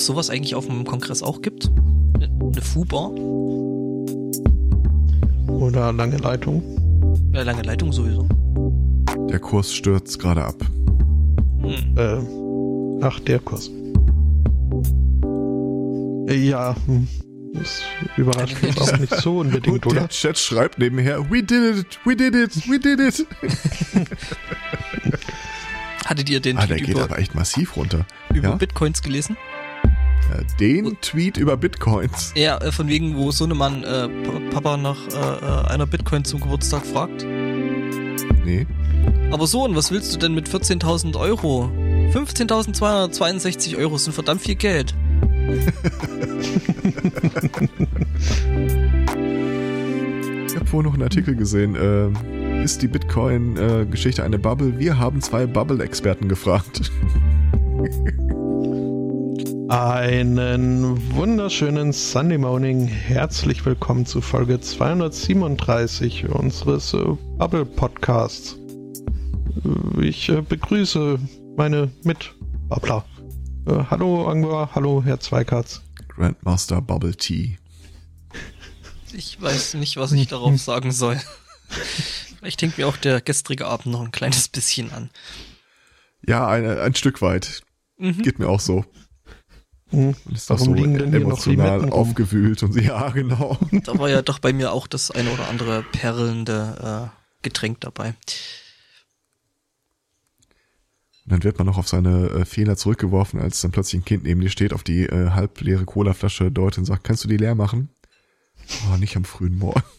[0.00, 1.70] es sowas eigentlich auf dem Kongress auch gibt?
[2.14, 3.10] Eine, Fu-Bar?
[5.48, 6.62] Oder lange Leitung?
[7.32, 8.26] Ja, lange Leitung sowieso.
[9.28, 10.56] Der Kurs stürzt gerade ab.
[11.60, 11.96] Hm.
[11.96, 13.70] Äh, ach, der Kurs.
[16.28, 17.06] Ja, hm.
[17.54, 17.82] das
[18.16, 20.00] überrascht mich auch nicht so unbedingt, Und oder?
[20.00, 23.26] der Chat schreibt nebenher, we did it, we did it, we did it.
[26.06, 28.06] Hattet ihr den Ah, der geht über, aber echt massiv runter.
[28.34, 28.54] über ja?
[28.56, 29.36] Bitcoins gelesen?
[30.30, 32.32] Äh, Den Tweet über Bitcoins.
[32.36, 35.10] Ja, äh, von wegen, wo Sohnemann äh, Pa- Papa nach äh,
[35.66, 37.24] äh, einer Bitcoin zum Geburtstag fragt.
[38.44, 38.66] Nee.
[39.30, 41.70] Aber Sohn, was willst du denn mit 14.000 Euro?
[42.12, 44.94] 15.262 Euro sind verdammt viel Geld.
[50.46, 51.76] Ich habe vorhin noch einen Artikel gesehen.
[51.76, 54.78] Äh, ist die Bitcoin-Geschichte eine Bubble?
[54.78, 56.90] Wir haben zwei Bubble-Experten gefragt.
[59.70, 62.88] Einen wunderschönen Sunday Morning.
[62.88, 67.04] Herzlich willkommen zu Folge 237 unseres äh,
[67.38, 68.58] Bubble Podcasts.
[70.00, 71.20] Ich äh, begrüße
[71.56, 73.04] meine Mitbabbler.
[73.66, 75.82] Äh, hallo Angor, hallo Herr Zweikatz.
[76.08, 77.56] Grandmaster Bubble Tea.
[79.12, 81.20] Ich weiß nicht, was ich darauf sagen soll.
[82.40, 85.10] Vielleicht hängt mir auch der gestrige Abend noch ein kleines bisschen an.
[86.26, 87.62] Ja, ein, ein Stück weit.
[87.98, 88.20] Mhm.
[88.22, 88.84] Geht mir auch so.
[89.90, 92.00] Hm, Und ist doch Warum so liegen denn hier noch emotional Limetten rum?
[92.08, 93.58] aufgewühlt und ja, genau.
[93.84, 98.14] Da war ja doch bei mir auch das eine oder andere perlende äh, Getränk dabei.
[101.24, 104.22] Und dann wird man noch auf seine äh, Fehler zurückgeworfen, als dann plötzlich ein Kind
[104.24, 107.54] neben dir steht, auf die äh, halbleere Colaflasche deutet und sagt, kannst du die leer
[107.54, 107.90] machen?
[108.92, 109.82] Oh, nicht am frühen Morgen.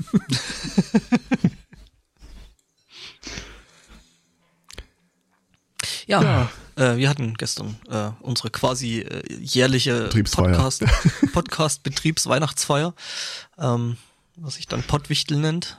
[6.07, 6.51] Ja, Ja.
[6.81, 10.09] Äh, wir hatten gestern äh, unsere quasi äh, jährliche.
[10.09, 10.83] Podcast,
[11.33, 12.93] Podcast Betriebsweihnachtsfeier,
[13.59, 13.97] ähm,
[14.37, 15.77] was sich dann Pottwichtel nennt.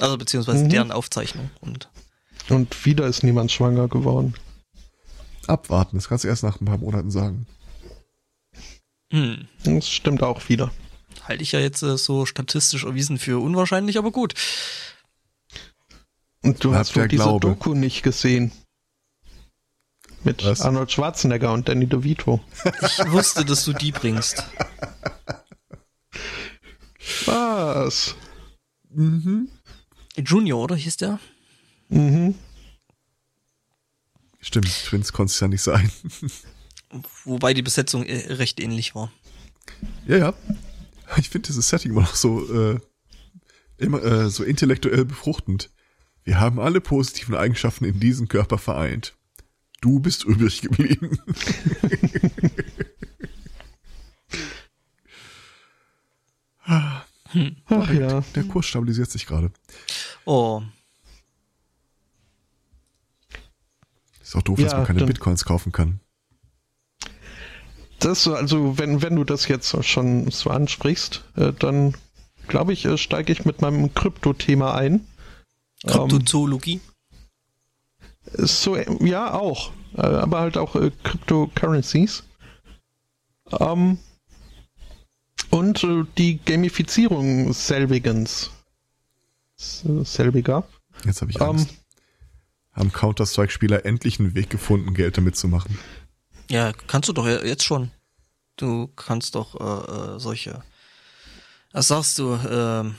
[0.00, 0.68] Also beziehungsweise Mhm.
[0.68, 1.50] deren Aufzeichnung.
[1.60, 1.88] Und
[2.50, 4.34] Und wieder ist niemand schwanger geworden.
[5.46, 7.46] Abwarten, das kannst du erst nach ein paar Monaten sagen.
[9.10, 10.70] hm, Das stimmt auch wieder.
[11.26, 14.34] halte ich ja jetzt äh, so statistisch erwiesen für unwahrscheinlich, aber gut.
[16.42, 17.48] Und du Bleibt hast wohl diese Glaube.
[17.48, 18.52] Doku nicht gesehen.
[20.24, 20.60] Mit Was?
[20.62, 22.40] Arnold Schwarzenegger und Danny DeVito.
[22.82, 24.44] Ich wusste, dass du die bringst.
[27.26, 28.14] Was?
[28.90, 29.48] Mhm.
[30.16, 31.20] Junior, oder hieß der?
[31.88, 32.34] Mhm.
[34.40, 35.90] Stimmt, Twins konnte es ja nicht sein.
[37.24, 39.12] Wobei die Besetzung äh, recht ähnlich war.
[40.06, 40.34] ja, ja.
[41.16, 42.78] Ich finde dieses Setting immer noch so, äh,
[43.78, 45.70] immer, äh, so intellektuell befruchtend.
[46.24, 49.17] Wir haben alle positiven Eigenschaften in diesem Körper vereint.
[49.80, 51.18] Du bist übrig geblieben.
[56.64, 58.20] Ach ja.
[58.34, 59.50] Der Kurs stabilisiert sich gerade.
[60.24, 60.62] Oh,
[64.28, 66.00] Ist auch doof, Ja, dass man keine Bitcoins kaufen kann.
[67.98, 71.94] Das, so, also wenn, wenn du das jetzt schon so ansprichst, äh, dann
[72.46, 75.06] glaube ich, äh, steige ich mit meinem Krypto-Thema ein.
[75.84, 76.82] Ähm, Kryptozoologie.
[78.32, 79.72] So, äh, ja, auch.
[79.96, 82.24] Äh, aber halt auch äh, Cryptocurrencies.
[83.58, 83.98] Ähm,
[85.50, 88.50] und äh, die Gamifizierung selbigens.
[89.56, 90.68] Selbiger.
[91.04, 91.74] Jetzt habe ich Ähm, Angst.
[92.72, 95.78] Haben Counter-Strike-Spieler endlich einen Weg gefunden, Geld damit zu machen?
[96.48, 97.90] Ja, kannst du doch ja jetzt schon.
[98.56, 100.62] Du kannst doch äh, äh, solche.
[101.72, 102.38] Was sagst du?
[102.48, 102.94] Ähm,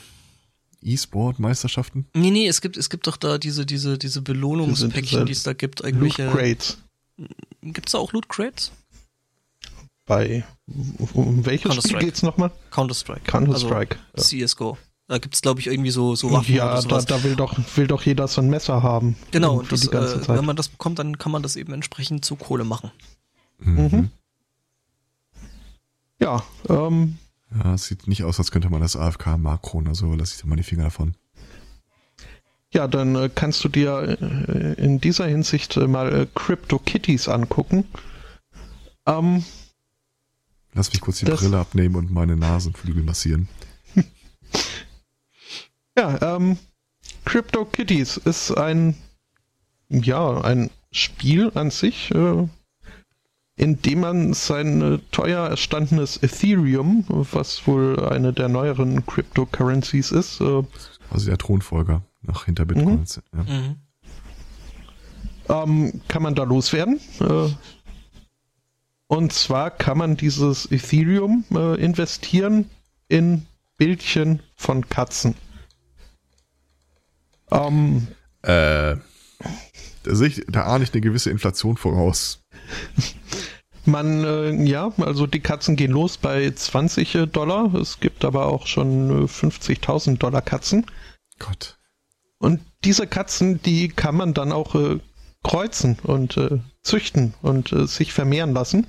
[0.82, 2.06] E-Sport-Meisterschaften?
[2.14, 5.54] nee, nee, es gibt es gibt doch da diese diese diese Belohnungspäckchen, die es da
[5.54, 5.80] gibt.
[5.82, 6.30] Loot Irgendwelche.
[6.30, 6.78] Crates.
[7.62, 8.72] Gibt's da auch Loot Crates?
[10.06, 10.44] Bei
[11.14, 12.06] um welches Spiel Counter-Strike.
[12.06, 12.52] geht's nochmal?
[12.72, 13.22] Counter Strike.
[13.26, 13.98] Counter-Strike.
[14.14, 14.78] Also, CS:GO.
[15.08, 17.06] Da gibt's glaube ich irgendwie so so Waffen ja, oder da, sowas.
[17.06, 19.16] da will doch will doch jeder so ein Messer haben.
[19.32, 20.38] genau, und das, die ganze äh, Zeit.
[20.38, 22.92] wenn man das bekommt, dann kann man das eben entsprechend zu Kohle machen.
[23.60, 24.12] Mhm.
[26.22, 27.18] Ja, ähm,
[27.56, 30.56] Ja, es sieht nicht aus, als könnte man das AFK-Makron, also lass ich da mal
[30.56, 31.16] die Finger davon.
[32.72, 37.28] ja, dann äh, kannst du dir äh, in dieser Hinsicht äh, mal äh, Crypto Kitties
[37.28, 37.86] angucken.
[39.06, 39.44] Ähm,
[40.74, 43.48] Lass mich kurz die Brille abnehmen und meine Nasenflügel massieren.
[45.98, 46.58] ja, ähm,
[47.26, 48.96] Crypto Kitties ist ein,
[49.90, 52.48] ja, ein Spiel an sich, äh,
[53.60, 60.40] in dem man sein äh, teuer erstandenes Ethereum, was wohl eine der neueren Cryptocurrencies ist,
[60.40, 60.64] äh,
[61.12, 63.22] Also der Thronfolger nach hinter Bitcoins.
[63.34, 63.44] Ja.
[63.44, 63.76] Mhm.
[65.50, 67.02] ähm, kann man da loswerden.
[67.20, 67.50] Äh,
[69.08, 72.70] Und zwar kann man dieses Ethereum äh, investieren
[73.10, 73.46] in
[73.78, 75.36] Bildchen von Katzen.
[77.52, 78.08] Ähm,
[78.44, 78.96] äh,
[80.04, 82.40] da, ich, da ahne ich eine gewisse Inflation voraus.
[83.86, 87.74] Man, äh, ja, also die Katzen gehen los bei 20 äh, Dollar.
[87.76, 90.86] Es gibt aber auch schon äh, 50.000 Dollar Katzen.
[91.40, 91.78] Gott.
[92.38, 95.00] Und diese Katzen, die kann man dann auch äh,
[95.44, 98.88] kreuzen und äh, züchten und äh, sich vermehren lassen.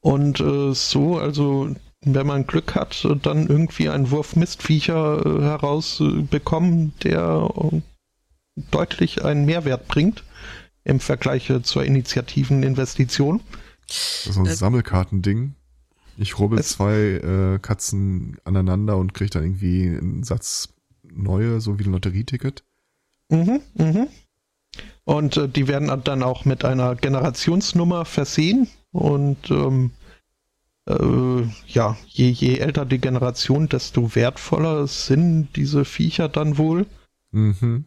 [0.00, 6.92] Und äh, so, also wenn man Glück hat, dann irgendwie einen Wurf Mistviecher äh, herausbekommen,
[7.02, 7.80] der äh,
[8.70, 10.22] deutlich einen Mehrwert bringt
[10.88, 13.40] im Vergleich äh, zur Initiativeninvestition.
[13.86, 15.54] Das ist so ein äh, Sammelkartending.
[16.16, 20.70] Ich rubbel zwei äh, Katzen aneinander und kriege dann irgendwie einen Satz
[21.04, 22.64] neue, so wie ein Lotterieticket.
[23.28, 24.08] Mhm, mhm.
[25.04, 28.68] Und äh, die werden dann auch mit einer Generationsnummer versehen.
[28.90, 29.92] Und ähm,
[30.86, 36.86] äh, ja, je, je älter die Generation, desto wertvoller sind diese Viecher dann wohl.
[37.30, 37.84] Mhm.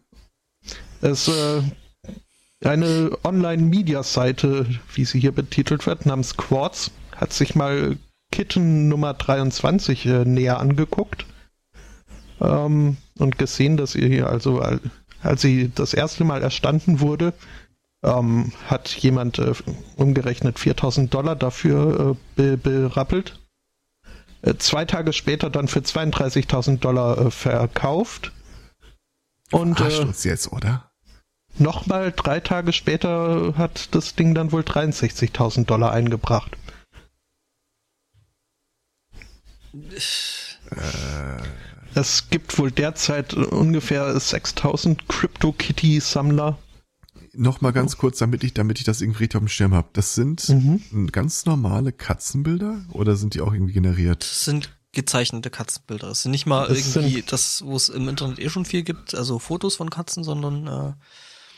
[1.01, 1.63] Es äh,
[2.63, 7.98] eine Online-Media-Seite, wie sie hier betitelt wird, namens Quartz, hat sich mal
[8.31, 11.25] Kitten Nummer 23 äh, näher angeguckt
[12.40, 14.63] ähm, und gesehen, dass ihr hier also,
[15.22, 17.34] als sie das erste Mal erstanden wurde,
[18.04, 19.54] ähm, hat jemand äh,
[19.96, 23.40] umgerechnet 4000 Dollar dafür äh, be berappelt.
[24.42, 28.31] Äh, zwei Tage später dann für 32.000 Dollar äh, verkauft.
[29.52, 30.91] Und äh, uns jetzt, oder?
[31.57, 36.57] Nochmal drei Tage später hat das Ding dann wohl 63.000 Dollar eingebracht.
[39.74, 41.42] Äh.
[41.94, 46.57] Es gibt wohl derzeit ungefähr 6000 CryptoKitty-Sammler.
[47.33, 49.89] Nochmal ganz kurz, damit ich, damit ich das irgendwie richtig auf dem Schirm habe.
[49.94, 51.12] Das sind mhm.
[51.12, 54.24] ganz normale Katzenbilder oder sind die auch irgendwie generiert?
[54.24, 56.09] Das sind gezeichnete Katzenbilder.
[56.09, 59.15] Es sind nicht mal das irgendwie das, wo es im Internet eh schon viel gibt,
[59.15, 60.94] also Fotos von Katzen, sondern äh,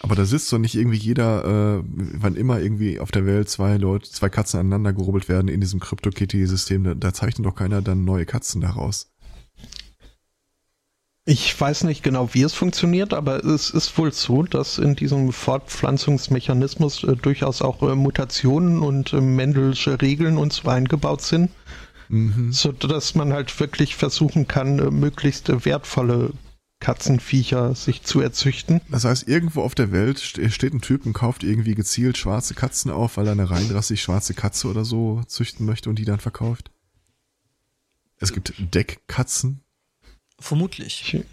[0.03, 3.77] aber da sitzt doch nicht irgendwie jeder, äh, wann immer irgendwie auf der Welt zwei
[3.77, 8.03] Leute, zwei Katzen aneinander gerubbelt werden in diesem CryptoKitty-System, da, da zeichnet doch keiner dann
[8.03, 9.13] neue Katzen daraus.
[11.25, 15.31] Ich weiß nicht genau, wie es funktioniert, aber es ist wohl so, dass in diesem
[15.31, 21.49] Fortpflanzungsmechanismus äh, durchaus auch äh, Mutationen und äh, Mendelsche Regeln und so eingebaut sind,
[22.09, 22.51] mhm.
[22.51, 26.31] so dass man halt wirklich versuchen kann, äh, möglichst wertvolle
[26.83, 28.81] Katzenviecher sich zu erzüchten.
[28.89, 32.91] Das heißt, irgendwo auf der Welt steht ein Typ und kauft irgendwie gezielt schwarze Katzen
[32.91, 36.71] auf, weil er eine reinrassig schwarze Katze oder so züchten möchte und die dann verkauft.
[38.17, 39.61] Es gibt Deckkatzen.
[40.39, 41.13] Vermutlich.
[41.13, 41.23] Ich,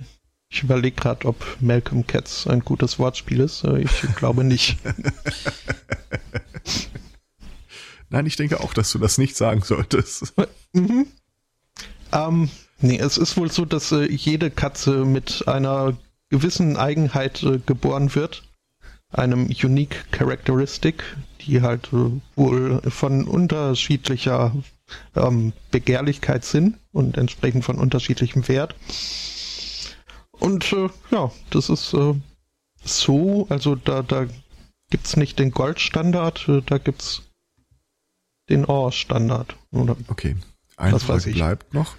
[0.50, 3.64] ich überlege gerade, ob Malcolm Cats ein gutes Wortspiel ist.
[3.64, 4.78] Ich glaube nicht.
[8.08, 10.32] Nein, ich denke auch, dass du das nicht sagen solltest.
[10.72, 11.08] Mhm.
[12.12, 12.48] Ähm,
[12.80, 15.96] Nee, es ist wohl so, dass äh, jede Katze mit einer
[16.30, 18.42] gewissen Eigenheit äh, geboren wird,
[19.10, 21.04] einem Unique Characteristic,
[21.40, 24.54] die halt äh, wohl von unterschiedlicher
[25.14, 28.74] ähm, Begehrlichkeit sind und entsprechend von unterschiedlichem Wert.
[30.30, 32.14] Und äh, ja, das ist äh,
[32.82, 34.26] so, also da, da
[34.88, 37.22] gibt's nicht den Goldstandard, äh, da gibt's
[38.48, 39.54] den Or-Standard.
[40.08, 40.36] Okay,
[40.76, 41.96] eine Frage bleibt noch.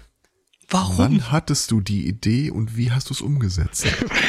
[0.72, 0.98] Warum?
[0.98, 3.86] Wann hattest du die Idee und wie hast du es umgesetzt?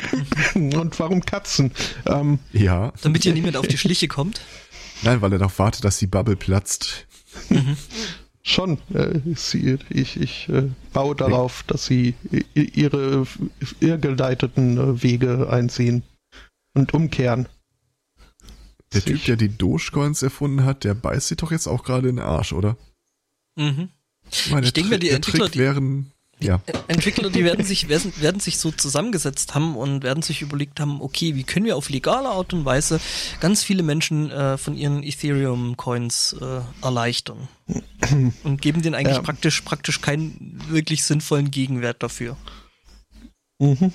[0.55, 1.71] und warum Katzen?
[2.05, 2.91] Ähm, ja.
[3.01, 4.41] Damit dir niemand auf die Schliche kommt?
[5.03, 7.07] Nein, weil er doch wartet, dass die Bubble platzt.
[7.50, 7.77] Mhm.
[8.41, 8.77] Schon.
[8.93, 12.13] Äh, sie, ich ich äh, baue darauf, dass sie
[12.53, 13.25] ihre
[13.79, 16.03] irrgeleiteten äh, Wege einziehen
[16.73, 17.47] und umkehren.
[18.91, 19.01] Der.
[19.01, 22.25] Typ, der die Dogecoins erfunden hat, der beißt sich doch jetzt auch gerade in den
[22.25, 22.77] Arsch, oder?
[23.55, 23.89] Mhm.
[24.29, 26.12] Ich, meine, ich denke mir, die Entwickler, Trick wären
[26.45, 26.62] ja.
[26.88, 31.35] Entwickler, die werden sich, werden, sich so zusammengesetzt haben und werden sich überlegt haben, okay,
[31.35, 33.00] wie können wir auf legale Art und Weise
[33.39, 37.47] ganz viele Menschen äh, von ihren Ethereum-Coins äh, erleichtern.
[38.43, 39.23] Und geben denen eigentlich ja.
[39.23, 42.35] praktisch, praktisch keinen wirklich sinnvollen Gegenwert dafür.
[43.59, 43.93] Mhm.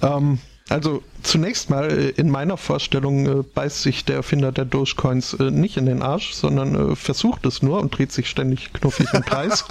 [0.00, 0.38] Ähm,
[0.70, 5.50] also zunächst mal äh, in meiner Vorstellung äh, beißt sich der Erfinder der Dogecoins äh,
[5.50, 9.22] nicht in den Arsch, sondern äh, versucht es nur und dreht sich ständig knuffig im
[9.22, 9.64] Kreis.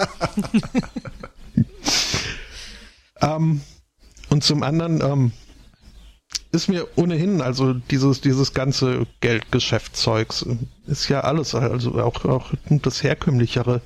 [3.22, 3.62] ähm,
[4.30, 5.32] und zum anderen ähm,
[6.52, 12.52] ist mir ohnehin, also dieses, dieses ganze Geldgeschäftszeugs äh, ist ja alles, also auch, auch
[12.70, 13.82] das herkömmlichere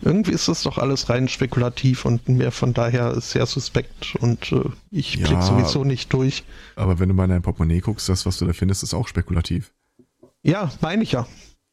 [0.00, 4.64] irgendwie ist das doch alles rein spekulativ und mir von daher sehr suspekt und äh,
[4.90, 6.44] ich ja, blick sowieso nicht durch.
[6.76, 9.08] Aber wenn du mal in dein Portemonnaie guckst, das, was du da findest, ist auch
[9.08, 9.72] spekulativ.
[10.42, 11.26] Ja, meine ich ja.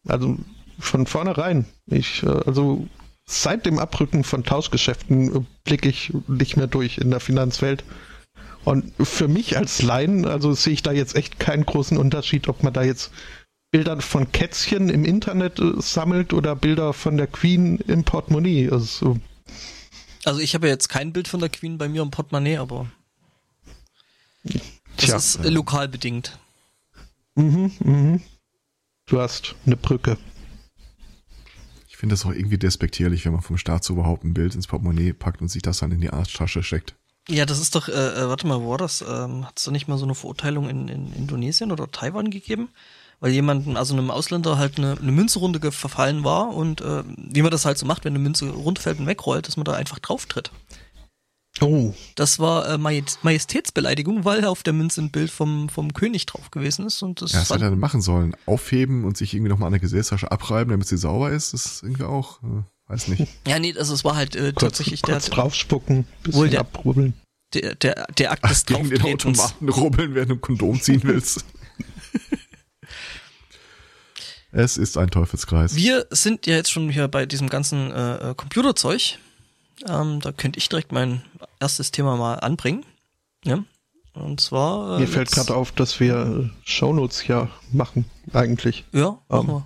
[0.08, 0.38] Also
[0.80, 1.66] von vornherein.
[1.86, 2.88] Ich, äh, also
[3.26, 7.84] seit dem Abrücken von Tauschgeschäften äh, blicke ich nicht mehr durch in der Finanzwelt.
[8.64, 12.64] Und für mich als Laien, also sehe ich da jetzt echt keinen großen Unterschied, ob
[12.64, 13.12] man da jetzt
[13.76, 18.70] Bilder von Kätzchen im Internet äh, sammelt oder Bilder von der Queen im Portemonnaie.
[18.70, 19.20] Also,
[20.24, 22.90] Also ich habe ja jetzt kein Bild von der Queen bei mir im Portemonnaie, aber
[24.96, 26.40] das tja, ist äh, lokal bedingt.
[27.36, 28.22] mhm, mhm.
[29.08, 30.18] du hast eine Brücke.
[31.90, 34.68] Ich finde das auch irgendwie despektierlich, wenn man vom Staat so überhaupt ein Bild ins
[34.68, 36.96] Portemonnaie packt und sich das dann in die Arschtasche steckt.
[37.28, 39.02] Ja, das ist doch, äh, äh, warte mal, wo war das?
[39.02, 42.70] Ähm, Hat es da nicht mal so eine Verurteilung in, in Indonesien oder Taiwan gegeben?
[43.20, 47.52] Weil jemandem, also einem Ausländer halt eine, eine Münze runtergefallen war und äh, wie man
[47.52, 50.26] das halt so macht, wenn eine Münze runterfällt und wegrollt, dass man da einfach drauf
[50.26, 50.52] tritt.
[51.62, 56.26] Oh, Das war äh, Majest Majestätsbeleidigung, weil auf der Münze ein Bild vom, vom König
[56.26, 58.36] drauf gewesen ist und das Ja, was hätte er denn machen sollen?
[58.46, 61.54] Aufheben und sich irgendwie nochmal an der Gesäßtasche abreiben, damit sie sauber ist?
[61.54, 63.26] Das ist irgendwie auch, äh, weiß nicht.
[63.48, 66.60] Ja, nee, also es war halt äh, kurz, tatsächlich der, kurz draufspucken, bisschen Wohl der-
[66.60, 67.14] abrubbeln.
[67.54, 69.02] der, der, der Akt des Gegen den.
[69.02, 71.46] Automaten rubbeln, während du ein Kondom ziehen willst.
[74.56, 75.76] es ist ein Teufelskreis.
[75.76, 79.20] Wir sind ja jetzt schon hier bei diesem ganzen äh, äh, Computerzeug.
[79.86, 81.22] Ähm, da könnte ich direkt mein
[81.60, 82.86] erstes Thema mal anbringen.
[83.44, 83.64] Ja.
[84.14, 84.96] Und zwar.
[84.96, 88.86] Äh, Mir fällt gerade auf, dass wir äh, Shownotes ja machen, eigentlich.
[88.94, 89.64] Ja, machen Ähm.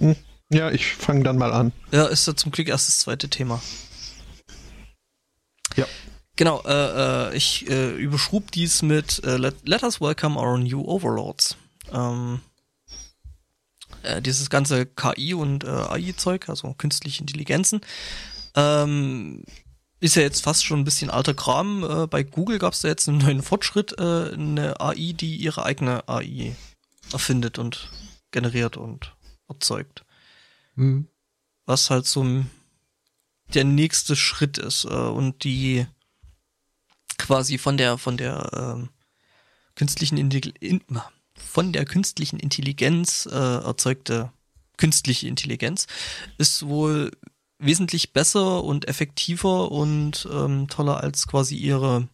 [0.00, 0.08] wir.
[0.08, 0.16] Hm.
[0.50, 1.72] Ja, ich fange dann mal an.
[1.92, 3.60] Ja, ist ja zum Glück erst das zweite Thema.
[5.76, 5.86] Ja.
[6.36, 10.80] Genau, äh, äh, ich äh, überschrub dies mit äh, let, let us welcome our new
[10.82, 11.56] overlords.
[11.92, 12.40] Ähm,
[14.04, 17.80] äh, dieses ganze KI und äh, AI-Zeug, also künstliche Intelligenzen,
[18.54, 19.44] ähm,
[20.00, 21.82] ist ja jetzt fast schon ein bisschen alter Kram.
[21.82, 25.64] Äh, bei Google gab es da jetzt einen neuen Fortschritt, äh, eine AI, die ihre
[25.64, 26.54] eigene AI
[27.12, 27.90] erfindet und
[28.30, 29.14] generiert und
[29.48, 30.04] erzeugt
[30.76, 31.06] Hm.
[31.66, 32.50] was halt so ein-
[33.54, 35.86] der nächste Schritt ist äh, und die
[37.18, 38.88] quasi von der von der ähm,
[39.76, 40.82] künstlichen Intelli- in,
[41.54, 44.32] von der künstlichen Intelligenz äh, erzeugte
[44.76, 45.86] künstliche Intelligenz
[46.36, 47.12] ist wohl
[47.60, 52.08] wesentlich besser und effektiver und ähm, toller als quasi ihre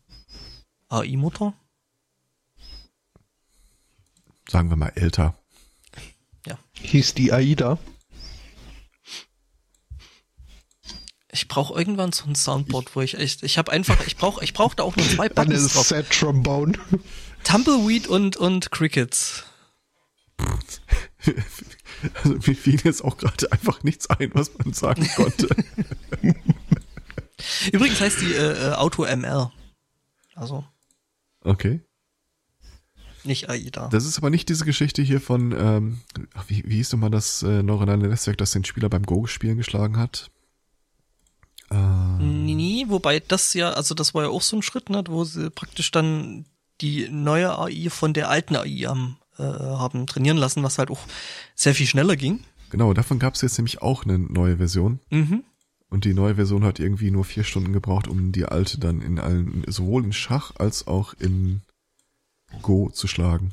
[0.90, 1.54] AI-Mutter.
[4.46, 5.34] Sagen wir mal älter.
[6.74, 7.78] Hieß die AIDA.
[11.32, 14.52] Ich brauche irgendwann so ein Soundboard, wo ich echt, ich habe einfach, ich brauche, ich
[14.52, 15.86] brauche da auch nur zwei Eine Buttons drauf.
[15.86, 16.72] Set Trombone.
[17.44, 19.44] Tumbleweed und, und Crickets.
[22.14, 25.48] Also mir fiel jetzt auch gerade einfach nichts ein, was man sagen konnte.
[27.72, 29.50] Übrigens heißt die äh, äh, AutoML.
[30.34, 30.64] Also
[31.42, 31.80] Okay.
[33.24, 33.88] nicht AIDA.
[33.88, 36.00] Das ist aber nicht diese Geschichte hier von, ähm,
[36.48, 40.30] wie, wie hieß nochmal das äh, neuronale Netzwerk, das den Spieler beim Go-Spielen geschlagen hat?
[41.72, 45.24] Äh, Nee, wobei das ja, also das war ja auch so ein Schritt, ne, wo
[45.24, 46.44] sie praktisch dann
[46.80, 51.00] die neue AI von der alten AI haben, äh, haben trainieren lassen, was halt auch
[51.54, 52.44] sehr viel schneller ging.
[52.70, 55.00] genau, davon gab es jetzt nämlich auch eine neue Version.
[55.10, 55.44] Mhm.
[55.88, 59.18] Und die neue Version hat irgendwie nur vier Stunden gebraucht, um die alte dann in
[59.18, 61.62] allen, sowohl in Schach als auch in
[62.62, 63.52] Go zu schlagen.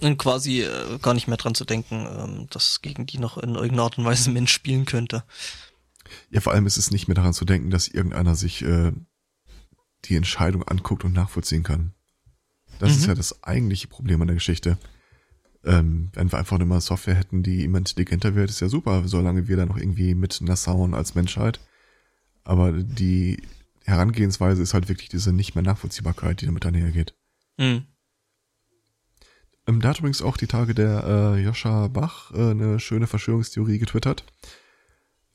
[0.00, 3.54] Und quasi äh, gar nicht mehr dran zu denken, ähm, dass gegen die noch in
[3.54, 5.24] irgendeiner Art und Weise ein Mensch spielen könnte.
[6.30, 8.92] Ja, vor allem ist es nicht mehr daran zu denken, dass irgendeiner sich äh,
[10.06, 11.92] die Entscheidung anguckt und nachvollziehen kann.
[12.78, 13.08] Das ist Mhm.
[13.08, 14.78] ja das eigentliche Problem an der Geschichte.
[15.62, 19.06] Ähm, wenn wir einfach nur mal Software hätten, die immer intelligenter wird, ist ja super,
[19.06, 21.60] solange wir da noch irgendwie mit nassauen als Menschheit.
[22.44, 23.42] Aber die
[23.84, 27.14] Herangehensweise ist halt wirklich diese nicht mehr Nachvollziehbarkeit, die damit einhergeht.
[27.58, 27.84] Mhm.
[29.66, 31.04] Ähm, da hat übrigens auch die Tage der
[31.36, 34.24] äh, Joscha Bach äh, eine schöne Verschwörungstheorie getwittert.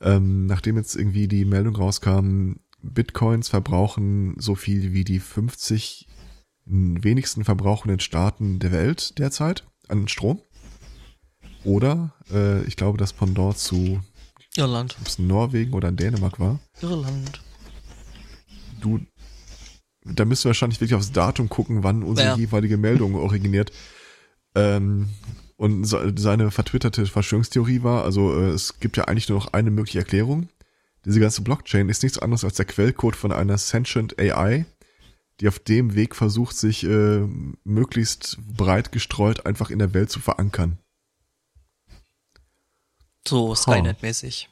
[0.00, 6.06] Ähm, nachdem jetzt irgendwie die Meldung rauskam, Bitcoins verbrauchen so viel wie die 50
[6.66, 10.40] wenigsten verbrauchenden Staaten der Welt derzeit an Strom.
[11.64, 14.00] Oder äh, ich glaube, das Pendant zu
[14.56, 14.96] Irland.
[15.00, 16.60] ob es Norwegen oder Dänemark war.
[16.82, 17.40] Irland.
[18.80, 19.00] Du,
[20.04, 22.36] da müsst ihr wahrscheinlich wirklich aufs Datum gucken, wann unsere Ja.
[22.36, 23.72] jeweilige Meldung originiert.
[24.56, 25.10] Ähm,
[25.56, 29.70] und so, seine vertwitterte Verschwörungstheorie war, also äh, es gibt ja eigentlich nur noch eine
[29.70, 30.48] mögliche Erklärung.
[31.04, 34.66] Diese ganze Blockchain ist nichts anderes als der Quellcode von einer sentient AI,
[35.40, 37.26] die auf dem Weg versucht, sich äh,
[37.64, 40.78] möglichst breit gestreut einfach in der Welt zu verankern.
[43.28, 44.48] So Skynet-mäßig.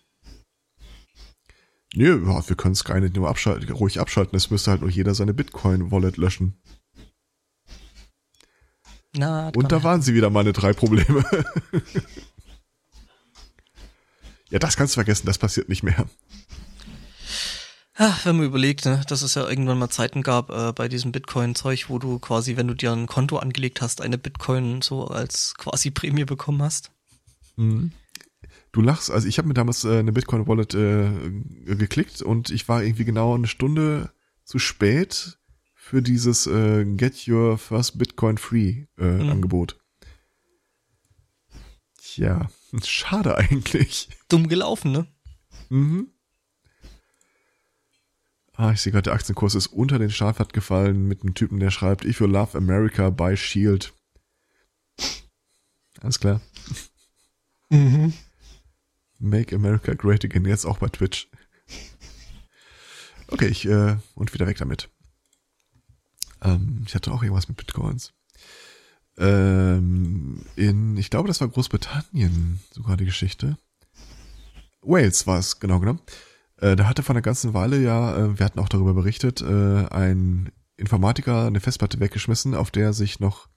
[1.94, 4.36] Nö, ja, wir können Skynet nur abschalten, ruhig abschalten.
[4.36, 6.60] Es müsste halt nur jeder seine Bitcoin-Wallet löschen.
[9.16, 11.24] Na, Und da waren sie wieder meine drei Probleme.
[14.50, 16.06] ja, das kannst du vergessen, das passiert nicht mehr.
[17.96, 21.12] Ja, wenn man überlegt, ne, dass es ja irgendwann mal Zeiten gab äh, bei diesem
[21.12, 25.54] Bitcoin-Zeug, wo du quasi, wenn du dir ein Konto angelegt hast, eine Bitcoin so als
[25.56, 26.90] quasi Prämie bekommen hast.
[27.56, 27.92] Mhm.
[28.72, 32.82] Du lachst, also ich habe mir damals äh, eine Bitcoin-Wallet äh, geklickt und ich war
[32.82, 34.10] irgendwie genau eine Stunde
[34.44, 35.38] zu spät
[35.94, 39.30] für dieses äh, Get Your First Bitcoin Free äh, Mhm.
[39.30, 39.80] Angebot.
[42.02, 42.50] Tja,
[42.82, 44.08] schade eigentlich.
[44.28, 45.06] Dumm gelaufen, ne?
[45.68, 46.08] Mhm.
[48.54, 51.70] Ah, ich sehe gerade, der Aktienkurs ist unter den Startwert gefallen mit einem Typen, der
[51.70, 53.92] schreibt, If you love America, buy Shield.
[56.00, 56.40] Alles klar.
[57.70, 58.14] Mhm.
[59.20, 61.28] Make America Great Again, jetzt auch bei Twitch.
[63.28, 64.88] Okay, ich, äh, und wieder weg damit.
[66.44, 68.12] Ähm, ich hatte auch irgendwas mit Bitcoins.
[69.16, 73.56] Ähm, in, ich glaube, das war Großbritannien sogar die Geschichte.
[74.82, 76.00] Wales war es, genau genommen.
[76.58, 79.86] Äh, da hatte vor einer ganzen Weile ja, äh, wir hatten auch darüber berichtet, äh,
[79.86, 83.48] ein Informatiker eine Festplatte weggeschmissen, auf der sich noch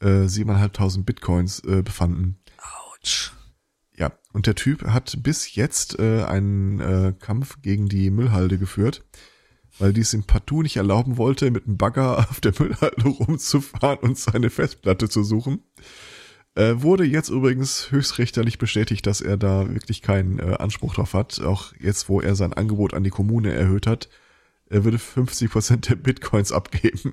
[0.00, 2.38] äh, 7.500 Bitcoins äh, befanden.
[2.92, 3.32] Autsch.
[3.96, 9.04] Ja, und der Typ hat bis jetzt äh, einen äh, Kampf gegen die Müllhalde geführt,
[9.78, 13.98] weil die es ihm partout nicht erlauben wollte, mit einem Bagger auf der Müllhalde rumzufahren
[13.98, 15.62] und seine Festplatte zu suchen.
[16.54, 21.40] Äh, wurde jetzt übrigens höchstrichterlich bestätigt, dass er da wirklich keinen äh, Anspruch drauf hat.
[21.40, 24.08] Auch jetzt, wo er sein Angebot an die Kommune erhöht hat,
[24.68, 27.12] er würde 50% der Bitcoins abgeben.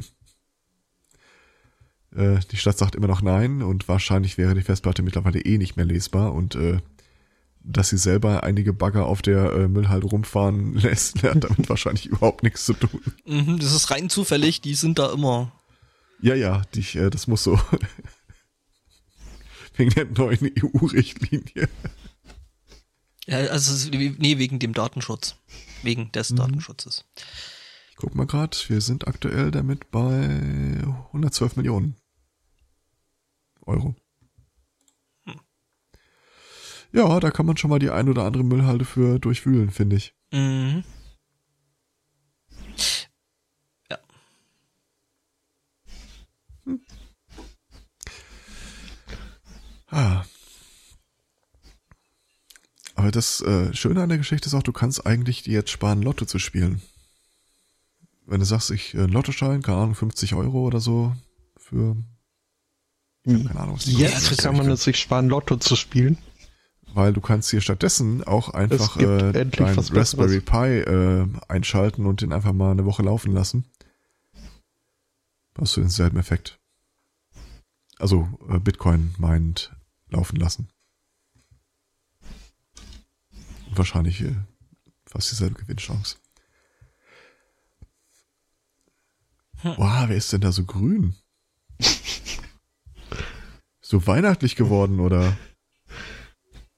[2.15, 5.75] Äh, die Stadt sagt immer noch nein und wahrscheinlich wäre die Festplatte mittlerweile eh nicht
[5.75, 6.79] mehr lesbar und äh,
[7.67, 12.43] dass sie selber einige Bagger auf der äh, Müllhalde rumfahren lässt, hat damit wahrscheinlich überhaupt
[12.43, 13.01] nichts zu tun.
[13.25, 15.51] Mhm, das ist rein zufällig, die sind da immer.
[16.22, 17.60] Ja, ja, die, äh, das muss so.
[19.77, 21.67] Wegen der neuen EU-Richtlinie.
[23.28, 25.36] Ja, also nee, wegen dem Datenschutz.
[25.84, 26.36] Wegen des Mhm.
[26.38, 27.04] Datenschutzes.
[27.89, 31.95] Ich guck mal grad, wir sind aktuell damit bei 112 Millionen
[33.65, 33.95] Euro.
[36.95, 40.13] Ja, da kann man schon mal die ein oder andere Müllhalde für durchwühlen, finde ich.
[40.31, 40.86] Mhm.
[43.91, 43.97] Ja.
[49.88, 50.23] Ah.
[52.95, 56.01] Aber das äh, Schöne an der Geschichte ist auch, du kannst eigentlich dir jetzt sparen,
[56.01, 56.81] Lotto zu spielen.
[58.25, 61.13] Wenn du sagst, ich äh, Lottoschein, keine Ahnung, 50 Euro oder so
[61.58, 61.97] für
[63.25, 66.17] ich hab keine Ahnung, was die Jetzt kann man es sich sparen, Lotto zu spielen.
[66.95, 69.77] Weil du kannst hier stattdessen auch einfach äh, dein.
[69.77, 73.65] Raspberry Pi äh, einschalten und den einfach mal eine Woche laufen lassen.
[75.60, 76.58] Hast du denselben Effekt.
[77.99, 79.75] Also äh, Bitcoin meint
[80.10, 80.69] laufen lassen.
[83.67, 84.36] Und wahrscheinlich äh,
[85.05, 86.15] fast dieselbe Gewinnchance.
[89.63, 91.13] Wow, wer ist denn da so grün?
[93.81, 95.36] so weihnachtlich geworden, oder?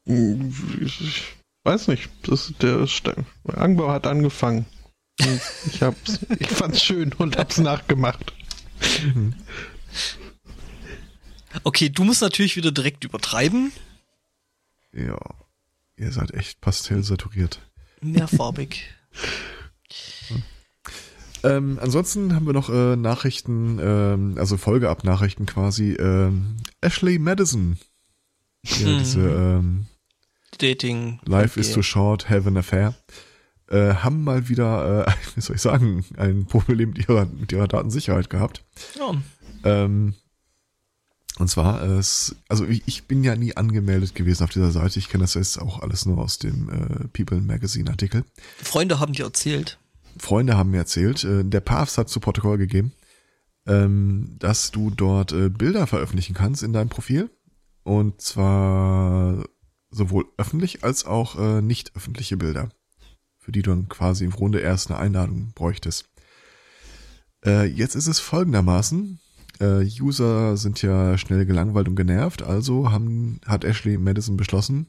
[0.07, 1.23] Ich
[1.63, 2.87] weiß nicht, das, der
[3.53, 4.65] Anbau hat angefangen.
[5.65, 8.33] Ich hab's, ich fand's schön und hab's nachgemacht.
[11.63, 13.71] Okay, du musst natürlich wieder direkt übertreiben.
[14.93, 15.17] Ja,
[15.97, 17.61] ihr seid echt pastellsaturiert.
[18.01, 18.83] Mehrfarbig.
[21.43, 25.91] Ähm, ansonsten haben wir noch äh, Nachrichten, ähm, also Folgeab-Nachrichten quasi.
[25.93, 27.77] Ähm, Ashley Madison.
[28.65, 28.97] Ja, Mhm.
[28.97, 29.85] diese ähm,
[30.57, 31.19] Dating.
[31.25, 31.75] Life is Okay.
[31.75, 32.95] too short, have an affair.
[33.69, 37.67] Äh, haben mal wieder, äh, wie soll ich sagen, ein Problem mit ihrer, mit ihrer
[37.67, 38.63] Datensicherheit gehabt.
[38.97, 39.13] Ja.
[39.63, 40.15] Ähm,
[41.39, 42.01] und zwar, äh,
[42.47, 44.97] also ich, ich bin ja nie angemeldet gewesen auf dieser Seite.
[44.99, 48.23] Ich kenne das jetzt auch alles nur aus dem äh, People Magazine Artikel.
[48.57, 49.77] Freunde haben dir erzählt.
[50.17, 52.93] Freunde haben mir erzählt, äh, der Papst hat zu Protokoll gegeben,
[53.67, 57.29] ähm, dass du dort äh, Bilder veröffentlichen kannst in deinem Profil.
[57.83, 59.45] Und zwar
[59.89, 62.69] sowohl öffentlich als auch äh, nicht öffentliche Bilder,
[63.37, 66.09] für die du dann quasi im Grunde erst eine Einladung bräuchtest.
[67.45, 69.19] Äh, jetzt ist es folgendermaßen.
[69.59, 74.87] Äh, User sind ja schnell gelangweilt und genervt, also haben, hat Ashley Madison beschlossen,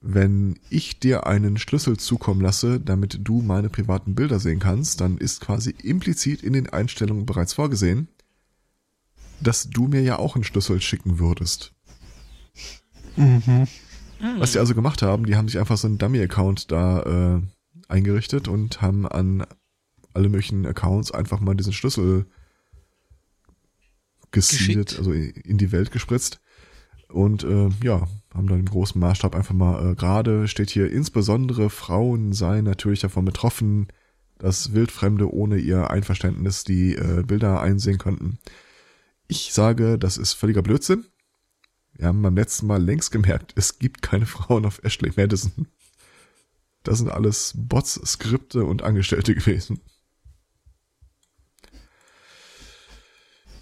[0.00, 5.18] wenn ich dir einen Schlüssel zukommen lasse, damit du meine privaten Bilder sehen kannst, dann
[5.18, 8.08] ist quasi implizit in den Einstellungen bereits vorgesehen,
[9.40, 11.72] dass du mir ja auch einen Schlüssel schicken würdest.
[13.16, 13.66] Mhm.
[14.38, 17.42] Was die also gemacht haben, die haben sich einfach so einen Dummy-Account da äh,
[17.88, 19.46] eingerichtet und haben an
[20.14, 22.26] alle möglichen Accounts einfach mal diesen Schlüssel
[24.30, 26.40] geseedet, also in die Welt gespritzt.
[27.08, 31.70] Und äh, ja, haben dann im großen Maßstab einfach mal, äh, gerade steht hier, insbesondere
[31.70, 33.88] Frauen seien natürlich davon betroffen,
[34.38, 38.38] dass Wildfremde ohne ihr Einverständnis die äh, Bilder einsehen könnten.
[39.26, 41.06] Ich sage, das ist völliger Blödsinn.
[41.98, 45.66] Wir haben beim letzten Mal längst gemerkt, es gibt keine Frauen auf Ashley Madison.
[46.84, 49.80] Das sind alles Bots, Skripte und Angestellte gewesen.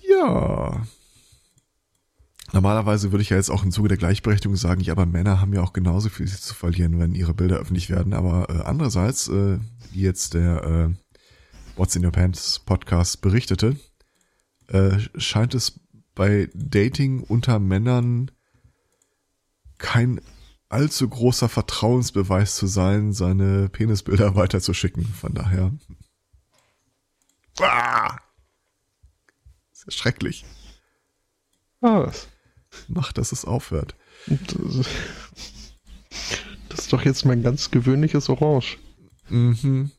[0.07, 0.87] Ja.
[2.53, 5.55] Normalerweise würde ich ja jetzt auch im Zuge der Gleichberechtigung sagen, ja, aber Männer haben
[5.55, 8.13] ja auch genauso viel zu verlieren, wenn ihre Bilder öffentlich werden.
[8.13, 9.59] Aber äh, andererseits, äh,
[9.93, 10.95] wie jetzt der äh,
[11.77, 13.77] What's in Your Pants Podcast berichtete,
[14.69, 15.81] äh, scheint es
[16.17, 18.33] bei Dating unter Männern
[19.79, 20.21] kein
[20.69, 25.05] allzu großer Vertrauensbeweis zu sein, seine Penisbilder weiterzuschicken.
[25.05, 25.73] Von daher.
[27.61, 28.19] Ah!
[29.73, 30.45] Ist ja schrecklich.
[31.81, 32.27] Was?
[32.89, 33.95] Mach, dass es aufhört.
[34.27, 34.49] Das,
[36.69, 38.79] das ist doch jetzt mein ganz gewöhnliches Orange.
[39.29, 39.93] Mhm.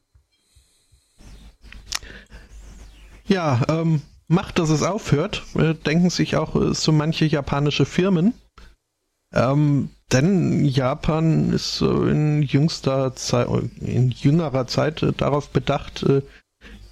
[3.25, 8.33] Ja, ähm, macht, dass es aufhört, äh, denken sich auch äh, so manche japanische Firmen.
[9.33, 13.47] Ähm, denn Japan ist in jüngster Zeit,
[13.81, 16.05] in jüngerer Zeit äh, darauf bedacht,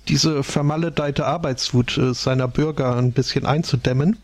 [0.07, 4.17] diese vermaledeite Arbeitswut seiner Bürger ein bisschen einzudämmen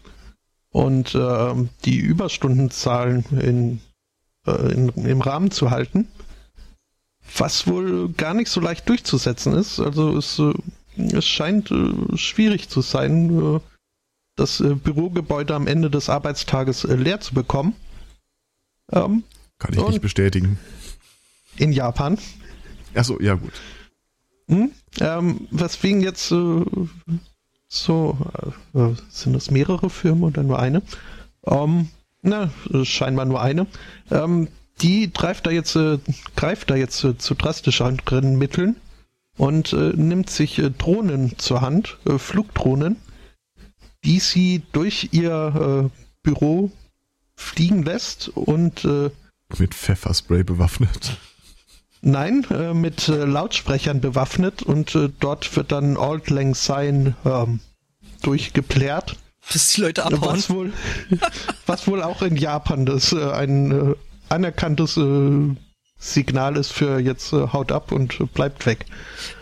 [0.69, 3.81] und ähm, die Überstundenzahlen in,
[4.45, 6.07] in, im Rahmen zu halten.
[7.37, 9.79] Was wohl gar nicht so leicht durchzusetzen ist.
[9.79, 10.39] Also es
[11.09, 13.59] es scheint äh, schwierig zu sein, äh,
[14.35, 17.75] das äh, Bürogebäude am Ende des Arbeitstages äh, leer zu bekommen.
[18.91, 19.23] Ähm,
[19.59, 20.57] Kann ich nicht bestätigen.
[21.57, 22.17] In Japan.
[22.95, 23.53] Achso, ja gut.
[24.47, 24.71] Hm?
[24.99, 26.65] Ähm, weswegen jetzt äh,
[27.67, 28.17] so,
[28.73, 30.81] äh, sind das mehrere Firmen oder nur eine?
[31.45, 31.89] Ähm,
[32.21, 32.51] na,
[32.83, 33.65] scheinbar nur eine.
[34.09, 34.47] Ähm,
[34.81, 35.77] die greift da jetzt,
[36.35, 38.75] greift da jetzt zu drastischeren Mitteln
[39.37, 42.97] und äh, nimmt sich äh, Drohnen zur Hand, äh, Flugdrohnen,
[44.03, 46.71] die sie durch ihr äh, Büro
[47.35, 49.09] fliegen lässt und äh,
[49.57, 51.17] mit Pfefferspray bewaffnet.
[52.01, 57.59] Nein, äh, mit Lautsprechern bewaffnet und dort wird dann Old Lang Syne ähm,
[58.21, 59.17] durchgeplärt.
[59.51, 60.21] Bis die Leute abhauen.
[60.37, 60.73] Was wohl,
[61.65, 63.95] was wohl auch in Japan das ein
[64.29, 64.97] anerkanntes
[66.01, 68.87] Signal ist für jetzt äh, haut ab und äh, bleibt weg.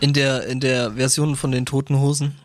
[0.00, 2.36] In der, in der Version von den Toten Hosen?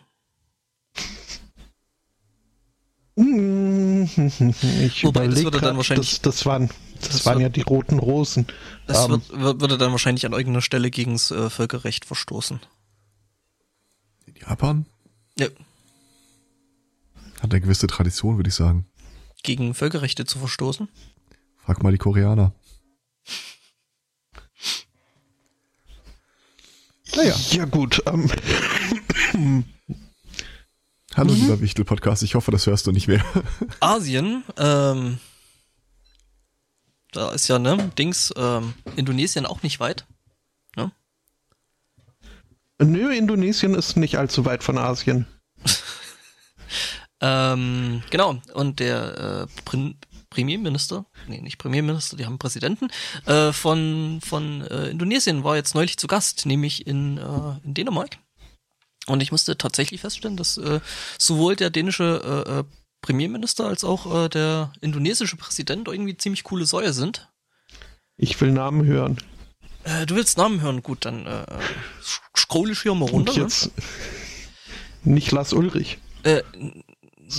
[3.17, 6.11] Ich Wobei, das würde dann wahrscheinlich.
[6.11, 6.69] Das, das waren,
[7.01, 8.47] das, das waren wird, ja die roten Rosen.
[8.87, 12.61] Das um, ähm, wird, würde dann wahrscheinlich an irgendeiner Stelle gegen das äh, Völkerrecht verstoßen.
[14.27, 14.85] In Japan?
[15.37, 15.47] Ja.
[17.41, 18.85] Hat eine gewisse Tradition, würde ich sagen.
[19.43, 20.87] Gegen Völkerrechte zu verstoßen?
[21.57, 22.53] Frag mal die Koreaner.
[27.15, 27.35] Naja.
[27.51, 28.03] Ja, gut.
[28.05, 28.29] Ähm.
[31.15, 31.41] Hallo, mhm.
[31.41, 32.23] lieber Wichtel-Podcast.
[32.23, 33.23] Ich hoffe, das hörst du nicht mehr.
[33.79, 35.19] Asien, ähm,
[37.13, 40.05] da ist ja, ne, Dings, ähm, Indonesien auch nicht weit.
[40.75, 40.91] Ne?
[42.79, 45.25] Nö, Indonesien ist nicht allzu weit von Asien.
[47.21, 49.95] ähm, genau, und der äh, Prin
[50.35, 52.89] Premierminister, nee, nicht Premierminister, die haben Präsidenten,
[53.25, 58.17] äh, von, von äh, Indonesien war jetzt neulich zu Gast, nämlich in, äh, in Dänemark.
[59.07, 60.81] Und ich musste tatsächlich feststellen, dass äh,
[61.17, 62.63] sowohl der dänische äh, äh
[63.01, 67.29] Premierminister als auch äh, der indonesische Präsident irgendwie ziemlich coole Säue sind.
[68.17, 69.19] Ich will Namen hören.
[69.83, 70.81] Äh, du willst Namen hören?
[70.81, 71.45] Gut, dann äh,
[72.35, 73.31] scroll ich hier mal runter.
[73.33, 73.43] Und ne?
[73.43, 73.67] jetzt
[75.03, 75.13] ne?
[75.13, 75.99] nicht Lars Ulrich.
[76.23, 76.41] Äh,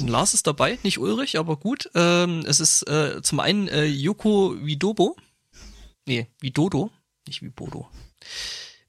[0.06, 1.90] Lars ist dabei, nicht Ulrich, aber gut.
[1.94, 5.16] Ähm, es ist äh, zum einen äh, Yoko Widobo.
[6.06, 6.90] Nee, Widodo,
[7.26, 7.88] nicht wie Bodo.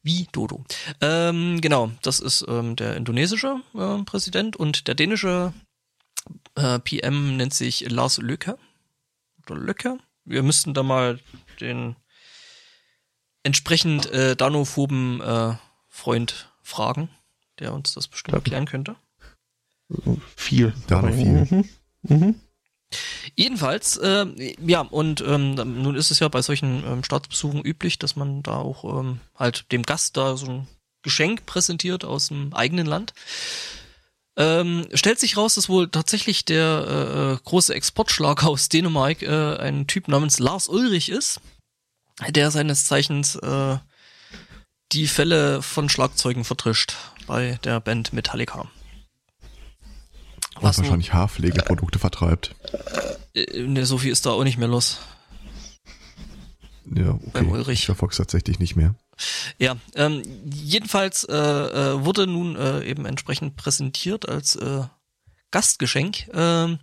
[0.03, 0.63] Wie Dodo.
[1.01, 5.53] Ähm, genau, das ist ähm, der indonesische äh, Präsident und der dänische
[6.55, 8.57] äh, PM nennt sich Lars Löcke.
[9.43, 9.97] Oder Löcke.
[10.23, 11.19] Wir müssten da mal
[11.59, 11.95] den
[13.43, 15.55] entsprechend äh, danophoben äh,
[15.87, 17.09] Freund fragen,
[17.59, 18.95] der uns das bestimmt erklären könnte.
[20.35, 20.73] Viel.
[20.87, 21.47] Da noch viel.
[21.49, 21.69] Mhm.
[22.03, 22.35] Mhm.
[23.35, 24.25] Jedenfalls, äh,
[24.65, 28.55] ja, und ähm, nun ist es ja bei solchen ähm, Staatsbesuchen üblich, dass man da
[28.57, 30.67] auch ähm, halt dem Gast da so ein
[31.03, 33.13] Geschenk präsentiert aus dem eigenen Land.
[34.37, 39.57] Ähm, stellt sich raus, dass wohl tatsächlich der äh, äh große Exportschlager aus Dänemark äh,
[39.57, 41.41] ein Typ namens Lars Ulrich ist,
[42.29, 43.77] der seines Zeichens äh,
[44.91, 46.95] die Fälle von Schlagzeugen vertrischt
[47.25, 48.69] bei der Band Metallica.
[50.61, 52.55] Und wahrscheinlich Haarpflegeprodukte vertreibt.
[53.33, 54.99] Äh, ne, so viel ist da auch nicht mehr los.
[56.93, 57.57] Ja, Beim okay.
[57.57, 57.85] Ulrich.
[57.85, 58.95] Für Fox tatsächlich nicht mehr.
[59.57, 64.83] Ja, ähm, jedenfalls äh, äh, wurde nun äh, eben entsprechend präsentiert als äh,
[65.51, 66.79] Gastgeschenk ähm,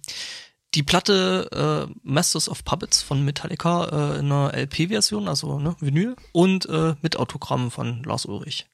[0.74, 6.16] die Platte äh, Masters of Puppets von Metallica äh, in einer LP-Version, also ne, Vinyl,
[6.32, 8.66] und äh, mit Autogramm von Lars Ulrich.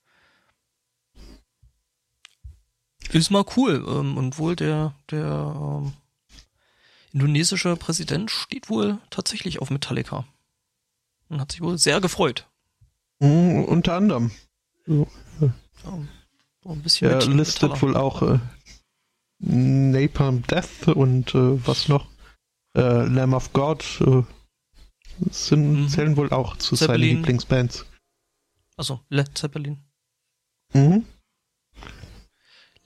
[3.12, 3.84] Ist mal cool.
[3.88, 5.92] Ähm, und wohl der, der ähm,
[7.12, 10.24] indonesische Präsident steht wohl tatsächlich auf Metallica.
[11.28, 12.48] Und hat sich wohl sehr gefreut.
[13.20, 14.30] Mhm, unter anderem.
[14.86, 15.06] So,
[15.82, 17.82] So, ein bisschen er listet Metaller.
[17.82, 18.38] wohl auch äh,
[19.38, 22.06] Napalm Death und äh, was noch?
[22.76, 24.22] Äh, Lamb of God äh,
[25.30, 25.88] sind, Mhm.
[25.88, 27.16] zählen wohl auch zu seinen Zeppelin.
[27.16, 27.86] Lieblingsbands.
[28.76, 29.82] Also Led Zeppelin.
[30.72, 31.04] Mhm.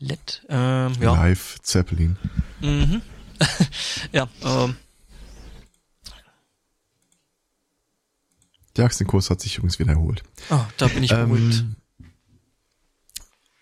[0.04, 1.14] Led, ähm, ja.
[1.14, 2.16] Live Zeppelin.
[2.60, 3.00] Mhm.
[4.12, 4.76] ja, ähm,
[8.76, 10.22] Der Aktienkurs hat sich übrigens wieder erholt.
[10.50, 11.60] ah, da bin ich beruhigt.
[11.60, 11.76] Ähm,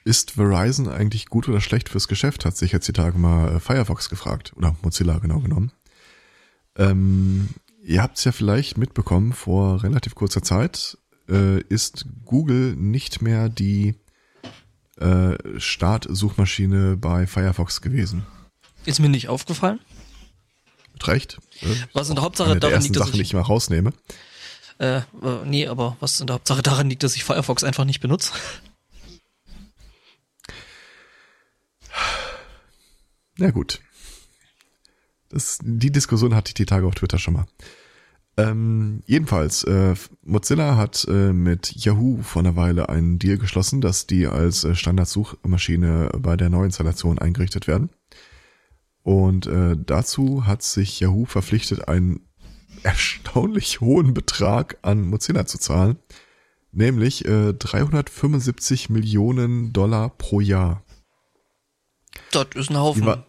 [0.04, 3.60] ist Verizon eigentlich gut oder schlecht fürs Geschäft, hat sich jetzt die Tage mal äh,
[3.60, 4.52] Firefox gefragt.
[4.56, 5.70] Oder Mozilla genau genommen.
[6.76, 7.50] Ähm,
[7.84, 13.48] ihr habt es ja vielleicht mitbekommen, vor relativ kurzer Zeit äh, ist Google nicht mehr
[13.48, 13.94] die
[14.98, 18.26] äh, Startsuchmaschine bei Firefox gewesen.
[18.84, 19.80] Ist mir nicht aufgefallen.
[20.92, 21.38] Mit Recht.
[21.62, 23.92] Äh, Was in der Hauptsache der daran liegt, dass Sachen, die ich, ich mal rausnehme.
[24.78, 25.02] äh, äh,
[25.44, 28.32] nee, aber was in der Hauptsache daran liegt, dass ich Firefox einfach nicht benutze.
[33.36, 33.80] Na gut.
[35.30, 37.46] Das, die Diskussion hatte ich die Tage auf Twitter schon mal.
[38.38, 44.06] Ähm, jedenfalls, äh, Mozilla hat äh, mit Yahoo vor einer Weile einen Deal geschlossen, dass
[44.06, 47.90] die als äh, Standardsuchmaschine bei der Neuinstallation eingerichtet werden.
[49.02, 52.20] Und äh, dazu hat sich Yahoo verpflichtet, einen
[52.82, 55.96] erstaunlich hohen Betrag an Mozilla zu zahlen,
[56.72, 60.82] nämlich äh, 375 Millionen Dollar pro Jahr.
[62.30, 63.04] Das ist ein Haufen.
[63.04, 63.26] War-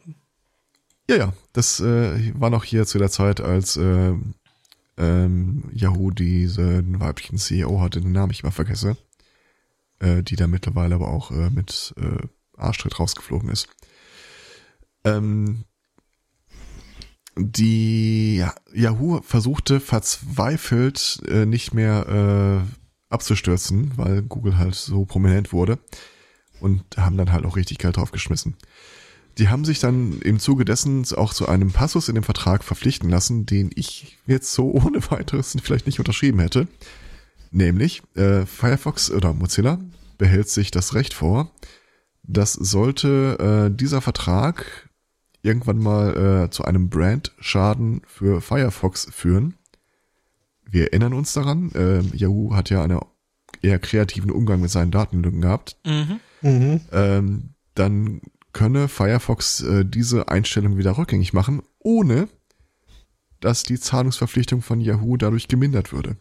[1.10, 4.14] Ja, ja, das äh, war noch hier zu der Zeit, als äh,
[4.98, 8.98] ähm, Yahoo diesen weiblichen CEO hatte, den Namen ich mal vergesse,
[10.00, 12.28] äh, die da mittlerweile aber auch äh, mit äh,
[12.58, 13.68] Arschtritt rausgeflogen ist.
[15.04, 15.66] Ähm,
[17.36, 25.80] die Yahoo versuchte verzweifelt äh, nicht mehr äh, abzustürzen, weil Google halt so prominent wurde
[26.60, 28.56] und haben dann halt auch richtig Geld draufgeschmissen.
[29.38, 33.10] Die haben sich dann im Zuge dessen auch zu einem Passus in dem Vertrag verpflichten
[33.10, 36.68] lassen, den ich jetzt so ohne weiteres vielleicht nicht unterschrieben hätte.
[37.52, 39.80] Nämlich, äh, Firefox oder Mozilla
[40.18, 41.52] behält sich das Recht vor,
[42.24, 44.90] dass sollte äh, dieser Vertrag
[45.42, 49.56] irgendwann mal äh, zu einem Brandschaden für Firefox führen.
[50.66, 53.00] Wir erinnern uns daran, äh, Yahoo hat ja einen
[53.62, 56.20] eher kreativen Umgang mit seinen Datenlücken gehabt Mhm.
[56.42, 56.82] Mhm.
[56.92, 58.22] ähm, dann
[58.54, 62.28] könne Firefox äh, diese Einstellung wieder rückgängig machen, ohne
[63.40, 66.16] dass die Zahlungsverpflichtung von Yahoo dadurch gemindert würde.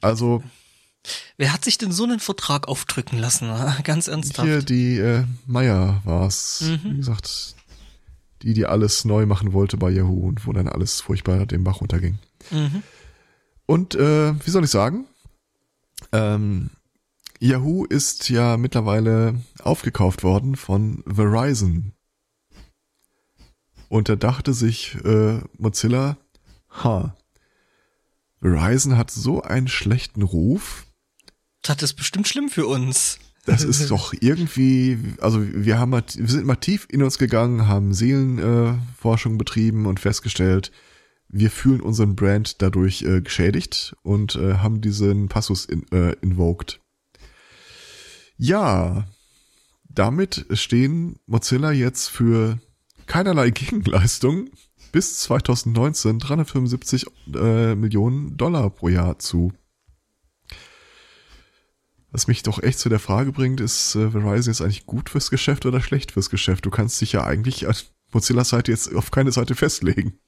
[0.00, 0.42] Also
[1.36, 3.50] Wer hat sich denn so einen Vertrag aufdrücken lassen?
[3.84, 4.46] Ganz ernsthaft.
[4.46, 6.80] hier die äh, Meier war's, Mhm.
[6.92, 7.56] wie gesagt,
[8.42, 11.80] die, die alles neu machen wollte bei Yahoo und wo dann alles furchtbar den Bach
[11.80, 12.18] runterging.
[12.50, 12.82] Mhm.
[13.66, 15.06] Und äh, wie soll ich sagen?
[16.12, 16.70] Ähm,
[17.42, 21.92] Yahoo ist ja mittlerweile aufgekauft worden von Verizon.
[23.88, 26.16] Und da dachte sich äh, Mozilla,
[26.70, 27.16] ha,
[28.40, 30.86] Verizon hat so einen schlechten Ruf,
[31.62, 33.18] Das ist bestimmt schlimm für uns.
[33.44, 37.66] das ist doch irgendwie, also wir haben, mal- wir sind mal tief in uns gegangen,
[37.66, 40.70] haben Seelenforschung äh, betrieben und festgestellt,
[41.28, 46.78] wir fühlen unseren Brand dadurch äh, geschädigt und äh, haben diesen Passus in, äh, invoked.
[48.44, 49.06] Ja,
[49.88, 52.58] damit stehen Mozilla jetzt für
[53.06, 54.50] keinerlei Gegenleistung
[54.90, 59.52] bis 2019 375 äh, Millionen Dollar pro Jahr zu.
[62.10, 65.30] Was mich doch echt zu der Frage bringt, ist äh, Verizon jetzt eigentlich gut fürs
[65.30, 66.66] Geschäft oder schlecht fürs Geschäft?
[66.66, 67.76] Du kannst dich ja eigentlich an
[68.10, 70.18] Mozilla Seite jetzt auf keine Seite festlegen.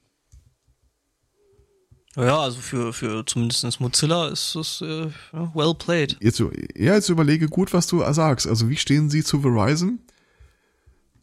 [2.15, 5.07] Ja, also für, für zumindest Mozilla ist es äh,
[5.53, 6.17] well played.
[6.21, 8.47] Jetzt, ja, jetzt überlege gut, was du sagst.
[8.47, 9.99] Also wie stehen sie zu Verizon?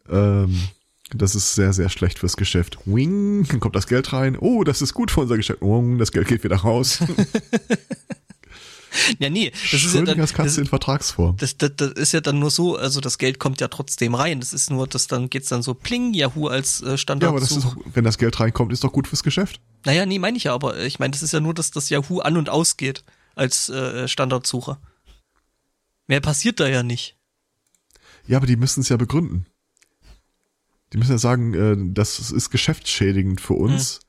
[0.08, 0.68] Ähm,
[1.14, 2.78] das ist sehr, sehr schlecht fürs Geschäft.
[2.84, 4.36] Wing, dann kommt das Geld rein.
[4.38, 5.62] Oh, das ist gut für unser Geschäft.
[5.62, 6.98] Wing, das Geld geht wieder raus.
[9.18, 11.36] Ja, nee, das ist ja dann, das, in Vertragsform.
[11.38, 14.40] das, das, das ist ja dann nur so, also das Geld kommt ja trotzdem rein.
[14.40, 17.28] Das ist nur, das dann geht's dann so pling, Yahoo als äh, Standard.
[17.28, 19.60] Ja, aber das ist doch, wenn das Geld reinkommt, ist doch gut fürs Geschäft.
[19.84, 22.20] Naja, nee, meine ich ja, aber ich meine, das ist ja nur, dass das Yahoo
[22.20, 24.78] an und ausgeht als äh, Standardsuche.
[26.06, 27.16] Mehr passiert da ja nicht.
[28.26, 29.46] Ja, aber die müssen es ja begründen.
[30.92, 34.00] Die müssen ja sagen, äh, das ist geschäftsschädigend für uns.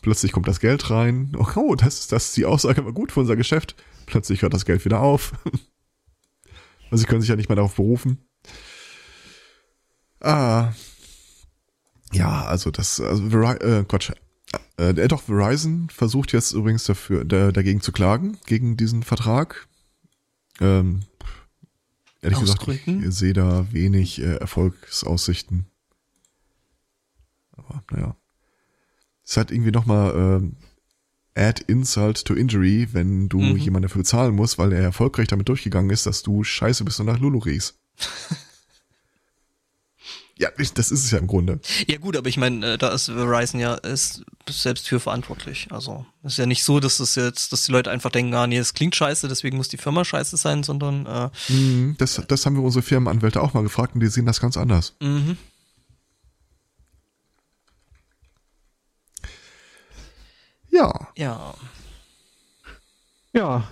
[0.00, 1.32] Plötzlich kommt das Geld rein.
[1.54, 3.76] Oh, das, ist- das die Aussage war gut für unser Geschäft.
[4.12, 5.32] Plötzlich hört das Geld wieder auf.
[6.90, 8.18] also sie können sich ja nicht mehr darauf berufen.
[10.20, 10.74] Ah.
[12.12, 14.12] Ja, also das, also Veri äh, Quatsch.
[14.76, 19.66] Äh, äh, doch, Verizon versucht jetzt übrigens dafür, da, dagegen zu klagen, gegen diesen Vertrag.
[20.60, 21.04] Ähm,
[22.20, 25.64] ehrlich gesagt, ich sehe da wenig äh, Erfolgsaussichten.
[27.52, 28.14] Aber naja.
[29.24, 30.56] Es hat irgendwie nochmal ähm,
[31.34, 33.56] Add Insult to Injury, wenn du Mhm.
[33.56, 37.06] jemanden dafür bezahlen musst, weil er erfolgreich damit durchgegangen ist, dass du scheiße bist und
[37.06, 37.78] nach Lulu riechst.
[40.38, 41.60] ja, das ist es ja im Grunde.
[41.86, 45.68] Ja gut, aber ich meine, äh, da ist Verizon ja ist selbst für verantwortlich.
[45.70, 48.58] Also ist ja nicht so, dass das jetzt, dass die Leute einfach denken, ah nee,
[48.58, 52.56] das klingt scheiße, deswegen muss die Firma scheiße sein, sondern äh, Mhm, Das, das haben
[52.56, 54.96] wir unsere Firmenanwälte auch mal gefragt und die sehen das ganz anders.
[55.00, 55.36] mhm.
[60.72, 61.54] Ja, ja.
[63.34, 63.64] Ja,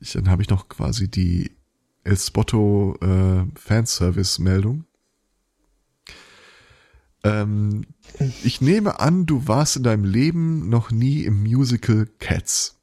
[0.00, 1.50] ich, dann habe ich noch quasi die
[2.04, 4.84] El Spotto äh, Fanservice-Meldung.
[7.22, 7.86] Ähm,
[8.42, 12.78] ich nehme an, du warst in deinem Leben noch nie im Musical Cats.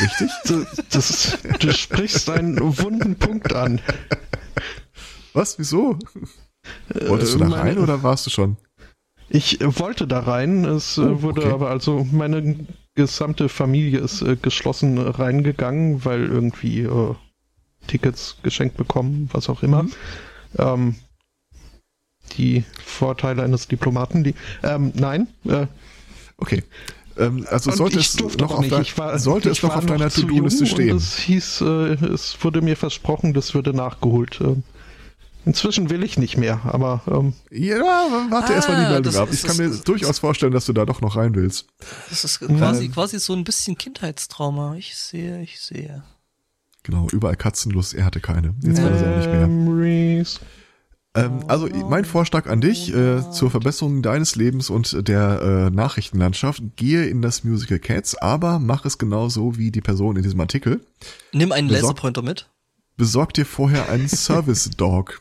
[0.00, 0.30] Richtig?
[0.44, 3.82] das, das, du sprichst einen wunden Punkt an.
[5.34, 5.58] Was?
[5.58, 5.98] Wieso?
[6.94, 8.56] Wolltest du da Äh, rein oder warst du schon?
[9.30, 11.50] Ich wollte da rein, es äh, Oh, wurde okay.
[11.52, 17.14] aber also meine gesamte Familie ist äh, geschlossen reingegangen, weil irgendwie äh,
[17.86, 19.84] Tickets geschenkt bekommen, was auch immer.
[19.84, 19.92] Mhm.
[20.58, 20.94] Ähm,
[22.36, 25.66] die Vorteile eines Diplomaten, die ähm, nein, äh,
[26.38, 26.62] Okay.
[27.16, 28.72] Ähm, also sollte es noch auf, nicht.
[28.72, 30.96] dein, war, sollte es noch auf deiner To-Do-Liste stehen.
[30.96, 31.64] Es hieß, äh,
[32.04, 34.40] es wurde mir versprochen, das würde nachgeholt.
[35.44, 37.78] Inzwischen will ich nicht mehr, aber ähm, Ja,
[38.30, 39.28] warte Ah, erst mal die Meldung das ab.
[39.32, 41.66] Ich kann das mir ist- durchaus vorstellen, dass du da doch noch rein willst.
[42.10, 42.92] Das ist quasi, Ähm.
[42.92, 44.74] quasi so ein bisschen Kindheitstrauma.
[44.76, 46.02] Ich sehe, ich sehe.
[46.82, 48.54] Genau, überall Katzenlust, er hatte keine.
[48.62, 50.24] Jetzt kann er sie auch nicht mehr.
[51.14, 56.62] Ähm, also mein Vorschlag an dich äh, zur Verbesserung deines Lebens und der äh, Nachrichtenlandschaft,
[56.76, 60.84] gehe in das Musical Cats, aber mach es genauso wie die Person in diesem Artikel.
[61.32, 62.48] Nimm einen Laserpointer mit.
[62.96, 65.20] Besorg dir vorher einen Service Dog.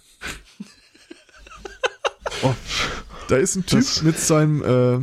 [2.44, 2.54] Oh,
[3.30, 4.98] Da ist ein Typ Das- mit seinem, äh,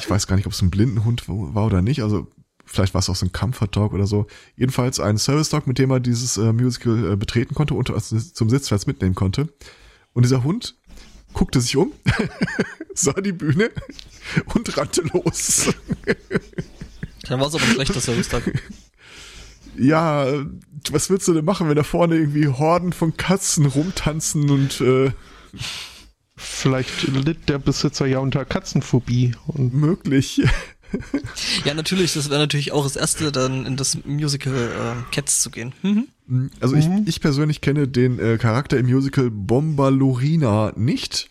[0.00, 2.26] ich weiß gar nicht, ob es ein Blindenhund war oder nicht, also
[2.64, 4.26] vielleicht war es auch so ein Comfort Dog oder so.
[4.56, 8.18] Jedenfalls ein Service Dog, mit dem er dieses äh, Musical äh, betreten konnte und also
[8.18, 9.48] zum Sitzplatz mitnehmen konnte.
[10.12, 10.76] Und dieser Hund
[11.32, 11.92] guckte sich um,
[12.94, 13.70] sah die Bühne
[14.54, 15.72] und rannte los.
[17.28, 18.52] Dann war es aber ein schlechter Service-Tag.
[19.78, 20.26] ja,
[20.90, 25.12] was willst du denn machen, wenn da vorne irgendwie Horden von Katzen rumtanzen und äh,
[26.38, 29.34] Vielleicht litt der Besitzer ja unter Katzenphobie.
[29.46, 30.42] Und möglich.
[31.66, 35.50] Ja, natürlich, das wäre natürlich auch das Erste, dann in das Musical äh, Cats zu
[35.50, 35.74] gehen.
[35.82, 36.50] Mhm.
[36.60, 41.28] Also ich, ich persönlich kenne den äh, Charakter im Musical Bombalurina nicht.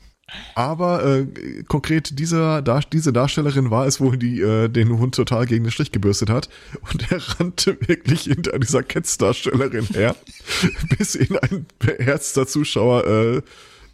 [0.55, 5.45] Aber äh, konkret dieser Dar diese Darstellerin war es wohl, die äh, den Hund total
[5.45, 6.49] gegen den Strich gebürstet hat.
[6.91, 10.15] Und er rannte wirklich hinter dieser Cats-Darstellerin her,
[10.97, 13.41] bis ihn ein beherzter Zuschauer äh,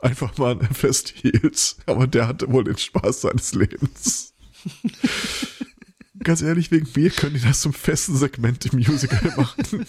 [0.04, 1.78] einfach mal festhielt.
[1.86, 4.34] Aber der hatte wohl den Spaß seines Lebens.
[6.20, 9.86] Ganz ehrlich, wegen mir können die das zum festen Segment im Musical machen.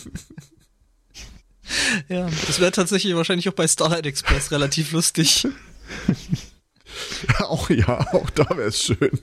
[2.08, 5.46] Ja, das wäre tatsächlich wahrscheinlich auch bei Starlight Express relativ lustig.
[7.38, 9.18] Auch ja, auch da wäre es schön.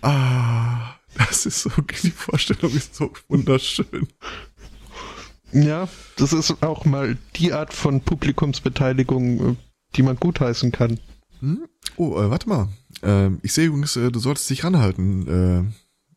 [0.00, 1.70] Ah, das ist so,
[2.02, 4.08] die Vorstellung ist so wunderschön.
[5.52, 9.56] Ja, das ist auch mal die Art von Publikumsbeteiligung, äh,
[9.96, 10.98] die man gutheißen kann.
[11.40, 11.68] Hm?
[11.96, 12.68] Oh, äh, warte mal.
[13.02, 15.72] Ähm, ich sehe übrigens, äh, du solltest dich ranhalten, äh,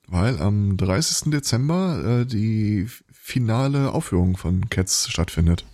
[0.08, 1.32] weil am 30.
[1.32, 5.66] Dezember äh, die finale Aufführung von Cats stattfindet.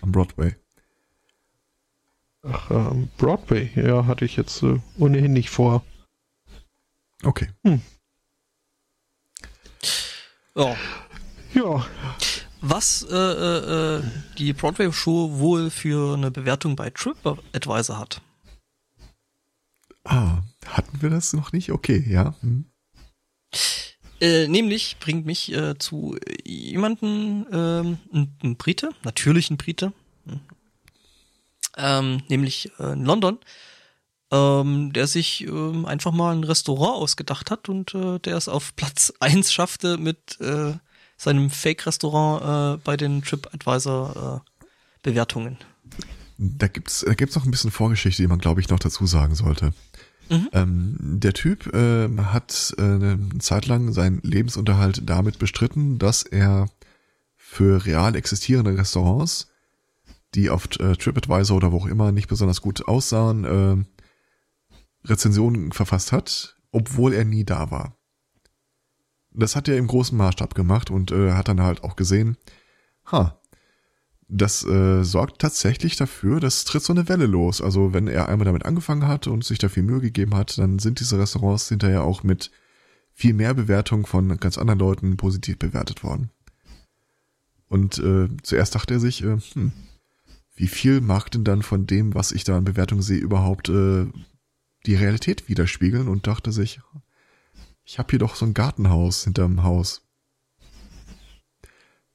[0.00, 0.54] Am Broadway.
[2.42, 5.82] Ach, ähm, Broadway, ja, hatte ich jetzt äh, ohnehin nicht vor.
[7.22, 7.48] Okay.
[10.54, 10.76] Ja.
[11.54, 11.86] Ja,
[12.66, 14.02] Was äh, äh,
[14.38, 18.22] die Broadway-Show wohl für eine Bewertung bei TripAdvisor hat.
[20.04, 21.72] Ah, hatten wir das noch nicht?
[21.72, 22.34] Okay, ja.
[22.40, 22.64] Hm.
[24.18, 29.92] Äh, nämlich bringt mich äh, zu jemanden, ähm, ein, ein Brite, natürlich ein Brite,
[31.76, 33.40] ähm, nämlich äh, in London,
[34.32, 38.74] ähm, der sich ähm, einfach mal ein Restaurant ausgedacht hat und äh, der es auf
[38.74, 40.76] Platz eins schaffte mit äh,
[41.16, 45.58] seinem Fake-Restaurant äh, bei den TripAdvisor-Bewertungen.
[46.38, 49.34] Da gibt's, da gibt's noch ein bisschen Vorgeschichte, die man, glaube ich, noch dazu sagen
[49.34, 49.72] sollte.
[50.28, 50.48] Mhm.
[50.52, 56.68] Ähm, der Typ äh, hat äh, eine Zeit lang seinen Lebensunterhalt damit bestritten, dass er
[57.36, 59.48] für real existierende Restaurants,
[60.34, 63.84] die auf äh, TripAdvisor oder wo auch immer nicht besonders gut aussahen, äh,
[65.06, 67.96] Rezensionen verfasst hat, obwohl er nie da war.
[69.34, 72.36] Das hat er im großen Maßstab gemacht und äh, hat dann halt auch gesehen,
[73.10, 73.40] ha,
[74.28, 77.60] das äh, sorgt tatsächlich dafür, das tritt so eine Welle los.
[77.60, 80.78] Also wenn er einmal damit angefangen hat und sich da viel Mühe gegeben hat, dann
[80.78, 82.50] sind diese Restaurants hinterher auch mit
[83.12, 86.30] viel mehr Bewertung von ganz anderen Leuten positiv bewertet worden.
[87.68, 89.72] Und äh, zuerst dachte er sich, äh, hm,
[90.56, 94.06] wie viel mag denn dann von dem, was ich da an Bewertung sehe, überhaupt äh,
[94.86, 96.80] die Realität widerspiegeln und dachte sich,
[97.84, 100.02] ich habe hier doch so ein Gartenhaus hinterm Haus.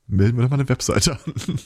[0.08, 1.34] Melden wir doch mal eine Webseite an.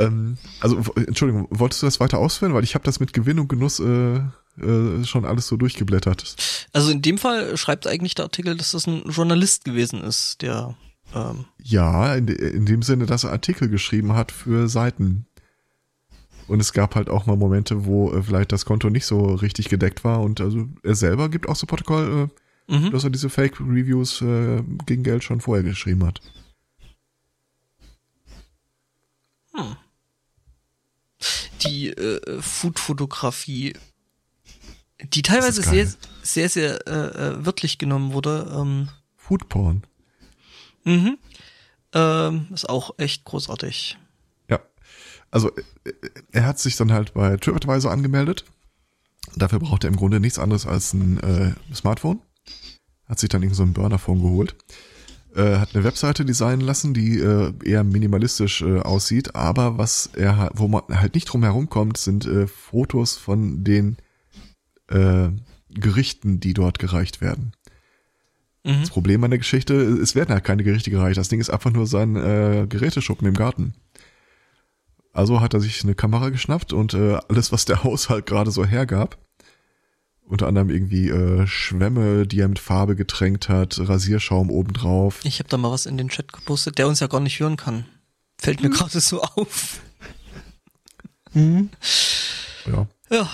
[0.00, 2.54] ähm, also, Entschuldigung, wolltest du das weiter ausführen?
[2.54, 4.20] Weil ich habe das mit Gewinn und Genuss äh,
[4.60, 6.36] äh, schon alles so durchgeblättert.
[6.72, 10.76] Also in dem Fall schreibt eigentlich der Artikel, dass das ein Journalist gewesen ist, der
[11.14, 15.26] ähm ja, in, in dem Sinne, dass er Artikel geschrieben hat für Seiten.
[16.50, 19.68] Und es gab halt auch mal Momente, wo äh, vielleicht das Konto nicht so richtig
[19.68, 20.20] gedeckt war.
[20.20, 22.28] Und also er selber gibt auch so Protokoll,
[22.68, 22.90] äh, mhm.
[22.90, 26.20] dass er diese Fake-Reviews äh, gegen Geld schon vorher geschrieben hat.
[29.54, 29.76] Hm.
[31.62, 33.74] Die äh, Food-Fotografie,
[35.04, 35.86] die teilweise sehr,
[36.24, 38.52] sehr, sehr äh, äh, wörtlich genommen wurde.
[38.58, 39.84] Ähm, Foodporn.
[40.82, 41.16] Mhm.
[41.92, 43.98] Ähm, ist auch echt großartig
[45.30, 45.50] also
[46.32, 48.44] er hat sich dann halt bei TripAdvisor angemeldet.
[49.36, 52.20] Dafür braucht er im Grunde nichts anderes als ein äh, Smartphone.
[53.06, 54.56] Hat sich dann irgendwie so ein Burner-Phone geholt.
[55.34, 60.50] Äh, hat eine Webseite designen lassen, die äh, eher minimalistisch äh, aussieht, aber was er
[60.54, 63.96] wo man halt nicht drum herum kommt, sind äh, Fotos von den
[64.88, 65.28] äh,
[65.68, 67.52] Gerichten, die dort gereicht werden.
[68.64, 68.80] Mhm.
[68.80, 71.16] Das Problem an der Geschichte, es werden halt keine Gerichte gereicht.
[71.16, 73.74] Das Ding ist einfach nur sein äh, Geräteschuppen im Garten.
[75.12, 78.64] Also hat er sich eine Kamera geschnappt und äh, alles, was der Haushalt gerade so
[78.64, 79.18] hergab,
[80.22, 85.20] unter anderem irgendwie äh, Schwämme, die er mit Farbe getränkt hat, Rasierschaum obendrauf.
[85.24, 87.56] Ich habe da mal was in den Chat gepostet, der uns ja gar nicht hören
[87.56, 87.86] kann.
[88.38, 88.74] Fällt mir hm.
[88.74, 89.80] gerade so auf.
[91.32, 91.70] Hm.
[92.66, 92.86] Ja.
[93.10, 93.28] Ja.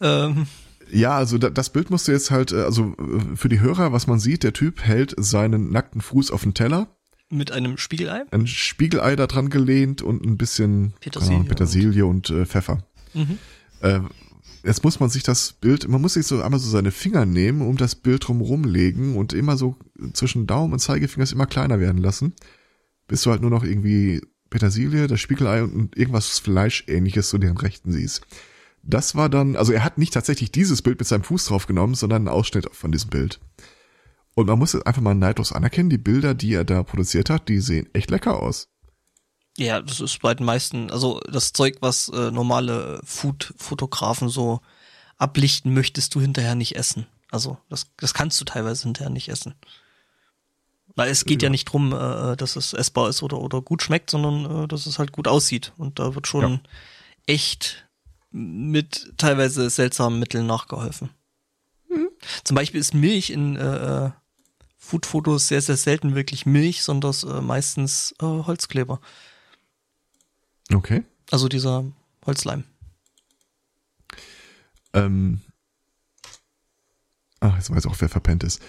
[0.00, 0.46] Ähm.
[0.92, 4.06] Ja, also das Bild musst du jetzt halt, äh, also äh, für die Hörer, was
[4.06, 6.88] man sieht, der Typ hält seinen nackten Fuß auf den Teller
[7.30, 8.24] mit einem Spiegelei?
[8.30, 12.82] Ein Spiegelei da dran gelehnt und ein bisschen Petersilie, Ahnung, Petersilie und, und äh, Pfeffer.
[13.14, 13.38] Mhm.
[13.80, 14.00] Äh,
[14.64, 17.62] jetzt muss man sich das Bild, man muss sich so einmal so seine Finger nehmen,
[17.62, 19.76] um das Bild drumherum legen und immer so
[20.12, 22.34] zwischen Daumen und Zeigefinger immer kleiner werden lassen,
[23.08, 24.20] bis du halt nur noch irgendwie
[24.50, 28.22] Petersilie, das Spiegelei und irgendwas Fleischähnliches zu deren Rechten siehst.
[28.82, 31.94] Das war dann, also er hat nicht tatsächlich dieses Bild mit seinem Fuß drauf genommen,
[31.94, 33.38] sondern einen Ausschnitt von diesem Bild.
[34.34, 37.48] Und man muss jetzt einfach mal neidlos anerkennen, die Bilder, die er da produziert hat,
[37.48, 38.68] die sehen echt lecker aus.
[39.58, 44.60] Ja, das ist bei den meisten, also das Zeug, was äh, normale Food-Fotografen so
[45.18, 47.06] ablichten, möchtest du hinterher nicht essen.
[47.30, 49.54] Also das, das kannst du teilweise hinterher nicht essen.
[50.96, 53.82] Weil es geht ja, ja nicht drum, äh, dass es essbar ist oder, oder gut
[53.82, 55.72] schmeckt, sondern äh, dass es halt gut aussieht.
[55.76, 56.60] Und da wird schon ja.
[57.26, 57.88] echt
[58.30, 61.10] mit teilweise seltsamen Mitteln nachgeholfen.
[61.88, 62.08] Mhm.
[62.44, 64.10] Zum Beispiel ist Milch in äh, äh
[64.90, 69.00] Food-Fotos sehr, sehr selten wirklich Milch, sondern äh, meistens äh, Holzkleber.
[70.72, 71.04] Okay.
[71.30, 71.84] Also dieser
[72.26, 72.64] Holzleim.
[74.92, 75.40] Ähm.
[77.38, 78.60] Ach, jetzt weiß ich auch, wer verpennt ist.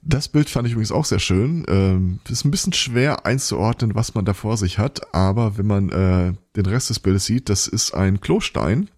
[0.00, 1.64] Das Bild fand ich übrigens auch sehr schön.
[1.66, 5.90] Ähm, ist ein bisschen schwer einzuordnen, was man da vor sich hat, aber wenn man
[5.90, 8.90] äh, den Rest des Bildes sieht, das ist ein Klostein,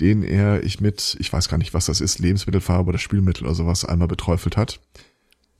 [0.00, 3.54] den er ich mit, ich weiß gar nicht, was das ist, Lebensmittelfarbe oder Spülmittel oder
[3.54, 4.80] sowas einmal beträufelt hat.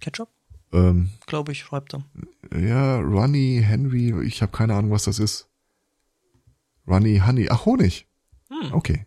[0.02, 0.28] Ketchup?
[0.72, 2.04] Ähm, Glaube ich, schreibt er.
[2.58, 5.48] Ja, Runny, Henry, ich habe keine Ahnung, was das ist.
[6.86, 8.06] Runny, Honey, ach, Honig.
[8.50, 8.74] Hm.
[8.74, 9.06] Okay.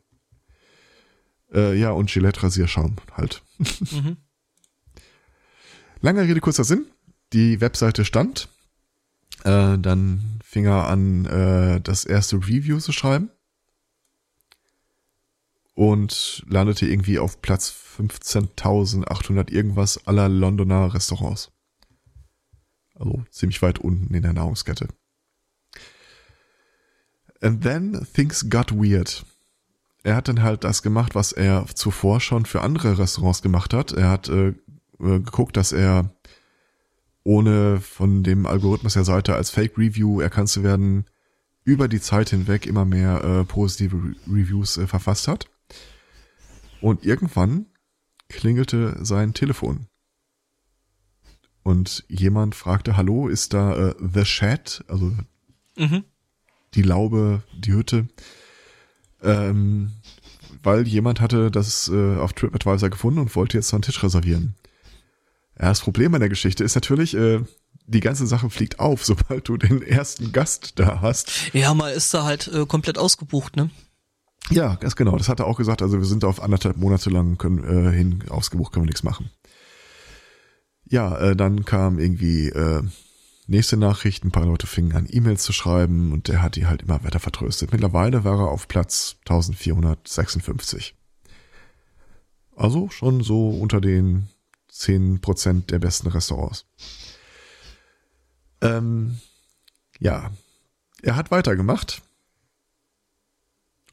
[1.54, 3.44] Äh, ja, und Gillette-Rasierschaum halt.
[3.92, 4.18] Mhm.
[6.02, 6.86] Lange Rede, kurzer Sinn.
[7.34, 8.48] Die Webseite stand.
[9.44, 13.30] Äh, dann fing er an, äh, das erste Review zu schreiben.
[15.76, 21.52] und landete irgendwie auf Platz 15.800 irgendwas aller Londoner Restaurants.
[22.96, 24.88] Also ziemlich weit unten in der Nahrungskette.
[27.42, 29.26] And then things got weird.
[30.04, 33.92] Er hat dann halt das gemacht, was er zuvor schon für andere Restaurants gemacht hat.
[33.92, 34.54] Er hat äh, äh
[35.00, 36.12] geguckt, dass er
[37.24, 41.06] ohne von dem Algorithmus der Seite als Fake Review erkannt zu werden,
[41.64, 45.50] über die Zeit hinweg immer mehr äh, positive Re Reviews äh, verfasst hat.
[46.82, 47.66] Und irgendwann
[48.30, 49.88] klingelte sein Telefon.
[51.64, 55.14] Und jemand fragte, hallo, ist da äh, The Shed, also
[55.76, 56.04] mhm.
[56.76, 58.08] die Laube, die Hütte?
[59.24, 59.92] Ähm,
[60.62, 64.56] weil jemand hatte das äh, auf TripAdvisor gefunden und wollte jetzt einen Tisch reservieren.
[65.60, 67.42] Ja, das Problem an der Geschichte ist natürlich, äh,
[67.88, 71.54] die ganze Sache fliegt auf, sobald du den ersten Gast da hast.
[71.54, 73.70] Ja, mal ist da halt äh, komplett ausgebucht, ne?
[74.50, 75.18] Ja, ganz genau.
[75.18, 75.82] Das hat er auch gesagt.
[75.82, 79.32] Also wir sind auf anderthalb Monate lang können, äh, hin ausgebucht, können wir nichts machen.
[80.88, 82.84] Ja, äh, dann kam irgendwie äh,
[83.48, 84.24] nächste Nachricht.
[84.24, 87.20] Ein paar Leute fingen an, E-Mails zu schreiben und der hat die halt immer weiter
[87.20, 87.72] vertröstet.
[87.72, 90.96] Mittlerweile war er auf Platz 1456.
[92.56, 94.30] Also schon so unter den
[94.70, 96.66] zehn Prozent der besten Restaurants.
[98.62, 99.20] Ähm,
[100.00, 100.32] ja,
[101.02, 102.02] er hat weitergemacht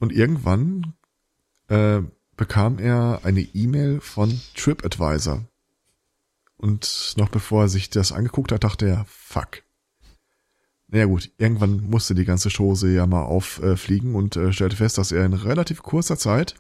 [0.03, 0.95] und irgendwann
[1.69, 2.01] äh,
[2.37, 5.45] bekam er eine E-Mail von TripAdvisor.
[6.57, 9.63] Und noch bevor er sich das angeguckt hat, dachte er, fuck.
[10.89, 15.13] Naja gut, irgendwann musste die ganze Chose ja mal auffliegen und äh, stellte fest, dass
[15.13, 16.57] er in relativ kurzer Zeit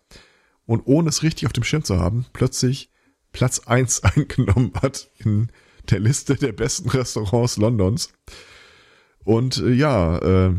[0.64, 2.92] und ohne es richtig auf dem Schirm zu haben, plötzlich
[3.32, 5.50] Platz eins eingenommen hat in
[5.90, 8.12] der Liste der besten Restaurants Londons.
[9.24, 10.54] Und äh, ja, äh,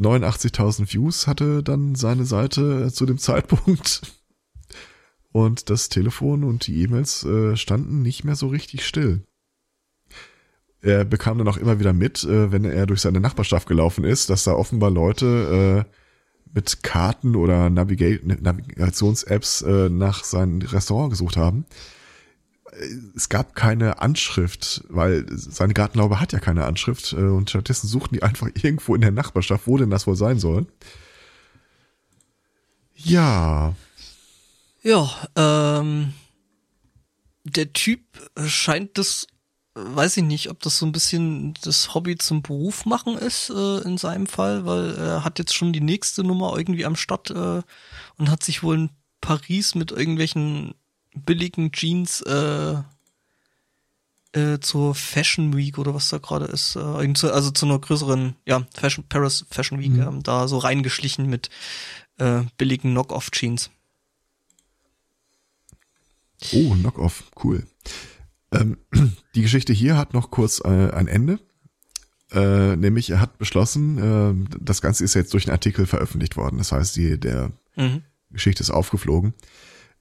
[0.00, 4.02] 89.000 Views hatte dann seine Seite zu dem Zeitpunkt.
[5.32, 9.22] Und das Telefon und die E-Mails äh, standen nicht mehr so richtig still.
[10.82, 14.30] Er bekam dann auch immer wieder mit, äh, wenn er durch seine Nachbarschaft gelaufen ist,
[14.30, 15.90] dass da offenbar Leute äh,
[16.52, 21.64] mit Karten oder Navigations-Apps äh, nach seinem Restaurant gesucht haben.
[23.14, 28.14] Es gab keine Anschrift, weil seine Gartenlaube hat ja keine Anschrift äh, und stattdessen suchten
[28.14, 30.66] die einfach irgendwo in der Nachbarschaft, wo denn das wohl sein soll.
[32.94, 33.74] Ja.
[34.82, 36.14] Ja, ähm,
[37.44, 38.00] der Typ
[38.46, 39.26] scheint das
[39.74, 43.78] weiß ich nicht, ob das so ein bisschen das Hobby zum Beruf machen ist äh,
[43.82, 47.62] in seinem Fall, weil er hat jetzt schon die nächste Nummer irgendwie am Start äh,
[48.16, 50.74] und hat sich wohl in Paris mit irgendwelchen
[51.14, 52.76] billigen Jeans äh,
[54.32, 58.66] äh, zur Fashion Week oder was da gerade ist, äh, also zu einer größeren, ja,
[58.74, 60.02] Fashion, Paris Fashion Week, mhm.
[60.02, 61.50] ähm, da so reingeschlichen mit
[62.18, 63.70] äh, billigen Knock-Off-Jeans.
[66.52, 67.66] Oh, Knock-Off, cool.
[68.52, 68.78] Ähm,
[69.34, 71.38] die Geschichte hier hat noch kurz äh, ein Ende.
[72.32, 76.58] Äh, nämlich er hat beschlossen, äh, das Ganze ist jetzt durch einen Artikel veröffentlicht worden.
[76.58, 78.02] Das heißt, die, der mhm.
[78.30, 79.34] Geschichte ist aufgeflogen.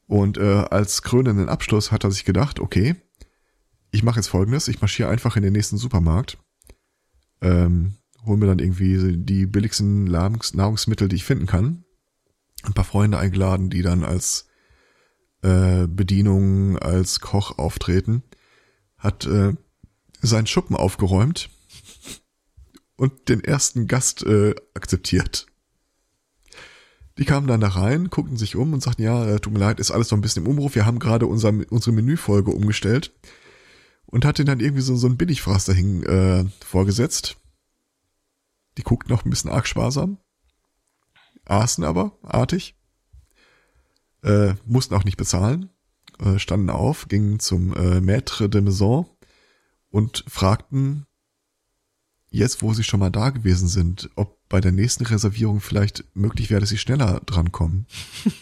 [0.10, 2.96] Und äh, als krönenden Abschluss hat er sich gedacht, okay,
[3.92, 6.40] ich mache jetzt folgendes, ich marschiere einfach in den nächsten Supermarkt,
[7.42, 7.94] ähm,
[8.26, 11.84] hol mir dann irgendwie die billigsten Nahrungsmittel, die ich finden kann,
[12.64, 14.48] ein paar Freunde eingeladen, die dann als
[15.44, 18.24] äh, Bedienung, als Koch auftreten
[18.98, 19.54] hat äh,
[20.22, 21.52] seinen Schuppen aufgeräumt
[22.96, 25.46] und den ersten Gast äh, akzeptiert.
[27.20, 29.82] Die kamen dann da rein, guckten sich um und sagten, ja, äh, tut mir leid,
[29.82, 33.14] ist alles noch ein bisschen im Umruf, wir haben gerade unser, unsere Menüfolge umgestellt
[34.06, 37.36] und hat den dann irgendwie so, so ein Billigfraß dahin äh, vorgesetzt.
[38.78, 40.18] Die guckten noch ein bisschen arg sparsam,
[41.44, 42.78] aßen aber artig,
[44.24, 45.70] äh, mussten auch nicht bezahlen.
[46.20, 49.10] Äh, standen auf, gingen zum äh, Maître de Maison
[49.90, 51.06] und fragten,
[52.30, 56.50] jetzt wo sie schon mal da gewesen sind, ob bei der nächsten Reservierung vielleicht möglich
[56.50, 57.86] wäre, dass sie schneller drankommen.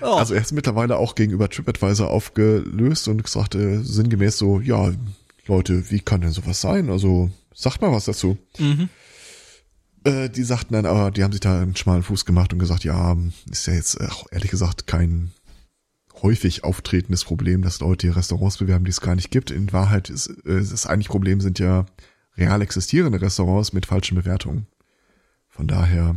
[0.00, 0.14] oh.
[0.14, 4.92] Also er ist mittlerweile auch gegenüber TripAdvisor aufgelöst und gesagt äh, sinngemäß so, ja,
[5.46, 6.88] Leute, wie kann denn sowas sein?
[6.88, 8.38] Also sagt mal was dazu.
[8.58, 8.88] Mhm.
[10.04, 12.84] Äh, die sagten dann aber, die haben sich da einen schmalen Fuß gemacht und gesagt,
[12.84, 13.16] ja,
[13.50, 15.32] ist ja jetzt auch ehrlich gesagt kein
[16.22, 19.50] häufig auftretendes Problem, dass Leute hier Restaurants bewerben, die es gar nicht gibt.
[19.50, 21.86] In Wahrheit ist äh, das eigentlich Problem sind ja
[22.36, 24.66] real existierende Restaurants mit falschen Bewertungen.
[25.48, 26.16] Von daher,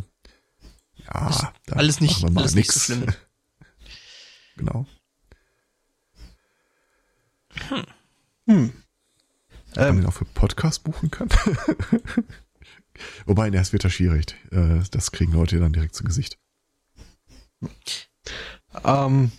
[0.96, 2.76] ja, da alles nicht, machen wir mal alles nix.
[2.76, 3.14] nicht so schlimm.
[4.58, 4.86] genau.
[8.48, 8.72] Hm.
[9.72, 11.30] Ob man ähm, den auch für Podcast buchen kann?
[13.26, 14.36] Wobei, es wird ja schwierig.
[14.52, 16.40] Äh, das kriegen Leute dann direkt zu Gesicht.
[18.84, 19.32] Ähm,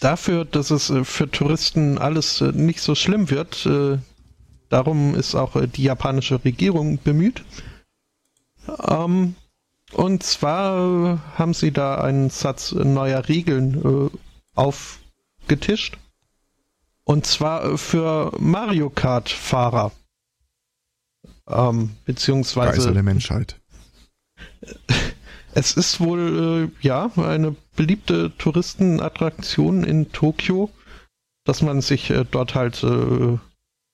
[0.00, 3.98] dafür, dass es äh, für Touristen alles äh, nicht so schlimm wird, äh,
[4.72, 7.44] darum ist auch äh, die japanische Regierung bemüht.
[8.88, 9.34] Ähm,
[9.92, 14.10] und zwar haben sie da einen Satz neuer Regeln äh,
[14.54, 15.98] aufgetischt.
[17.04, 19.92] Und zwar äh, für Mario Kart-Fahrer.
[21.48, 22.76] Ähm, beziehungsweise.
[22.76, 23.60] Geißel der Menschheit.
[25.54, 30.70] Es ist wohl, äh, ja, eine beliebte Touristenattraktion in Tokio,
[31.44, 33.36] dass man sich äh, dort halt äh,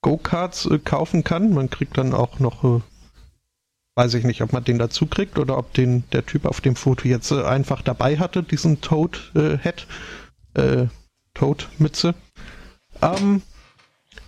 [0.03, 1.53] Go-Karts äh, kaufen kann.
[1.53, 2.81] Man kriegt dann auch noch, äh,
[3.97, 6.77] weiß ich nicht, ob man den dazu kriegt oder ob den der Typ auf dem
[6.77, 9.87] Foto jetzt äh, einfach dabei hatte, diesen Toad-Head,
[10.55, 10.87] äh,
[11.35, 12.15] Toad-Mütze.
[13.03, 13.43] Ähm,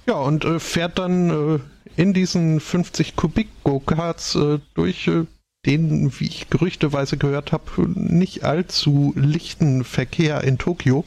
[0.06, 1.58] ja, und äh, fährt dann äh,
[1.96, 5.26] in diesen 50 Kubik Go-Karts äh, durch äh,
[5.66, 11.04] den, wie ich gerüchteweise gehört habe, nicht allzu lichten Verkehr in Tokio.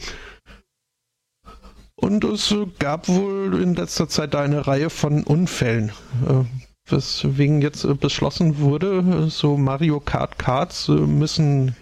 [1.96, 5.92] Und es gab wohl in letzter Zeit eine Reihe von Unfällen,
[6.28, 6.44] äh,
[6.92, 11.76] weswegen jetzt äh, beschlossen wurde, so Mario Kart Karts äh, müssen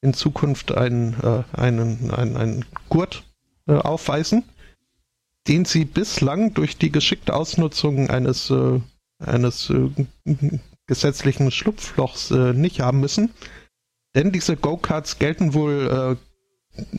[0.00, 1.14] in Zukunft einen,
[1.52, 3.22] einen, einen, einen Gurt
[3.66, 4.42] aufweisen,
[5.46, 8.52] den sie bislang durch die geschickte Ausnutzung eines,
[9.20, 9.72] eines
[10.86, 13.30] gesetzlichen Schlupflochs nicht haben müssen.
[14.16, 16.18] Denn diese Go-Karts gelten wohl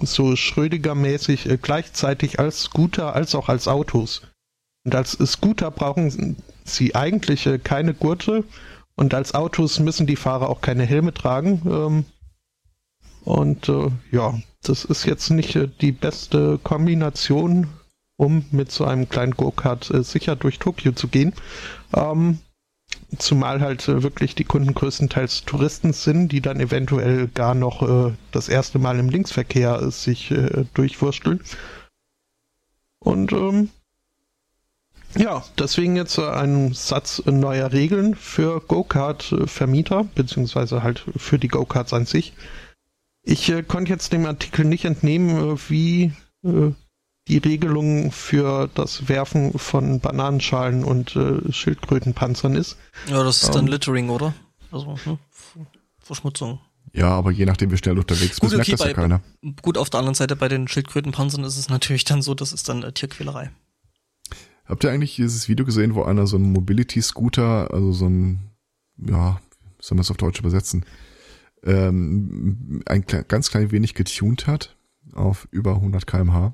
[0.02, 4.22] so Schrödinger-mäßig äh, gleichzeitig als Scooter als auch als Autos.
[4.86, 8.44] Und als Scooter brauchen sie eigentlich äh, keine Gurte
[8.96, 11.62] und als Autos müssen die Fahrer auch keine Helme tragen.
[11.66, 12.06] Ähm,
[13.24, 17.68] und äh, ja, das ist jetzt nicht äh, die beste Kombination,
[18.18, 21.34] um mit so einem kleinen Go-Kart äh, sicher durch Tokio zu gehen.
[21.96, 22.40] Ähm,
[23.18, 28.14] zumal halt äh, wirklich die Kunden größtenteils Touristen sind, die dann eventuell gar noch äh,
[28.32, 30.34] das erste Mal im Linksverkehr äh, sich
[30.74, 31.42] durchwursteln.
[33.00, 33.70] Und ähm,
[35.16, 42.06] ja, deswegen jetzt ein Satz neuer Regeln für Go-Kart-Vermieter, beziehungsweise halt für die Go-Karts an
[42.06, 42.34] sich.
[43.22, 46.72] Ich äh, konnte jetzt dem Artikel nicht entnehmen, wie äh,
[47.28, 52.78] die Regelung für das Werfen von Bananenschalen und äh, Schildkrötenpanzern ist.
[53.08, 53.72] Ja, das ist dann Ähm.
[53.72, 54.34] Littering, oder?
[54.72, 55.58] Also, hm, F-
[56.00, 56.60] Verschmutzung.
[56.92, 59.02] Ja, aber je nachdem, wie schnell du unterwegs Gut, bist, merkt okay, das ja bei-
[59.02, 59.22] keiner.
[59.62, 62.68] Gut, auf der anderen Seite bei den Schildkrötenpanzern ist es natürlich dann so, das ist
[62.70, 63.52] dann äh, Tierquälerei.
[64.66, 68.52] Habt ihr eigentlich dieses Video gesehen, wo einer so einen Mobility-Scooter, also so ein,
[68.98, 69.40] ja,
[69.78, 70.86] wie soll man es auf Deutsch übersetzen,
[71.64, 74.76] ähm, ein ganz klein wenig getuned hat
[75.14, 76.54] auf über 100 kmh?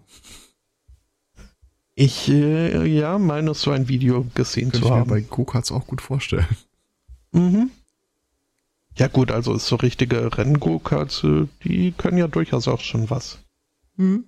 [2.02, 5.10] Ich, äh, ja, meine so ein Video gesehen Könnte zu ich mir haben.
[5.10, 6.48] bei Go-Karts auch gut vorstellen.
[7.34, 7.72] Mhm.
[8.96, 13.40] Ja gut, also so richtige Renn-Go-Karts, äh, die können ja durchaus auch schon was.
[13.98, 14.24] Hm.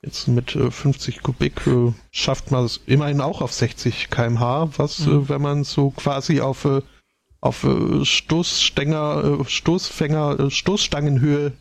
[0.00, 5.00] Jetzt mit äh, 50 Kubik äh, schafft man es immerhin auch auf 60 kmh, was,
[5.00, 5.12] Mhm.
[5.24, 6.82] äh, wenn man so quasi auf, äh,
[7.40, 11.52] auf äh, Stoßstänger, äh, Stoßfänger, äh, Stoßstangenhöhe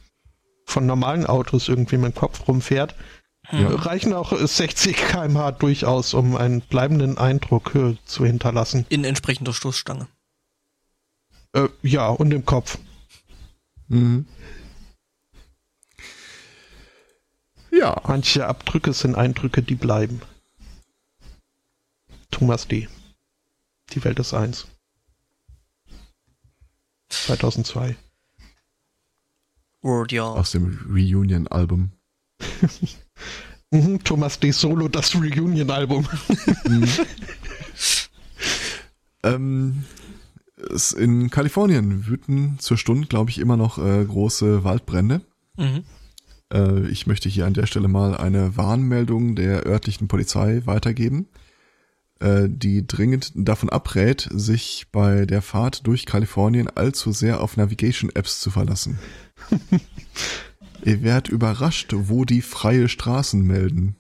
[0.66, 2.93] von normalen Autos irgendwie mit dem Kopf rumfährt,
[3.49, 8.85] Äh, reichen auch äh, 60 kmh durchaus, um einen bleibenden Eindruck äh, zu hinterlassen.
[8.89, 10.07] In entsprechender Stoßstange.
[11.53, 12.77] Äh, ja, und im Kopf.
[13.87, 14.25] Mhm.
[17.71, 20.21] Ja, Manche Abdrücke sind Eindrücke, die bleiben.
[22.29, 22.87] Thomas D.
[23.91, 24.67] Die Welt ist eins.
[27.09, 27.95] 2002.
[29.81, 30.23] Word, ja.
[30.23, 31.91] aus dem Reunion-Album.
[33.72, 34.51] Mhm, Thomas D.
[34.51, 36.07] Solo, das Reunion-Album.
[39.24, 39.86] Ähm,
[40.69, 45.22] es, in Kalifornien wüten zur Stunde, glaube ich, immer noch äh, große Waldbrände.
[45.57, 45.84] Mhm.
[46.51, 51.28] Äh, ich möchte hier an der Stelle mal eine Warnmeldung der örtlichen Polizei weitergeben,
[52.19, 58.39] äh, die dringend davon abrät, sich bei der Fahrt durch Kalifornien allzu sehr auf Navigation-Apps
[58.41, 58.99] zu verlassen.
[60.84, 63.95] Ihr werdet überrascht, wo die freie Straßen melden.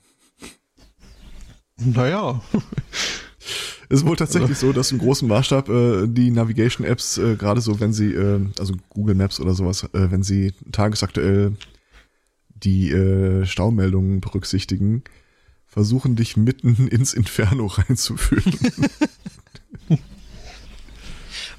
[1.77, 2.41] Naja,
[3.89, 7.79] Es ist wohl tatsächlich so, dass im großen Maßstab äh, die Navigation-Apps, äh, gerade so,
[7.79, 11.55] wenn sie, äh, also Google Maps oder sowas, äh, wenn sie tagesaktuell
[12.49, 15.03] die äh, Staumeldungen berücksichtigen,
[15.65, 18.53] versuchen dich mitten ins Inferno reinzuführen.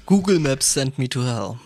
[0.05, 1.57] Google Maps send me to hell.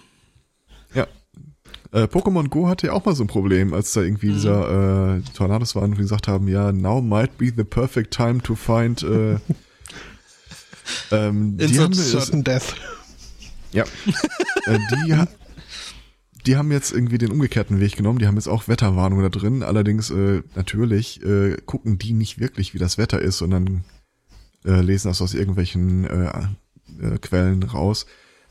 [1.91, 5.21] Äh, Pokémon Go hatte ja auch mal so ein Problem, als da irgendwie dieser äh,
[5.35, 9.03] Tornados waren und die gesagt haben, ja, now might be the perfect time to find
[9.03, 9.37] äh,
[11.11, 12.75] Ähm, die haben, Certain Death.
[13.71, 13.83] ja,
[14.65, 15.15] äh, die,
[16.45, 18.19] die haben jetzt irgendwie den umgekehrten Weg genommen.
[18.19, 19.63] Die haben jetzt auch Wetterwarnung da drin.
[19.63, 23.83] Allerdings äh, natürlich äh, gucken die nicht wirklich, wie das Wetter ist, sondern
[24.65, 26.47] äh, lesen das aus irgendwelchen äh,
[27.01, 28.05] äh, Quellen raus.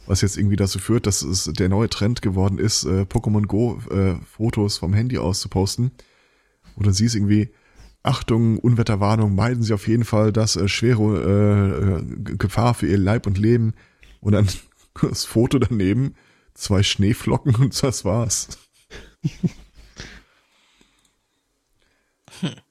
[0.06, 3.80] Was jetzt irgendwie dazu führt, dass es der neue Trend geworden ist, äh, Pokémon Go
[3.90, 5.90] äh, Fotos vom Handy aus zu posten.
[6.76, 7.50] Oder sie ist irgendwie,
[8.02, 12.98] Achtung, Unwetterwarnung, meiden Sie auf jeden Fall das äh, schwere äh, äh, Gefahr für Ihr
[12.98, 13.74] Leib und Leben.
[14.20, 14.46] Und dann
[15.02, 16.14] das Foto daneben,
[16.54, 18.58] zwei Schneeflocken und das war's.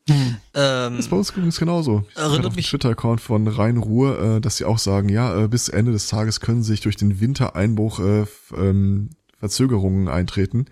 [0.08, 2.06] Ähm, Das ist bei uns übrigens genauso.
[2.12, 5.68] Ich Erinnert mich- Twitter-Account von Rhein Ruhr, äh, dass sie auch sagen, ja, äh, bis
[5.70, 8.26] Ende des Tages können sich durch den Wintereinbruch äh,
[8.56, 10.66] ähm, Verzögerungen eintreten.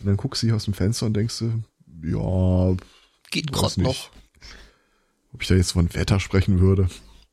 [0.00, 1.62] Und dann guckst du hier aus dem Fenster und denkst du,
[2.02, 2.76] ja,
[3.30, 4.10] geht gerade noch.
[5.32, 6.88] ob ich da jetzt von Wetter sprechen würde.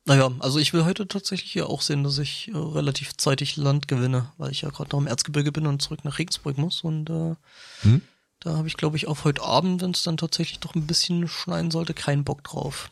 [0.06, 3.88] Naja, also ich will heute tatsächlich hier auch sehen, dass ich äh, relativ zeitig Land
[3.88, 6.82] gewinne, weil ich ja gerade noch im Erzgebirge bin und zurück nach Regensburg muss.
[6.82, 7.34] Und äh,
[7.82, 8.02] Hm?
[8.44, 11.26] Da habe ich, glaube ich, auf heute Abend, wenn es dann tatsächlich doch ein bisschen
[11.28, 12.90] schneien sollte, keinen Bock drauf.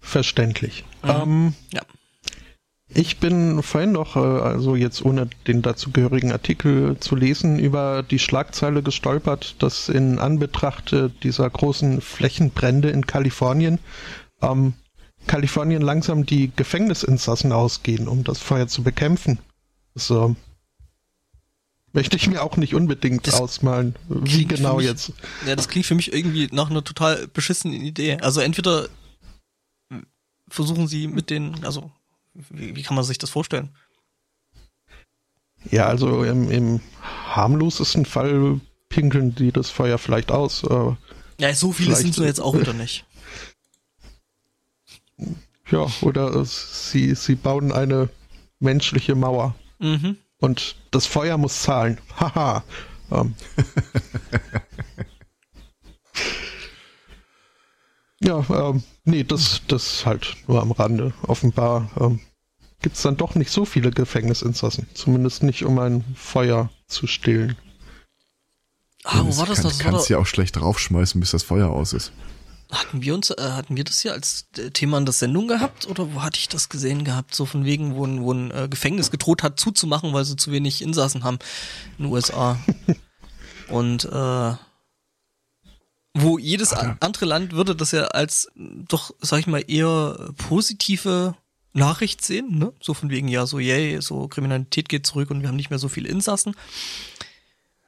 [0.00, 0.84] Verständlich.
[1.02, 1.10] Mhm.
[1.10, 1.82] Ähm, Ja.
[2.88, 8.18] ich bin vorhin noch, äh, also jetzt ohne den dazugehörigen Artikel zu lesen, über die
[8.18, 13.78] Schlagzeile gestolpert, dass in Anbetracht äh, dieser großen Flächenbrände in Kalifornien
[14.42, 14.74] ähm,
[15.26, 19.38] Kalifornien langsam die Gefängnisinsassen ausgehen, um das Feuer zu bekämpfen.
[19.94, 20.34] So.
[21.94, 25.12] Möchte ich mir auch nicht unbedingt Das ausmalen, wie genau mich- jetzt.
[25.46, 28.16] Ja, das klingt für mich irgendwie nach einer total beschissenen Idee.
[28.20, 28.88] Also entweder
[30.48, 31.90] versuchen sie mit den, also
[32.34, 33.70] wie, wie kann man sich das vorstellen?
[35.70, 40.64] Ja, also im, im harmlosesten Fall pinkeln die das Feuer vielleicht aus.
[40.64, 40.96] Äh,
[41.38, 43.04] Ja, so viele sind so jetzt auch wieder nicht.
[45.70, 48.08] ja, oder äh, sie, sie bauen eine
[48.60, 50.16] menschliche Mauer Mhm.
[50.42, 51.98] Und das Feuer muss zahlen.
[52.18, 52.64] Haha.
[53.12, 53.34] ähm.
[58.20, 61.14] ja, ähm, nee, das, das halt nur am Rande.
[61.22, 62.18] Offenbar ähm,
[62.82, 64.88] gibt es dann doch nicht so viele Gefängnisinsassen.
[64.94, 67.56] Zumindest nicht, um ein Feuer zu stillen.
[69.04, 69.58] Ah, wo war das?
[69.58, 72.10] Kann, Das kannst ja auch schlecht draufschmeißen, bis das Feuer aus ist.
[72.72, 75.86] Hatten wir uns, äh, hatten wir das hier als äh, Thema in der Sendung gehabt
[75.86, 77.34] oder wo hatte ich das gesehen gehabt?
[77.34, 80.50] So von wegen, wo ein, wo ein äh, Gefängnis gedroht hat zuzumachen, weil sie zu
[80.52, 81.38] wenig Insassen haben
[81.98, 82.58] in den USA.
[83.68, 84.54] Und äh,
[86.14, 91.34] wo jedes a- andere Land würde das ja als doch, sag ich mal, eher positive
[91.74, 92.72] Nachricht sehen, ne?
[92.82, 95.78] So von wegen, ja, so yay, so Kriminalität geht zurück und wir haben nicht mehr
[95.78, 96.54] so viele Insassen.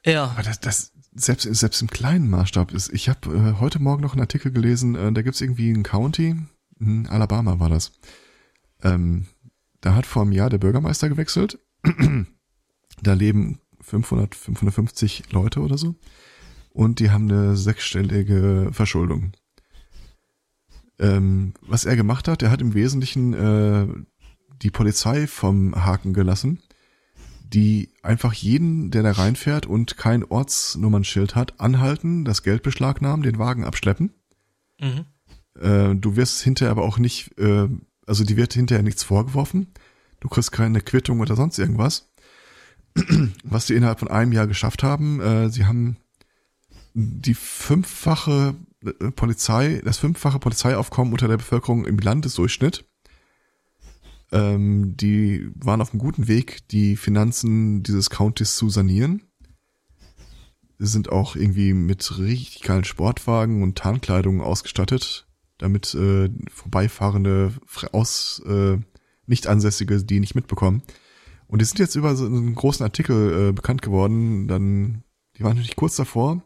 [0.03, 2.93] Ja, Aber das, das selbst, selbst im kleinen Maßstab ist.
[2.93, 6.35] Ich habe äh, heute Morgen noch einen Artikel gelesen, äh, da gibt's irgendwie ein County,
[6.79, 7.93] in Alabama war das.
[8.83, 9.25] Ähm,
[9.81, 11.59] da hat vor einem Jahr der Bürgermeister gewechselt.
[13.01, 15.95] da leben 500, 550 Leute oder so.
[16.71, 19.31] Und die haben eine sechsstellige Verschuldung.
[20.99, 23.87] Ähm, was er gemacht hat, er hat im Wesentlichen äh,
[24.61, 26.61] die Polizei vom Haken gelassen
[27.55, 33.39] die einfach jeden, der da reinfährt und kein Ortsnummernschild hat, anhalten, das Geld beschlagnahmen, den
[33.39, 34.13] Wagen abschleppen.
[34.79, 35.05] mhm.
[35.57, 37.69] Äh, du wirst hinterher aber auch nicht, äh,
[38.05, 39.67] also die wird hinterher nichts vorgeworfen.
[40.19, 42.11] Du kriegst keine Quittung oder sonst irgendwas.
[43.43, 45.95] Was sie innerhalb von einem Jahr geschafft haben, äh, sie haben
[46.93, 52.83] die fünffache äh, Polizei, das fünffache Polizeiaufkommen unter der Bevölkerung im Landesdurchschnitt.
[54.31, 59.21] Ähm, die waren auf einem guten Weg, die Finanzen dieses Countys zu sanieren.
[60.77, 67.53] Sie sind auch irgendwie mit richtig geilen Sportwagen und Tarnkleidung ausgestattet, damit äh, vorbeifahrende
[67.91, 68.77] aus äh,
[69.25, 70.83] Nicht-Ansässige die nicht mitbekommen.
[71.47, 74.47] Und die sind jetzt über so einen großen Artikel äh, bekannt geworden.
[74.47, 75.03] Dann,
[75.37, 76.43] die waren natürlich kurz davor.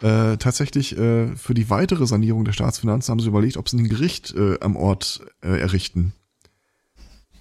[0.00, 3.88] Äh, tatsächlich äh, für die weitere Sanierung der Staatsfinanzen haben sie überlegt, ob sie ein
[3.88, 6.12] Gericht äh, am Ort äh, errichten.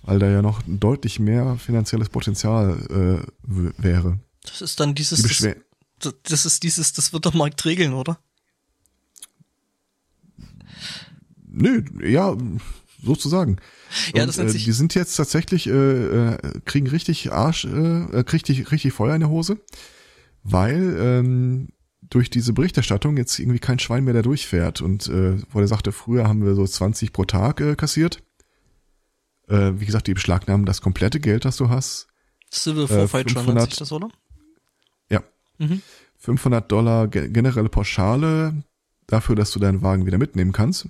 [0.04, 4.20] Weil da ja noch deutlich mehr finanzielles Potenzial äh, wäre.
[4.44, 5.54] Das ist dann dieses, Die
[6.00, 8.20] das, das, ist dieses, das wird der Markt regeln, oder?
[11.48, 12.36] Nö, ja,
[13.04, 13.58] sozusagen.
[14.14, 17.70] Ja, Und, das nennt äh, Die sind jetzt tatsächlich, äh, äh, kriegen richtig Arsch, äh,
[17.70, 19.58] äh, richtig, richtig Feuer in der Hose,
[20.44, 21.70] weil ähm,
[22.10, 24.82] durch diese Berichterstattung jetzt irgendwie kein Schwein mehr da durchfährt.
[24.82, 28.24] Und äh, wo er sagte, früher haben wir so 20 pro Tag äh, kassiert.
[29.48, 32.08] Äh, wie gesagt, die beschlagnahmen das komplette Geld, das du hast.
[32.52, 34.10] Civil Äh, Forfeiture nennt 500 sich das, oder?
[35.10, 35.24] Ja.
[35.58, 35.82] Mhm.
[36.18, 38.64] 500 Dollar ge generelle Pauschale
[39.08, 40.88] dafür, dass du deinen Wagen wieder mitnehmen kannst.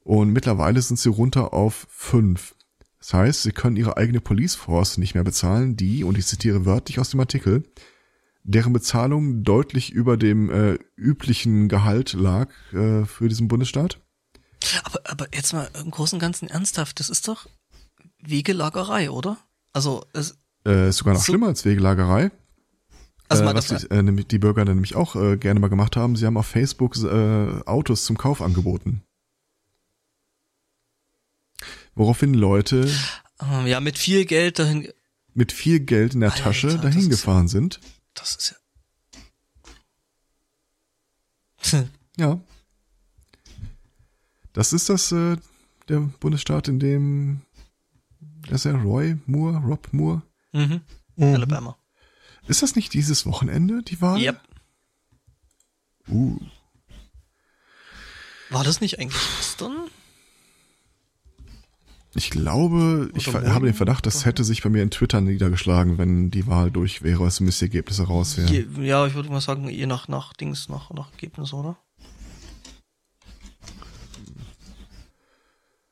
[0.00, 2.54] Und mittlerweile sind sie runter auf fünf.
[2.98, 6.64] Das heißt, sie können ihre eigene Police Force nicht mehr bezahlen, die, und ich zitiere
[6.64, 7.62] wörtlich aus dem Artikel,
[8.42, 14.00] deren Bezahlung deutlich über dem äh, üblichen Gehalt lag äh, für diesen Bundesstaat.
[14.84, 17.46] Aber, aber jetzt mal im Großen und Ganzen ernsthaft, das ist doch
[18.20, 19.38] Wegelagerei, oder?
[19.72, 20.36] Also, es,
[20.66, 22.30] Äh, ist sogar noch So- schlimmer als Wegelagerei.
[23.28, 26.16] also äh, was die, äh, die Bürger dann nämlich auch äh, gerne mal gemacht haben,
[26.16, 29.02] sie haben auf Facebook äh, Autos zum Kauf angeboten.
[31.94, 32.90] Woraufhin Leute
[33.40, 34.92] ähm, ja, mit viel Geld dahin,
[35.34, 37.80] mit viel Geld in der Alter, Tasche dahin gefahren sind.
[38.14, 38.54] das ist
[41.70, 41.84] ja.
[42.16, 42.40] Ja.
[44.52, 45.36] Das ist das, äh,
[45.88, 47.42] der Bundesstaat, in dem,
[48.48, 50.22] das ist ja Roy Moore, Rob Moore.
[50.52, 50.80] mhm.
[51.16, 51.34] Mhm.
[51.34, 51.76] Alabama.
[52.46, 54.20] Ist das nicht dieses Wochenende, die Wahl?
[54.20, 54.40] Yep.
[56.08, 56.38] Uh,
[58.50, 59.76] War das nicht eigentlich gestern?
[62.14, 63.74] ich glaube, ich Oder ver- habe den morgen?
[63.74, 67.40] Verdacht, das hätte sich bei mir in Twitter niedergeschlagen, wenn die Wahl durch wäre, als
[67.40, 68.48] müsste die Ergebnisse raus wären.
[68.52, 71.76] Je, ja, ich würde mal sagen, je nach, nach Dings, nach, nach Ergebnis, oder?
[71.98, 72.00] Äh,
[73.60, 75.87] da, da, da, da, da, da.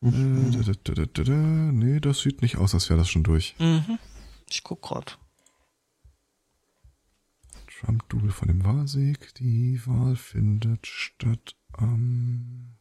[0.00, 3.54] Nee, das sieht nicht aus, als wäre das schon durch.
[3.58, 3.98] Mhm.
[4.48, 5.18] Ich guck grad.
[7.80, 9.34] Trump-Double von dem Wahlsieg.
[9.34, 12.76] Die Wahl findet statt am...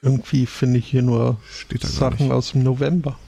[0.00, 1.40] Irgendwie finde ich hier nur
[1.80, 3.18] Sachen aus dem November.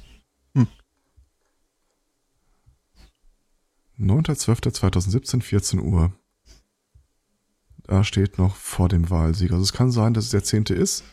[3.99, 6.13] 9.12.2017, 14 Uhr.
[7.87, 9.53] Da steht noch vor dem Wahlsieg.
[9.53, 10.65] Also es kann sein, dass es der 10.
[10.75, 11.05] ist,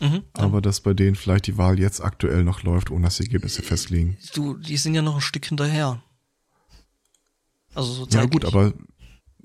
[0.00, 0.22] Mhm.
[0.34, 3.62] aber dass bei denen vielleicht die Wahl jetzt aktuell noch läuft, ohne dass die Ergebnisse
[3.62, 4.16] festliegen.
[4.34, 6.02] Du, die sind ja noch ein Stück hinterher.
[7.74, 8.72] Also so Ja gut, aber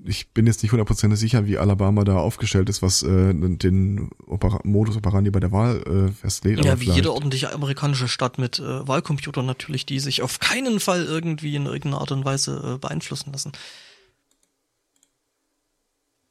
[0.06, 4.60] ich bin jetzt nicht hundertprozentig sicher, wie Alabama da aufgestellt ist, was äh, den Opera
[4.64, 6.62] Modus operandi bei der Wahl äh, festlegt.
[6.64, 10.80] Ja, wie vielleicht- jede ordentliche amerikanische Stadt mit äh, Wahlcomputer natürlich, die sich auf keinen
[10.80, 13.52] Fall irgendwie in irgendeiner Art und Weise äh, beeinflussen lassen.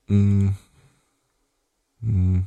[0.07, 0.49] Mm.
[2.01, 2.43] Hm.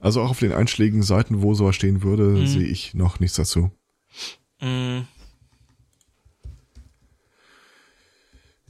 [0.00, 2.46] Also auch auf den einschlägigen Seiten, wo sowas stehen würde, Mhm.
[2.46, 3.70] sehe ich noch nichts dazu.
[4.60, 5.00] Mm,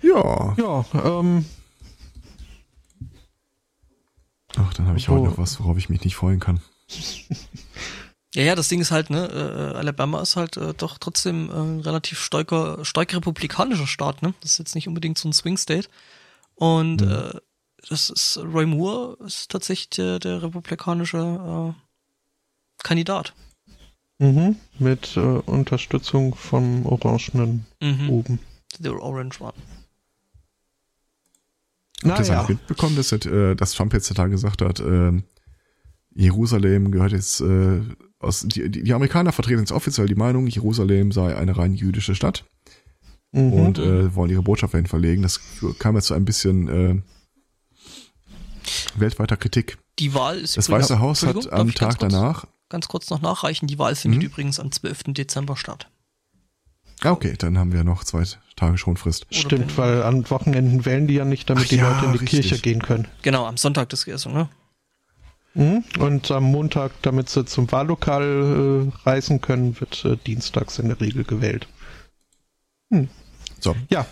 [0.00, 0.54] Ja.
[0.56, 1.44] Ja, ähm,
[4.56, 6.60] Ach, dann habe ich Wo- heute noch was, worauf ich mich nicht freuen kann.
[8.34, 11.54] Ja, ja, das Ding ist halt, ne, äh, Alabama ist halt äh, doch trotzdem äh,
[11.54, 14.34] ein relativ starker, stark republikanischer Staat, ne?
[14.42, 15.88] Das ist jetzt nicht unbedingt so ein Swing State.
[16.54, 17.10] Und Mhm.
[17.10, 17.30] äh,
[17.88, 23.32] das ist Roy Moore ist tatsächlich der, der republikanische äh, Kandidat.
[24.18, 28.10] mhm, mit äh, Unterstützung vom Orangenen Mhm.
[28.10, 28.38] oben.
[28.80, 29.54] The Orange One.
[32.04, 35.12] Habt ihr es eigentlich mitbekommen, dass, äh, dass Trump jetzt da gesagt hat, äh,
[36.14, 37.80] Jerusalem gehört jetzt äh,
[38.20, 42.14] aus die, die, die Amerikaner vertreten jetzt offiziell die Meinung, Jerusalem sei eine rein jüdische
[42.14, 42.44] Stadt
[43.32, 43.52] mhm.
[43.52, 45.22] und äh, wollen ihre Botschaft dahin verlegen.
[45.22, 45.40] Das
[45.78, 47.02] kam jetzt zu ein bisschen äh,
[48.96, 49.78] weltweiter Kritik.
[49.98, 52.46] Die Wahl ist Das übrigens- Weiße Haus hat am ich ganz Tag kurz, danach.
[52.68, 53.66] Ganz kurz noch nachreichen.
[53.66, 54.26] Die Wahl findet Mhm.
[54.26, 55.14] übrigens am 12.
[55.14, 55.88] Dezember statt.
[57.02, 58.24] Ah, okay, dann haben wir noch zwei
[58.56, 59.26] Tage Schonfrist.
[59.30, 62.18] Stimmt, weil an Wochenenden wählen die ja nicht, damit Ach die ja, Leute in die
[62.18, 62.40] richtig.
[62.48, 63.06] Kirche gehen können.
[63.22, 64.48] Genau, am Sonntag das Erste, ne?
[65.58, 65.82] Mhm.
[65.98, 71.00] Und am Montag, damit sie zum Wahllokal äh, reisen können, wird äh, dienstags in der
[71.00, 71.66] Regel gewählt.
[73.60, 74.06] So, Ja,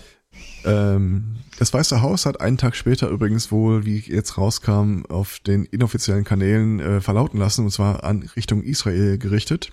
[0.64, 5.64] Ähm, das Weiße Haus hat einen Tag später übrigens wohl, wie jetzt rauskam, auf den
[5.64, 9.70] inoffiziellen Kanälen äh, verlauten lassen, und zwar an Richtung Israel gerichtet.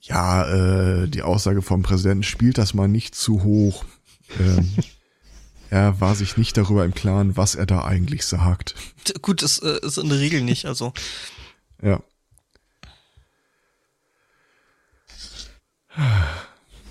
[0.00, 3.84] Ja, äh, die Aussage vom Präsidenten spielt das mal nicht zu hoch.
[4.40, 4.70] Ähm,
[5.70, 8.74] er war sich nicht darüber im Klaren, was er da eigentlich sagt.
[9.22, 10.92] Gut, das äh, ist in der Regel nicht, also.
[11.82, 12.02] Ja,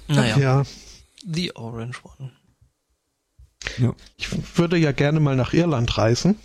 [0.08, 0.64] Naja, ja.
[1.26, 2.32] The Orange One.
[3.78, 3.94] ja.
[4.18, 6.38] Ich würde ja gerne mal nach Irland reisen.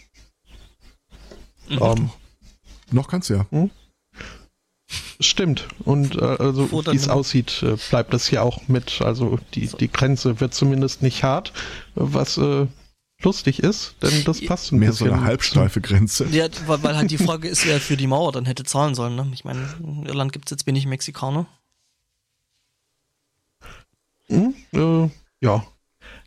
[1.68, 1.78] Mhm.
[1.80, 2.10] Ähm,
[2.90, 3.46] Noch kannst du ja.
[5.20, 5.68] Stimmt.
[5.84, 9.00] Und äh, also wie es aussieht, äh, bleibt das hier auch mit.
[9.00, 11.52] Also die, die Grenze wird zumindest nicht hart,
[11.94, 12.66] was äh,
[13.22, 15.18] lustig ist, denn das passt ein Mehr so bisschen.
[15.18, 16.26] eine halbsteife Grenze.
[16.30, 19.14] Ja, weil, weil halt die Frage ist, wer für die Mauer dann hätte zahlen sollen,
[19.16, 19.30] ne?
[19.32, 21.46] Ich meine, in Irland gibt's jetzt wenig Mexikaner.
[24.28, 25.08] Hm, äh,
[25.40, 25.64] ja.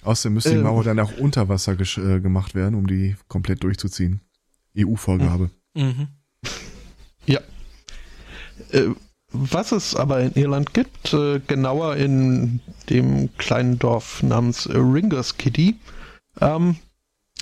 [0.04, 0.64] Außerdem müsste die Ähm.
[0.64, 4.22] Mauer dann auch unter Wasser gesch- äh, gemacht werden, um die komplett durchzuziehen.
[4.78, 5.50] EU-Vorgabe.
[5.74, 6.08] Mhm.
[7.26, 7.40] Ja.
[8.72, 8.90] Äh,
[9.32, 15.76] was es aber in Irland gibt, äh, genauer in dem kleinen Dorf namens Ringers Kitty,
[16.40, 16.78] ähm,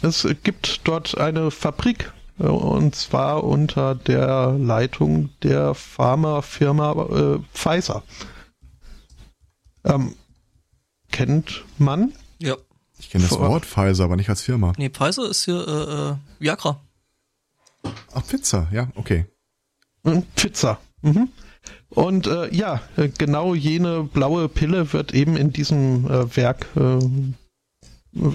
[0.01, 6.91] es gibt dort eine Fabrik äh, und zwar unter der Leitung der Pharmafirma
[7.35, 8.03] äh, Pfizer.
[9.83, 10.15] Ähm,
[11.11, 12.13] kennt man?
[12.39, 12.55] Ja.
[12.97, 14.73] Ich kenne das Vor- Wort Pfizer, aber nicht als Firma.
[14.77, 16.81] Nee, Pfizer ist hier äh, äh, Viagra.
[18.13, 19.25] Ach, Pizza, ja, okay.
[20.03, 20.79] Mhm, Pizza.
[21.05, 21.29] Mhm.
[21.89, 26.99] Und äh, ja, äh, genau jene blaue Pille wird eben in diesem äh, Werk äh,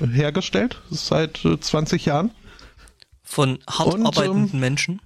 [0.07, 2.31] hergestellt, seit äh, 20 Jahren.
[3.23, 5.03] Von hart Und, ähm, arbeitenden Menschen.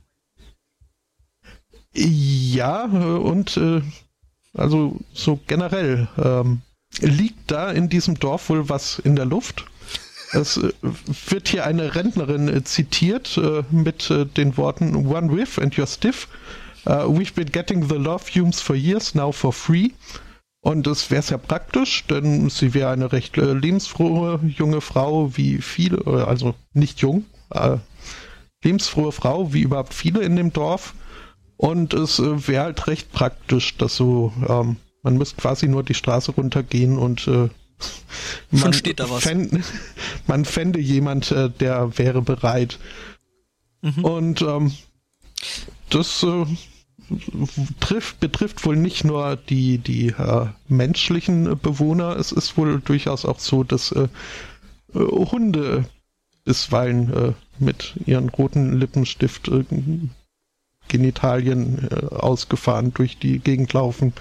[1.95, 3.83] Ja, äh, und äh,
[4.53, 6.61] also so generell ähm,
[7.01, 9.67] liegt da in diesem Dorf wohl was in der Luft.
[10.33, 10.73] Es äh,
[11.29, 15.87] wird hier eine Rentnerin äh, zitiert äh, mit äh, den Worten One whiff and you're
[15.87, 16.29] stiff.
[16.87, 19.93] Uh, we've been getting the love fumes for years, now for free.
[20.61, 25.59] Und es wäre sehr praktisch, denn sie wäre eine recht äh, lebensfrohe junge Frau, wie
[25.59, 27.77] viele, äh, also nicht jung, äh,
[28.63, 30.95] lebensfrohe Frau, wie überhaupt viele in dem Dorf.
[31.59, 35.93] Und es äh, wäre halt recht praktisch, dass so, ähm, man müsste quasi nur die
[35.93, 37.51] Straße runtergehen und äh,
[38.51, 39.23] man, steht da was.
[39.23, 39.63] Fänd,
[40.27, 42.79] man fände jemand, äh, der wäre bereit.
[43.83, 44.05] Mhm.
[44.05, 44.73] Und ähm,
[45.91, 46.47] das äh,
[47.81, 53.39] trifft, betrifft wohl nicht nur die, die äh, menschlichen Bewohner, es ist wohl durchaus auch
[53.39, 54.09] so, dass äh,
[54.95, 55.85] äh, Hunde
[56.45, 59.65] bisweilen äh, mit ihren roten Lippenstift äh,
[60.89, 64.13] Genitalien äh, ausgefahren durch die Gegend laufen.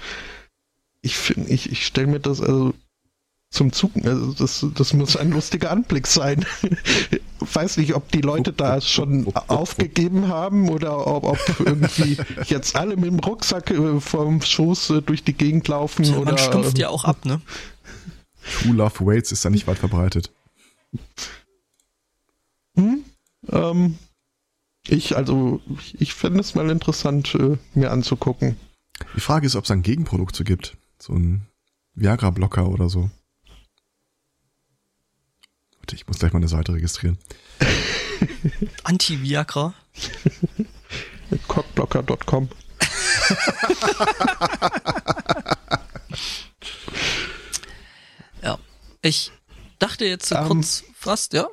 [1.02, 2.72] Ich finde, ich, ich stelle mir das also
[3.50, 6.44] zum Zug, also das, das muss ein lustiger Anblick sein.
[7.52, 12.16] Weiß nicht, ob die Leute da schon aufgegeben haben oder ob, ob irgendwie
[12.46, 16.38] jetzt alle mit dem Rucksack äh, vom Schoß äh, durch die Gegend laufen oder Man
[16.38, 17.40] stumpft ja auch ab, ne?
[18.60, 20.30] True Love Waits ist da nicht weit verbreitet.
[22.76, 23.04] Hm?
[23.50, 23.98] Ähm,
[24.86, 28.56] ich, also, ich, ich fände es mal interessant, äh, mir anzugucken.
[29.16, 30.76] Die Frage ist, ob es ein Gegenprodukt so gibt.
[30.98, 31.46] So ein
[31.94, 33.10] Viagra-Blocker oder so.
[35.84, 37.18] Warte, ich muss gleich mal eine Seite registrieren.
[38.84, 39.74] Anti-Viagra.
[41.48, 42.48] Cockblocker.com.
[48.42, 48.58] Ja.
[49.02, 49.30] Ich
[49.78, 50.48] dachte jetzt so Ähm.
[50.48, 51.48] kurz fast, ja.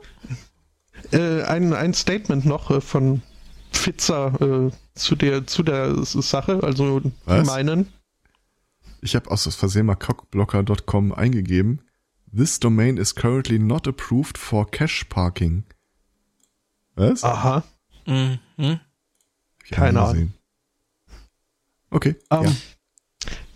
[1.11, 3.21] Äh, ein, ein Statement noch äh, von
[3.73, 7.47] Pfizer äh, zu der zu der Sache, also Was?
[7.47, 7.91] meinen.
[9.01, 11.82] Ich habe aus Versehen mal cockblocker.com eingegeben.
[12.34, 15.65] This domain is currently not approved for cache parking.
[16.95, 17.23] Was?
[17.23, 17.63] Aha.
[18.07, 18.39] Mhm.
[19.69, 20.34] Keine Ahnung.
[21.89, 22.15] Okay.
[22.29, 22.55] Ähm,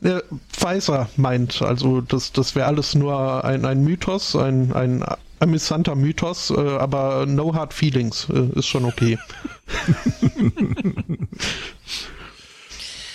[0.01, 0.17] ja.
[0.17, 5.05] äh, Pfizer meint, also das, das wäre alles nur ein, ein Mythos, ein, ein
[5.39, 9.17] amüsanter Mythos, äh, aber no hard feelings äh, ist schon okay.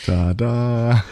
[0.07, 1.05] Tada.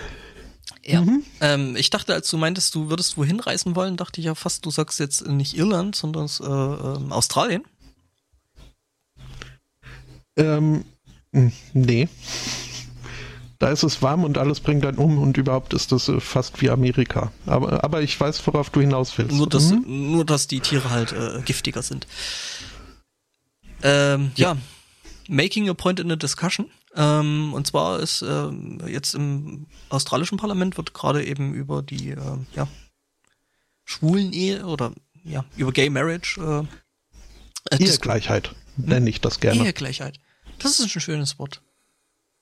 [0.89, 1.03] Ja.
[1.03, 1.23] Mhm.
[1.41, 4.65] Ähm, ich dachte, als du meintest, du würdest wohin reisen wollen, dachte ich ja fast,
[4.65, 7.63] du sagst jetzt nicht Irland, sondern äh, ähm, Australien.
[10.37, 10.85] Ähm,
[11.75, 12.09] nee.
[13.59, 16.63] Da ist es warm und alles bringt einen um und überhaupt ist das äh, fast
[16.63, 17.33] wie Amerika.
[17.45, 19.35] Aber, aber ich weiß, worauf du hinaus willst.
[19.37, 20.13] Nur, dass, Mhm.
[20.13, 22.07] nur, dass die Tiere halt äh, giftiger sind.
[23.83, 24.57] Ähm, ja.
[25.29, 26.71] Making a point in a discussion.
[26.99, 32.47] Ähm, und zwar ist ähm, jetzt im australischen Parlament wird gerade eben über die ähm,
[32.57, 32.67] ja,
[33.85, 34.93] schwulen Ehe oder
[35.23, 39.63] ja, über Gay Marriage äh, äh, Ehegleichheit nenne ich das gerne.
[39.63, 40.19] Ehegleichheit.
[40.59, 41.63] Das ist ein schönes Wort.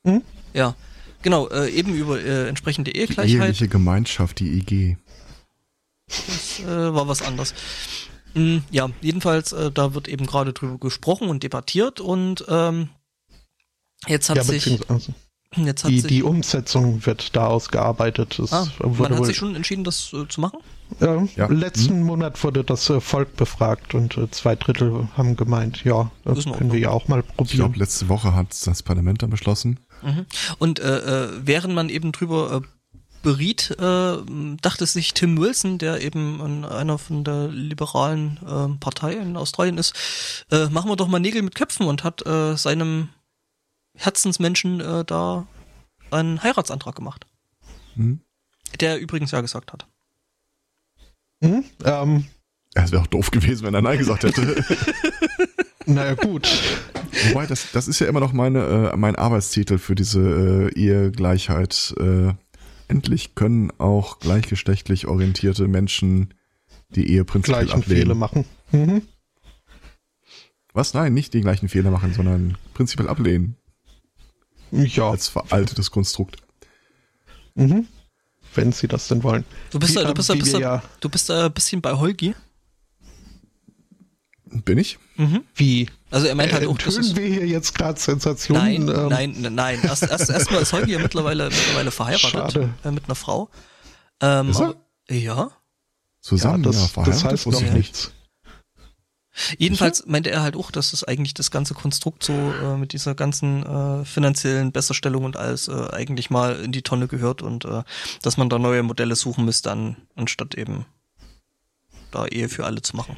[0.05, 0.23] Hm?
[0.55, 0.75] Ja,
[1.21, 3.43] genau, äh, eben über äh, entsprechende Die Ehegleichheit.
[3.43, 4.97] eheliche Gemeinschaft, die EG.
[6.07, 7.53] Das äh, war was anderes.
[8.33, 12.89] Mm, ja, jedenfalls, äh, da wird eben gerade drüber gesprochen und debattiert und ähm,
[14.07, 14.67] jetzt hat Ja, sich
[15.57, 18.39] jetzt hat die, sich die Umsetzung wird da ausgearbeitet.
[18.39, 20.59] Es ah, man wurde hat wohl, sich schon entschieden, das äh, zu machen.
[21.01, 21.47] äh, Ja.
[21.47, 26.45] Letzten Monat wurde das äh, Volk befragt und äh, zwei Drittel haben gemeint, ja, das
[26.45, 26.79] können wir Ordnung.
[26.79, 27.57] ja auch mal Ich probieren.
[27.59, 29.81] glaube, letzte Woche hat das Parlament dann beschlossen.
[30.03, 30.27] Mhm.
[30.59, 32.67] Und äh, äh, während man eben drüber äh,
[33.23, 34.17] beriet, äh,
[34.61, 39.79] dachte sich Tim Wilson, der eben ein, einer von der liberalen äh, Partei in Australien
[39.79, 39.95] ist,
[40.53, 43.09] äh, machen wir doch mal Nägel mit Köpfen und hat äh, seinem
[43.97, 45.47] Herzensmenschen äh, da
[46.11, 47.27] einen Heiratsantrag gemacht.
[47.95, 48.21] Hm?
[48.81, 49.87] Der übrigens ja gesagt hat.
[51.43, 51.65] Hm?
[51.85, 52.27] Ähm,
[52.75, 54.65] Ja, es wäre auch doof gewesen, wenn er Nein gesagt hätte.
[55.87, 56.49] naja, gut.
[57.29, 61.95] Wobei, das, das ist ja immer noch meine, äh, mein Arbeitstitel für diese äh, Ehegleichheit.
[61.99, 62.35] Äh,
[62.89, 66.35] endlich können auch gleichgeschlechtlich orientierte Menschen
[66.91, 68.19] die Ehe prinzipiell Gleichen Fehler ablehnen.
[68.19, 68.45] machen.
[68.73, 69.03] Mhm.
[70.73, 70.93] Was?
[70.95, 73.57] Nein, nicht die gleichen Fehler machen, sondern prinzipiell ablehnen.
[74.73, 76.37] Ja, Als veraltetes Konstrukt.
[77.55, 77.87] mhm.
[78.55, 79.45] wenn sie das denn wollen.
[79.71, 81.53] Du bist, Wie, da, du äh, bist, da, bist, da, ja, du bist da ein
[81.53, 82.35] bisschen bei Holgi.
[84.65, 84.99] Bin ich?
[85.17, 85.43] Mhm.
[85.55, 88.87] wie Also er meint halt äh, auch, das ist, wir hier jetzt gerade Sensationen?
[88.87, 89.09] Nein, ähm,
[89.43, 89.81] nein, nein.
[89.83, 92.71] Erst, erst, erstmal ist Holgi ja mittlerweile, mittlerweile verheiratet Schade.
[92.85, 93.51] äh, mit einer Frau.
[94.21, 94.67] Ähm, Ist er?
[94.69, 94.77] aber-
[95.11, 95.51] ja.
[96.21, 97.93] Zusammen, ja, ja, das, verheiratet, das heißt wusste noch ich nicht.
[97.95, 98.13] nichts.
[99.59, 103.15] Jedenfalls meinte er halt auch, dass das eigentlich das ganze Konstrukt so äh, mit dieser
[103.15, 107.83] ganzen äh, finanziellen Besserstellung und alles äh, eigentlich mal in die Tonne gehört und äh,
[108.23, 110.87] dass man da neue Modelle suchen müsste, an, anstatt eben
[112.11, 113.17] da Ehe für alle zu machen.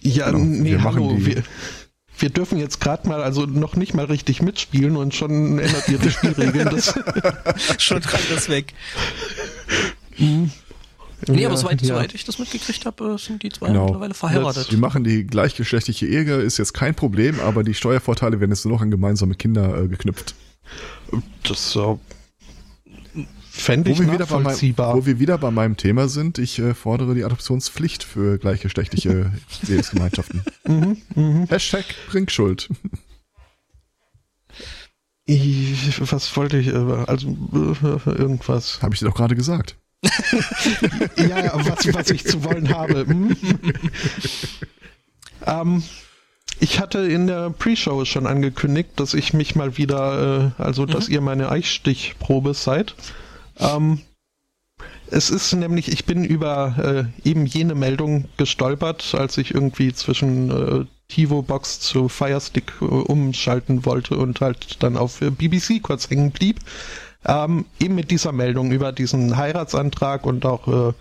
[0.00, 1.42] Ja, Genau, nee, wir machen hallo, wir,
[2.18, 5.98] wir dürfen jetzt gerade mal, also noch nicht mal richtig mitspielen und schon ändert ihr
[5.98, 6.68] die Spielregeln.
[6.70, 6.94] Das,
[7.78, 8.74] Schon kann das weg.
[10.16, 10.52] Mhm.
[11.28, 11.88] Nee, Ja, aber soweit, ja.
[11.88, 13.84] soweit ich das mitgekriegt habe, sind die zwei Genau.
[13.86, 14.70] mittlerweile verheiratet.
[14.70, 18.74] Wir machen die gleichgeschlechtliche Ehe, ist jetzt kein Problem, aber die Steuervorteile werden jetzt nur
[18.74, 20.34] noch an gemeinsame Kinder äh, geknüpft.
[21.44, 21.96] Das äh,
[23.50, 24.96] fände ich Wo wir, wieder bei meinem, nachvollziehbar.
[24.96, 29.32] wo wir wieder bei meinem Thema sind, ich äh, fordere die Adoptionspflicht für gleichgeschlechtliche
[29.68, 30.42] Lebensgemeinschaften.
[30.66, 31.46] Mhm, mhm.
[31.48, 32.68] Hashtag Bringschuld.
[35.26, 38.82] Ich, was wollte ich, äh, also äh, irgendwas.
[38.82, 39.76] Habe ich dir doch gerade gesagt.
[41.16, 43.06] Ja, ja, was, was ich zu wollen habe.
[43.06, 43.36] Hm.
[45.46, 45.82] ähm,
[46.60, 51.08] ich hatte in der Pre-Show schon angekündigt, dass ich mich mal wieder, äh, also dass
[51.08, 52.94] ihr meine Eichstichprobe seid.
[53.58, 54.00] Ähm,
[55.10, 60.50] es ist nämlich, ich bin über äh, eben jene Meldung gestolpert, als ich irgendwie zwischen
[60.50, 66.30] äh, TiVo-Box zu Firestick äh, umschalten wollte und halt dann auf äh, BBC kurz hängen
[66.30, 66.60] blieb.
[67.26, 70.92] Ähm, eben mit dieser Meldung über diesen Heiratsantrag und auch äh,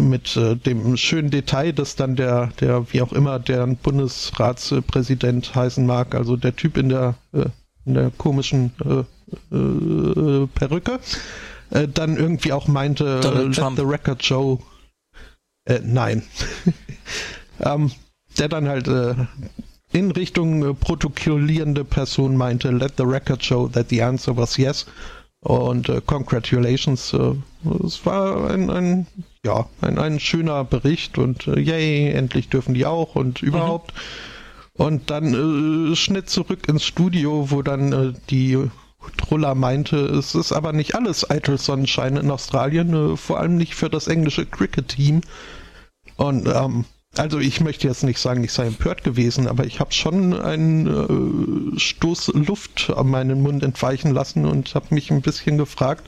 [0.00, 5.86] mit äh, dem schönen Detail, dass dann der, der, wie auch immer, der Bundesratspräsident heißen
[5.86, 7.46] mag, also der Typ in der, äh,
[7.86, 11.00] in der komischen äh, äh, Perücke,
[11.70, 13.78] äh, dann irgendwie auch meinte, Donald let Trump.
[13.78, 14.60] the record show.
[15.64, 16.22] Äh, nein.
[17.60, 17.90] ähm,
[18.38, 18.88] der dann halt
[19.92, 24.86] in Richtung protokollierende Person meinte, let the record show that the answer was yes.
[25.44, 27.12] Und äh, congratulations.
[27.12, 27.34] Äh,
[27.84, 29.06] es war ein, ein
[29.44, 33.92] ja, ein, ein schöner Bericht und äh, yay, endlich dürfen die auch und überhaupt.
[34.72, 38.58] Und dann äh, Schnitt zurück ins Studio, wo dann äh, die
[39.18, 43.74] Trulla meinte, es ist aber nicht alles eitel Sonnenschein in Australien, äh, vor allem nicht
[43.74, 45.20] für das englische Cricket-Team.
[46.16, 46.86] Und ähm,
[47.18, 51.74] also ich möchte jetzt nicht sagen, ich sei empört gewesen, aber ich habe schon einen
[51.76, 56.04] äh, Stoß Luft an meinen Mund entweichen lassen und habe mich ein bisschen gefragt,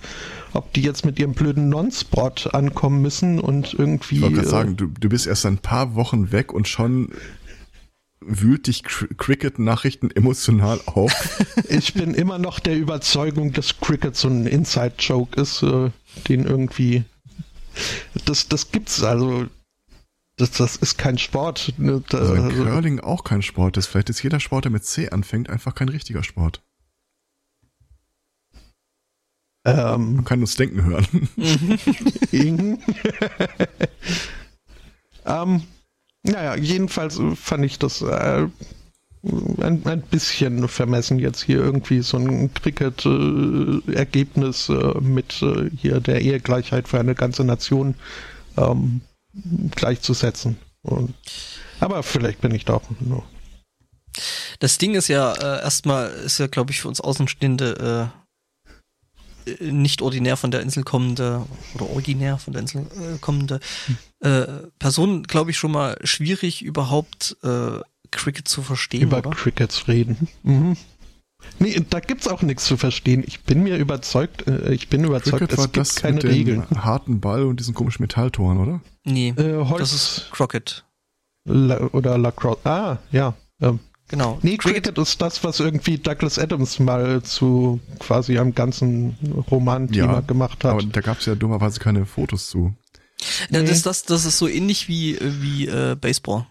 [0.52, 4.16] ob die jetzt mit ihrem blöden Non-Spot ankommen müssen und irgendwie.
[4.16, 7.10] Ich wollte gerade äh, sagen, du, du bist erst ein paar Wochen weg und schon
[8.20, 11.12] wühlt dich Cr Cricket-Nachrichten emotional auf.
[11.68, 15.90] ich bin immer noch der Überzeugung, dass Cricket so ein Inside-Joke ist, äh,
[16.28, 17.04] den irgendwie.
[18.24, 19.46] Das, das gibt's also.
[20.38, 21.72] Das, das ist kein Sport.
[21.78, 24.84] ne, da- Also also- Curling auch kein Sport ist, vielleicht ist jeder Sport, der mit
[24.84, 26.62] C anfängt, einfach kein richtiger Sport.
[29.64, 31.06] ähm, Man kann uns denken hören.
[32.32, 32.78] Ing.
[35.26, 35.62] ähm,
[36.22, 38.46] naja, jedenfalls äh, fand ich das äh,
[39.24, 46.20] ein, ein bisschen vermessen, jetzt hier irgendwie so ein Cricket-Ergebnis äh, mit äh, hier der
[46.20, 47.94] Ehegleichheit für eine ganze Nation
[48.56, 49.00] ähm,
[49.74, 50.56] gleichzusetzen.
[50.82, 51.14] Und,
[51.80, 53.24] aber vielleicht bin ich da auch nur.
[54.60, 58.26] Das Ding ist ja äh, erstmal, ist ja, glaube ich, für uns Außenstehende äh,
[59.60, 63.60] nicht ordinär von der Insel kommende oder ordinär von der Insel äh, kommende
[64.20, 64.44] äh,
[64.78, 67.80] Person, glaube ich, schon mal schwierig, überhaupt äh,
[68.10, 69.02] Cricket zu verstehen.
[69.02, 69.30] Über oder?
[69.30, 70.28] Crickets reden.
[70.42, 70.76] Mhm.
[71.58, 73.22] Nee, da gibt's auch nichts zu verstehen.
[73.26, 76.24] Ich bin mir überzeugt, äh, ich bin überzeugt, Cricket es war gibt das keine mit
[76.24, 76.66] Regeln.
[76.70, 78.80] harten Ball und diesen komischen Metalltoren, oder?
[79.06, 80.84] Nee, Äh, Holz das ist Crockett.
[81.44, 82.60] La oder Lacrosse.
[82.66, 83.34] Ah, ja.
[83.60, 83.78] Ähm,
[84.08, 84.38] Genau.
[84.42, 89.16] nee, Cricket ist das, was irgendwie Douglas Adams mal zu quasi einem ganzen
[89.50, 90.70] Roman-Thema Ja, gemacht hat.
[90.72, 92.72] Aber da gab es ja dummerweise keine Fotos zu.
[93.50, 93.66] Ja, Nee.
[93.68, 96.46] das, das, das ist so ähnlich wie, wie äh, Baseball.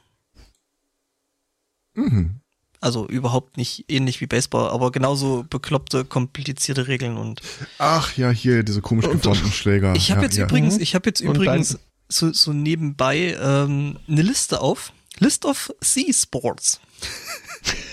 [1.94, 2.42] Mhm.
[2.82, 7.42] Also überhaupt nicht ähnlich wie Baseball, aber genauso bekloppte, komplizierte Regeln und
[7.80, 9.96] Ach ja, hier diese komisch geformten Schläger.
[9.96, 10.46] Ich habe ja, jetzt ja.
[10.46, 10.82] übrigens, Mhm.
[10.82, 11.80] ich habe jetzt Und übrigens
[12.10, 14.92] so, so nebenbei ähm, eine Liste auf.
[15.20, 16.80] List of Sea Sports.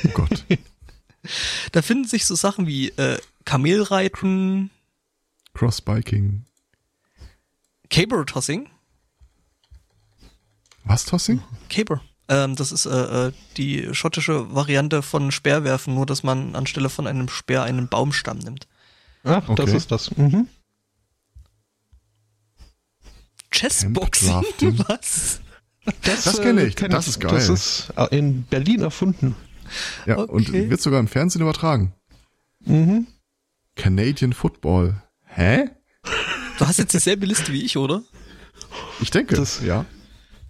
[0.05, 0.45] Oh Gott.
[1.71, 4.71] Da finden sich so Sachen wie äh, Kamelreiten,
[5.55, 6.45] Crossbiking.
[7.91, 8.69] Caber Tossing,
[10.85, 11.41] Was, Tossing?
[11.69, 16.89] Caber, Ähm, das ist äh, äh, die schottische Variante von Speerwerfen, nur dass man anstelle
[16.89, 18.67] von einem Speer einen Baumstamm nimmt.
[19.23, 19.77] Ach, das Okay.
[19.77, 20.17] ist das.
[20.17, 20.49] Mhm.
[23.53, 24.45] Chessboxing?
[24.89, 25.41] Was?
[26.03, 27.33] Das kenne ich, kenn das ist geil.
[27.33, 29.35] Das ist äh, in Berlin erfunden.
[30.07, 30.33] Ja, Okay.
[30.33, 31.93] und wird sogar im Fernsehen übertragen.
[32.65, 33.07] Mhm.
[33.77, 35.03] Canadian Football.
[35.25, 35.71] Hä?
[36.59, 38.03] Du hast jetzt dieselbe Liste wie ich, oder?
[39.01, 39.85] Ich denke, Das- ja.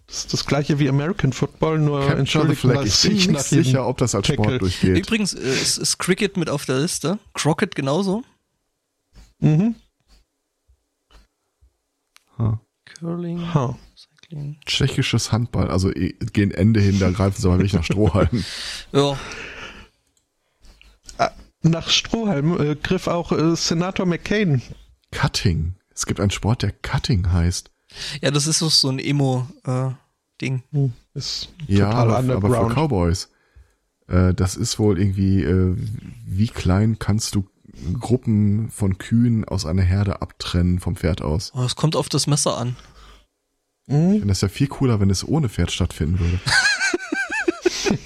[0.09, 3.97] Das ist das gleiche wie American Football, nur entschuldigt mal Ich bin nicht sicher, ob
[3.97, 4.45] das als Tackle.
[4.45, 4.99] Sport durchgeht.
[4.99, 7.19] Übrigens äh, ist, ist Cricket mit auf der Liste.
[7.33, 8.23] Crockett genauso.
[9.39, 9.75] Mhm.
[12.39, 12.61] Ha.
[13.03, 13.77] Curling, Ha.
[13.97, 14.59] Cycling.
[14.65, 18.45] Tschechisches Handball, also eh, gehen Ende hin, da greifen sie aber wirklich nach Strohhalmen.
[18.93, 19.17] Ja,
[21.65, 24.63] Nach Strohhalm äh, griff auch äh, Senator McCain.
[25.13, 25.75] Cutting.
[25.95, 27.71] Es gibt einen Sport, der Cutting heißt.
[28.21, 30.63] ja, das ist so- so ein Emo-Ding.
[30.73, 32.75] Hm, Ist Ja, total aber, aber für.
[32.75, 33.29] Cowboys.
[34.09, 35.77] Äh, das ist wohl irgendwie, äh,
[36.27, 37.45] wie klein kannst du
[38.01, 41.53] Gruppen von Kühen aus einer Herde abtrennen vom Pferd aus?
[41.55, 42.77] oh, es kommt auf das Messer an.
[43.87, 44.11] Ich Mhm.
[44.13, 46.39] finde das ja viel cooler, wenn es ohne Pferd stattfinden würde.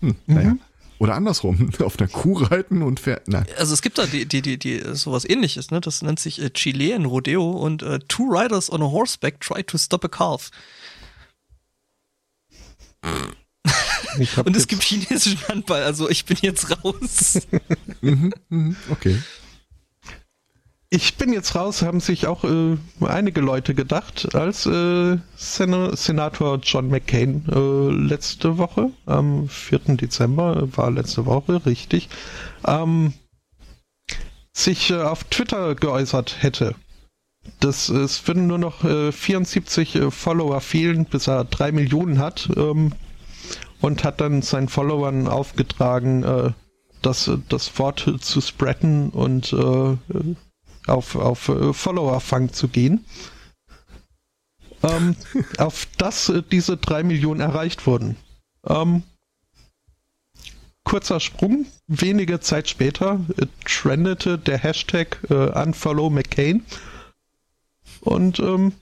[0.00, 0.56] hm, naja.
[0.98, 3.28] Oder andersrum, auf einer Kuh reiten und Pferd.
[3.28, 5.80] Na, Also es gibt da die, die, die, die sowas ähnliches, ne?
[5.80, 9.76] Das nennt sich äh, Chilean Rodeo und äh, Two Riders on a Horseback try to
[9.78, 10.50] stop a calf.
[14.18, 17.38] Ich Und es gibt chinesischen Handball, also ich bin jetzt raus.
[18.00, 19.18] mhm, mhm, okay.
[20.88, 26.60] Ich bin jetzt raus, haben sich auch äh, einige Leute gedacht, als äh, Sen Senator
[26.62, 29.80] John McCain äh, letzte Woche, am 4.
[29.96, 32.08] Dezember, äh, war letzte Woche, richtig,
[32.64, 33.14] ähm,
[34.52, 36.76] sich äh, auf Twitter geäußert hätte.
[37.58, 42.48] Das, es würden nur noch äh, 74 äh, Follower fehlen, bis er drei Millionen hat
[42.56, 42.92] ähm,
[43.80, 46.54] und hat dann seinen Followern aufgetragen,
[47.02, 49.54] das, das Wort zu spreaden und
[50.86, 53.04] auf, auf äh, Follower-Fang zu gehen.
[54.82, 55.16] Ähm,
[55.58, 58.16] auf das äh, diese drei Millionen erreicht wurden.
[58.66, 59.02] Ähm,
[60.84, 66.64] kurzer Sprung, wenige Zeit später äh, trendete der Hashtag äh, Unfollow McCain.
[68.00, 68.72] Und ähm,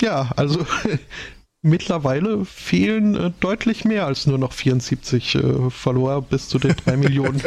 [0.00, 0.66] ja, also
[1.64, 6.96] mittlerweile fehlen äh, deutlich mehr als nur noch 74 äh, Follower bis zu den 3
[6.98, 7.42] Millionen.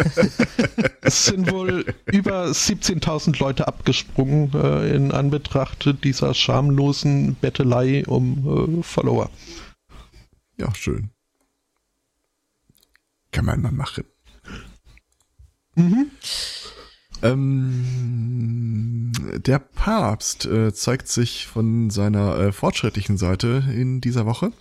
[1.01, 8.83] es sind wohl über 17.000 Leute abgesprungen äh, in Anbetracht dieser schamlosen Bettelei um äh,
[8.83, 9.29] Follower.
[10.57, 11.11] Ja, schön.
[13.31, 14.03] Kann man mal machen.
[15.75, 16.09] Mhm.
[17.21, 19.11] Ähm,
[19.45, 24.51] der Papst äh, zeigt sich von seiner äh, fortschrittlichen Seite in dieser Woche.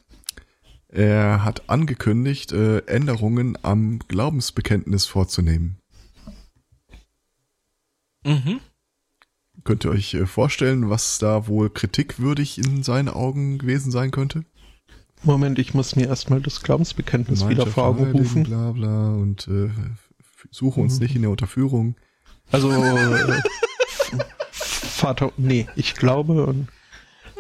[0.89, 5.79] Er hat angekündigt, äh, Änderungen am Glaubensbekenntnis vorzunehmen.
[8.25, 8.61] mhm.
[9.65, 14.45] Könnt ihr euch äh, vorstellen, was da wohl kritikwürdig in seinen Augen gewesen sein könnte?
[15.23, 18.45] Moment, ich muss mir erstmal das Glaubensbekenntnis wieder vor Augen rufen.
[18.45, 19.71] Bla bla und äh,
[20.51, 21.97] suche uns nicht in der Unterführung.
[22.53, 23.41] Also äh,
[24.51, 26.55] Vater, nee, ich glaube,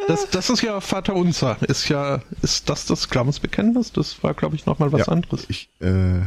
[0.09, 1.57] das, das ist ja Vater Unser.
[1.69, 3.93] Ist ja, ist das das Glaubensbekenntnis?
[3.93, 5.09] Das war, glaube ich, nochmal was Ja.
[5.09, 5.45] anderes.
[5.49, 6.19] Ich, äh,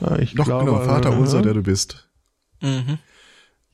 [0.00, 2.08] Ja, ich doch glaube, genau, Vater äh, unser, der du bist.
[2.60, 2.98] Mhm.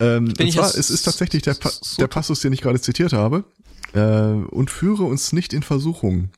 [0.00, 2.80] Ähm, Bin und zwar, es ist tatsächlich der, pa so- der Passus, den ich gerade
[2.80, 3.44] zitiert habe.
[3.92, 6.30] Äh, und führe uns nicht in Versuchung.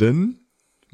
[0.00, 0.40] Denn,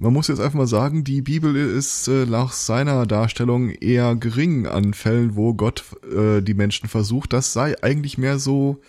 [0.00, 4.66] man muss jetzt einfach mal sagen, die Bibel ist äh, nach seiner Darstellung eher gering
[4.66, 7.32] an Fällen, wo Gott äh, die Menschen versucht.
[7.34, 8.80] Das sei eigentlich mehr so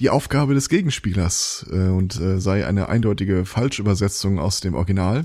[0.00, 5.24] die Aufgabe des Gegenspielers äh, und äh, sei eine eindeutige Falschübersetzung aus dem Original.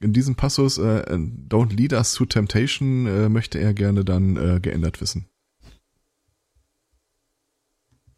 [0.00, 4.60] In diesem Passus, äh, Don't lead us to temptation, äh, möchte er gerne dann äh,
[4.60, 5.26] geändert wissen.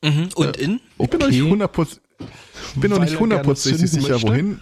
[0.02, 0.28] Mhm.
[0.36, 0.80] Und in?
[0.98, 1.40] Ich bin noch Okay.
[1.42, 1.98] nicht 100%,
[2.76, 4.28] bin noch Weil nicht er gerne hundertprozentig sicher, möchte?
[4.28, 4.60] wohin.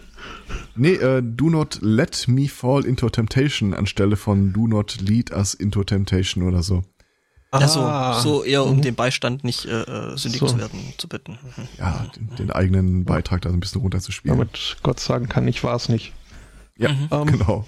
[0.75, 5.55] Nee, äh, do not let me fall into temptation anstelle von do not lead us
[5.55, 6.83] into temptation oder so.
[7.51, 8.19] Also Ah.
[8.23, 8.83] so eher um Mhm.
[8.83, 10.47] den Beistand nicht äh, äh, sündig So.
[10.47, 11.33] zu werden zu bitten.
[11.33, 11.69] Mhm.
[11.79, 14.39] Ja, den, den eigenen Beitrag da so ein bisschen runterzuspielen.
[14.39, 16.13] Damit Gott sagen kann, ich war es nicht.
[16.79, 17.09] ja, Mhm.
[17.11, 17.67] Ähm, genau.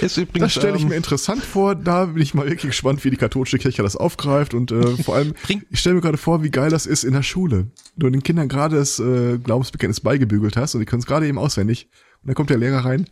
[0.00, 0.38] Übrigens.
[0.38, 1.74] Das stelle ich ähm, mir interessant vor.
[1.74, 4.54] Da bin ich mal wirklich gespannt, wie die katholische Kirche das aufgreift.
[4.54, 5.34] Und äh, vor allem,
[5.70, 7.68] ich stelle mir gerade vor, wie geil das ist in der Schule.
[7.96, 11.38] Du den Kindern gerade das äh, Glaubensbekenntnis beigebügelt hast und die können es gerade eben
[11.38, 11.88] auswendig.
[12.22, 13.06] Und dann kommt der Lehrer rein.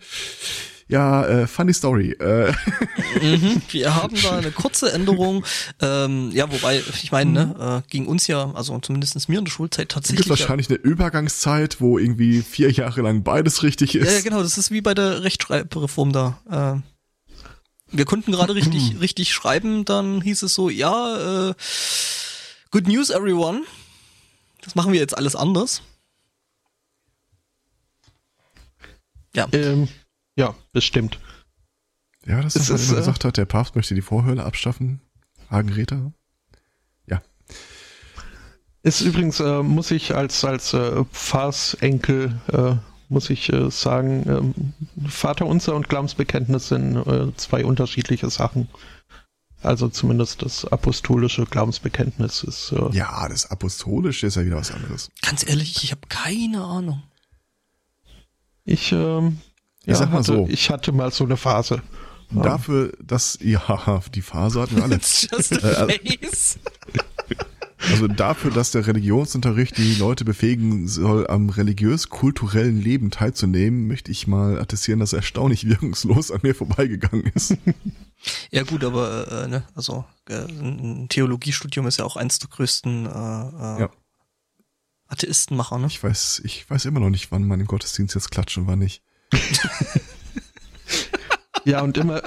[0.92, 2.10] Ja, äh, funny story.
[2.12, 2.52] Äh,
[3.22, 5.46] Mhm, wir haben da eine kurze Änderung.
[5.80, 9.52] Ähm, ja, wobei, ich meine, ne, äh, ging uns ja, also zumindest mir in der
[9.52, 10.28] Schulzeit gibt tatsächlich.
[10.28, 14.12] wahrscheinlich eine Übergangszeit, wo irgendwie vier Jahre lang beides richtig ist.
[14.12, 16.38] ja, genau, das ist wie bei der Rechtschreibreform da.
[16.50, 21.54] Äh, wir konnten gerade richtig, richtig schreiben, dann hieß es so, ja, äh,
[22.70, 23.62] good news everyone.
[24.60, 25.80] Das machen wir jetzt alles anders.
[29.34, 29.88] Ja, Ähm,
[30.36, 31.18] ja, bestimmt.
[32.26, 35.00] Ja, das Es ist, was immer äh, gesagt hat, der Papst möchte die Vorhölle abschaffen.
[35.50, 35.70] Hagen
[37.06, 37.22] Ja.
[38.82, 42.74] Ist übrigens, äh, muss ich als, als äh, Pfarrsenkel, äh,
[43.08, 44.24] muss ich äh, sagen,
[44.96, 48.68] ähm, Vater unser und Glaubensbekenntnis sind äh, zwei unterschiedliche Sachen.
[49.60, 52.72] Also zumindest das apostolische Glaubensbekenntnis ist.
[52.72, 55.10] Äh, Ja, das Apostolische ist ja wieder was anderes.
[55.20, 57.02] ganz ehrlich, ich habe keine Ahnung.
[58.64, 59.38] Ich, ähm,
[59.82, 60.46] Ich ja, sag mal hatte, so.
[60.48, 61.82] ich hatte mal so eine Phase.
[62.30, 62.42] Ja.
[62.42, 64.96] Dafür, dass, ja, die Phase hatten wir alle.
[64.96, 66.58] It's just a Äh, face.
[67.90, 74.28] Also dafür, dass der Religionsunterricht die Leute befähigen soll, am religiös-kulturellen Leben teilzunehmen, möchte ich
[74.28, 77.56] mal attestieren, dass er erstaunlich wirkungslos an mir vorbeigegangen ist.
[78.52, 83.06] Ja gut, aber äh, ne, also äh, ein Theologiestudium ist ja auch eins der größten
[83.06, 83.90] äh, äh, Ja.
[85.08, 85.88] Atheistenmacher, ne?
[85.88, 88.78] Ich weiß, ich weiß immer noch nicht, wann man im Gottesdienst jetzt klatscht und wann
[88.78, 89.02] nicht.
[91.64, 92.22] Ja, und immer,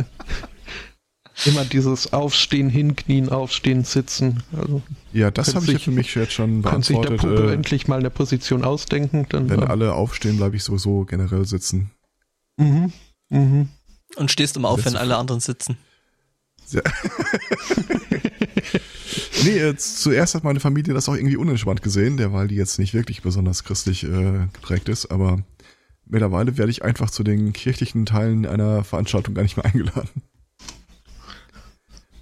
[1.45, 4.43] immer dieses Aufstehen, Hinknien, Aufstehen, Sitzen.
[4.55, 4.81] Also
[5.13, 7.37] Ja, das habe ich ja für mich jetzt schon kann sich der beantwortet.
[7.37, 9.25] Puppe Äh, endlich mal eine Position ausdenken.
[9.29, 11.91] Dann, wenn äh, alle aufstehen, bleibe ich sowieso generell sitzen.
[12.57, 12.91] mhm,
[13.29, 13.69] mhm.
[14.15, 15.77] Und stehst immer auf, wenn alle anderen sitzen.
[16.65, 16.83] Sehr
[19.43, 22.79] nee, äh, zuerst hat meine Familie das auch irgendwie unentspannt gesehen, der, weil die jetzt
[22.79, 25.39] nicht wirklich besonders christlich äh, geprägt ist, aber
[26.07, 30.23] mittlerweile werde ich einfach zu den kirchlichen Teilen einer Veranstaltung gar nicht mehr eingeladen.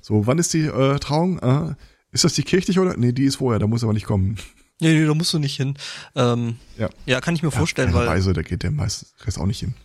[0.01, 1.41] So, wann ist die äh, Trauung?
[1.41, 1.77] Ah,
[2.11, 2.97] ist das die kirchliche oder?
[2.97, 4.37] Nee, die ist vorher, da muss aber nicht kommen.
[4.81, 5.75] Nee, nee, da musst du nicht hin.
[6.15, 6.89] Ähm, Ja.
[7.05, 9.59] ja, kann ich mir vorstellen, ja, weil, Reise, da geht der meiste Rest auch nicht
[9.59, 9.75] hin.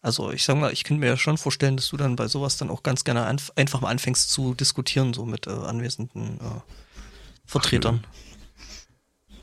[0.00, 2.56] also ich sag mal, ich könnte mir ja schon vorstellen, dass du dann bei sowas
[2.56, 6.60] dann auch ganz gerne einf einfach mal anfängst zu diskutieren, so mit äh, anwesenden äh,
[7.44, 8.04] Vertretern.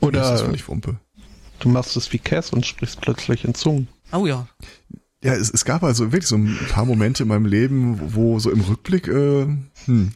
[0.00, 0.98] ist Oder völlig Wumpe.
[1.60, 3.86] du machst es wie Cass und sprichst plötzlich in Zungen.
[4.12, 4.46] Oh ja.
[5.22, 8.38] Ja, es, es gab also wirklich so ein paar Momente in meinem Leben, wo, wo
[8.38, 9.46] so im Rückblick, äh,
[9.86, 10.12] hm,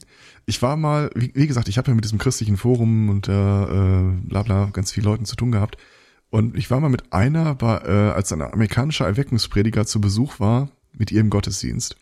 [0.47, 3.33] ich war mal, wie, wie gesagt, ich habe ja mit diesem christlichen Forum und äh,
[3.33, 5.77] äh, bla bla ganz vielen Leuten zu tun gehabt.
[6.31, 10.71] Und ich war mal mit einer, bei, äh, als ein amerikanischer Erweckungsprediger zu Besuch war,
[10.93, 11.97] mit ihr im Gottesdienst.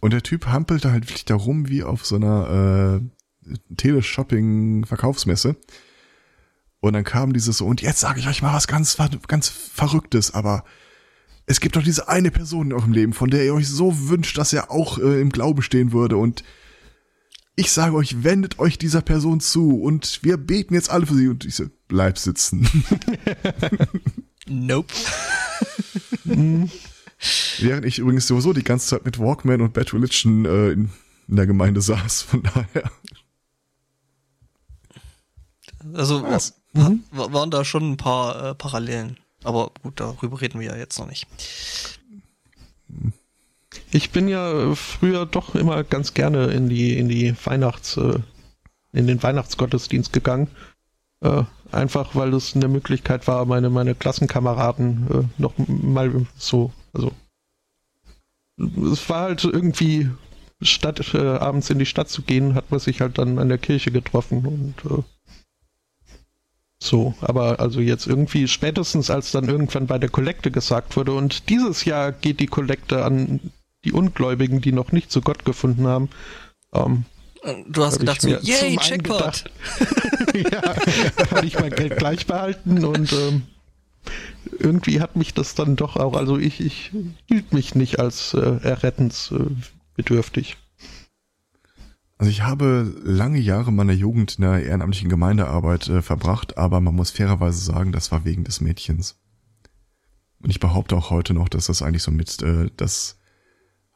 [0.00, 3.00] Und der Typ hampelte halt wirklich da rum wie auf so einer
[3.46, 5.56] äh, Teleshopping-Verkaufsmesse.
[6.82, 8.96] Und dann kam dieses so, und jetzt sage ich euch mal was ganz,
[9.28, 10.64] ganz Verrücktes, aber
[11.46, 14.36] es gibt doch diese eine Person in eurem Leben, von der ihr euch so wünscht,
[14.36, 16.16] dass er auch äh, im Glaube stehen würde.
[16.16, 16.42] Und
[17.54, 21.28] ich sage euch, wendet euch dieser Person zu und wir beten jetzt alle für sie.
[21.28, 22.68] Und ich so, bleib sitzen.
[24.48, 24.92] Nope.
[27.60, 30.90] Während ich übrigens sowieso die ganze Zeit mit Walkman und Bad Religion äh, in,
[31.28, 32.22] in der Gemeinde saß.
[32.22, 32.90] Von daher.
[35.94, 36.61] Also Was?
[36.72, 39.18] Wa- waren da schon ein paar äh, Parallelen.
[39.44, 41.26] Aber gut, darüber reden wir ja jetzt noch nicht.
[43.90, 48.18] Ich bin ja äh, früher doch immer ganz gerne in die, in die Weihnachts, äh,
[48.92, 50.48] in den Weihnachtsgottesdienst gegangen.
[51.20, 55.06] Äh, einfach weil es eine Möglichkeit war, meine, meine Klassenkameraden
[55.38, 57.12] äh, noch mal so, also
[58.58, 60.10] es war halt irgendwie
[60.60, 63.58] statt äh, abends in die Stadt zu gehen, hat man sich halt dann an der
[63.58, 65.02] Kirche getroffen und äh,
[66.84, 71.48] so, aber also jetzt irgendwie spätestens als dann irgendwann bei der Kollekte gesagt wurde und
[71.48, 73.40] dieses Jahr geht die Kollekte an
[73.84, 76.10] die Ungläubigen, die noch nicht zu Gott gefunden haben.
[76.72, 77.04] Ähm,
[77.42, 79.50] Äh, Du hast gedacht so, yay, gedacht,
[80.34, 80.60] ja,
[81.26, 83.42] kann ich mein Geld gleich behalten und ähm,
[84.58, 86.92] irgendwie hat mich das dann doch auch, also ich, ich
[87.26, 90.56] hielt mich nicht als äh, errettensbedürftig.
[92.22, 96.94] Also ich habe lange Jahre meiner Jugend in der ehrenamtlichen Gemeindearbeit äh, verbracht, aber man
[96.94, 99.18] muss fairerweise sagen, das war wegen des Mädchens.
[100.40, 103.18] Und ich behaupte auch heute noch, dass das eigentlich so mit äh, das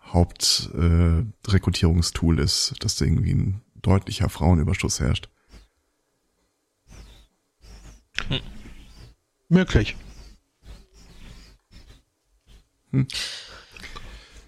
[0.01, 5.29] Hauptrekrutierungstool äh, ist, dass da irgendwie ein deutlicher Frauenüberschuss herrscht.
[9.49, 9.95] Möglich.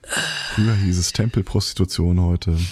[0.03, 2.59] Früher hieß es Tempelprostitution, heute.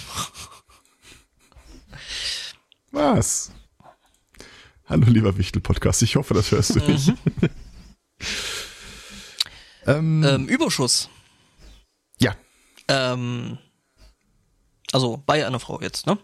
[2.97, 3.51] Was?
[4.87, 7.07] Hallo lieber Wichtel-Podcast, ich hoffe, das hörst du nicht.
[9.85, 11.07] ähm, Ähm, Überschuss.
[12.89, 13.57] Ähm,
[14.93, 16.17] also bei einer Frau jetzt, ne?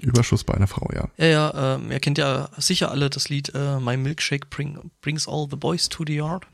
[0.00, 1.08] Überschuss bei einer Frau, ja.
[1.18, 5.28] Ja, ja, ähm, ihr kennt ja sicher alle das Lied äh, My Milkshake bring, Brings
[5.28, 6.46] All the Boys to the Yard.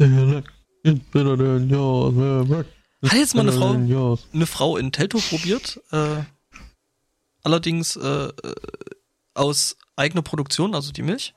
[0.00, 0.44] Hat
[3.12, 3.74] jetzt mal eine Frau,
[4.32, 6.22] eine Frau in Telto probiert, äh,
[7.42, 8.54] allerdings äh, äh,
[9.34, 11.34] aus eigener Produktion, also die Milch.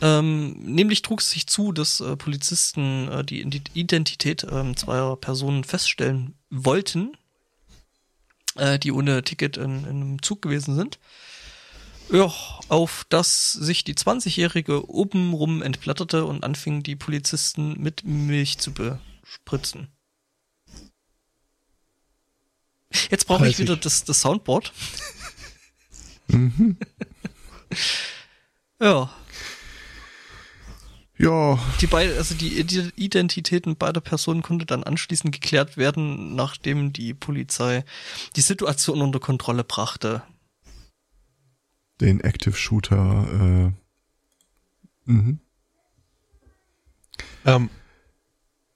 [0.00, 3.40] Ähm, nämlich trug es sich zu, dass äh, Polizisten äh, die
[3.74, 7.16] Identität äh, zweier Personen feststellen wollten,
[8.56, 10.98] äh, die ohne Ticket in, in einem Zug gewesen sind.
[12.12, 12.30] Ja,
[12.68, 19.88] auf das sich die 20-Jährige obenrum entblätterte und anfing, die Polizisten mit Milch zu bespritzen.
[23.10, 24.72] Jetzt brauche ich wieder das, das Soundboard.
[26.28, 26.76] Mhm.
[28.80, 29.10] ja.
[31.16, 31.58] Ja.
[31.80, 32.58] Die beiden, also die
[32.96, 37.84] Identitäten beider Personen konnte dann anschließend geklärt werden, nachdem die Polizei
[38.34, 40.22] die Situation unter Kontrolle brachte.
[42.00, 43.72] Den Active Shooter,
[45.06, 45.38] äh, mhm.
[47.44, 47.70] Ähm,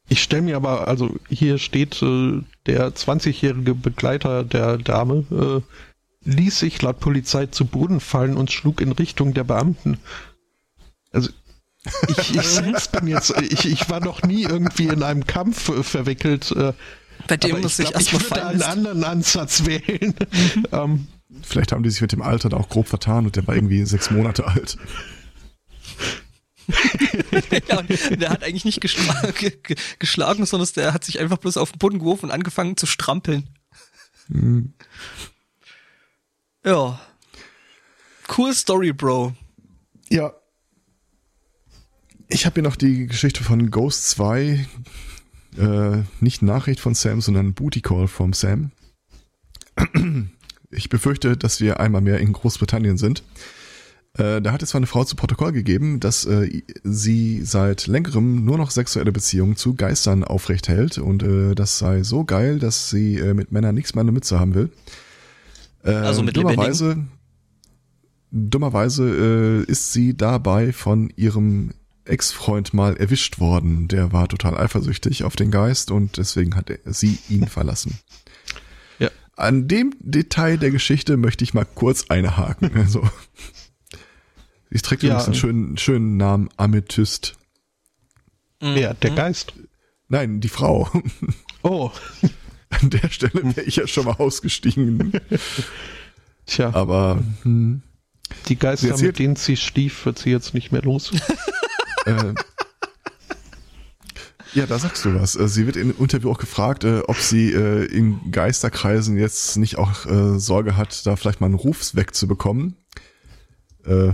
[0.08, 6.58] ich stelle mir aber, also hier steht, äh, der 20-jährige Begleiter der Dame äh, ließ
[6.58, 9.98] sich laut Polizei zu Boden fallen und schlug in Richtung der Beamten.
[11.10, 11.30] Also
[12.08, 15.82] ich, ich selbst bin jetzt, ich, ich war noch nie irgendwie in einem Kampf äh,
[15.82, 16.52] verwickelt.
[16.52, 16.74] Äh,
[17.26, 20.14] Bei dem muss ich erstmal Ich würde einen anderen Ansatz wählen.
[20.54, 20.66] Mhm.
[20.72, 21.08] ähm,
[21.42, 23.84] Vielleicht haben die sich mit dem Alter da auch grob vertan und der war irgendwie
[23.84, 24.76] sechs Monate alt.
[27.68, 29.52] Ja, der hat eigentlich nicht geschlagen,
[29.98, 33.48] geschlagen, sondern der hat sich einfach bloß auf den Boden geworfen und angefangen zu strampeln.
[34.28, 34.74] Mhm.
[36.64, 37.00] Ja.
[38.36, 39.34] Cool Story, Bro.
[40.10, 40.32] Ja,
[42.28, 44.66] ich habe hier noch die Geschichte von Ghost 2.
[45.56, 48.70] Äh, nicht Nachricht von Sam, sondern Booty Call from Sam.
[50.70, 53.22] Ich befürchte, dass wir einmal mehr in Großbritannien sind.
[54.18, 58.44] Äh, da hat es zwar eine Frau zu Protokoll gegeben, dass äh, sie seit längerem
[58.44, 62.90] nur noch sexuelle Beziehungen zu Geistern aufrecht hält und äh, das sei so geil, dass
[62.90, 64.70] sie äh, mit Männern nichts mehr in der Mütze haben will.
[65.84, 67.04] Äh, also mit dummerweise,
[68.32, 71.70] dummerweise äh, ist sie dabei von ihrem
[72.04, 73.86] Ex-Freund mal erwischt worden.
[73.86, 77.98] Der war total eifersüchtig auf den Geist und deswegen hat er, sie ihn verlassen.
[78.98, 79.10] Ja.
[79.36, 82.72] An dem Detail der Geschichte möchte ich mal kurz einhaken.
[82.74, 83.08] Also,
[84.70, 87.36] sie trägt ja, übrigens einen schönen, schönen Namen Amethyst.
[88.60, 89.52] Ja, der Geist.
[90.08, 90.88] Nein, die Frau.
[91.62, 91.90] Oh.
[92.70, 95.12] An der Stelle wäre ich ja schon mal ausgestiegen.
[96.46, 96.72] Tja.
[96.72, 97.82] Aber hm.
[98.48, 101.10] die Geister, mit denen sie stief, wird sie jetzt nicht mehr los.
[102.06, 102.34] äh,
[104.54, 105.36] ja, da sagst du was.
[105.36, 109.76] Äh, sie wird im Interview auch gefragt, äh, ob sie äh, in Geisterkreisen jetzt nicht
[109.76, 110.06] auch
[110.38, 112.76] Sorge hat, da vielleicht mal einen Ruf wegzubekommen.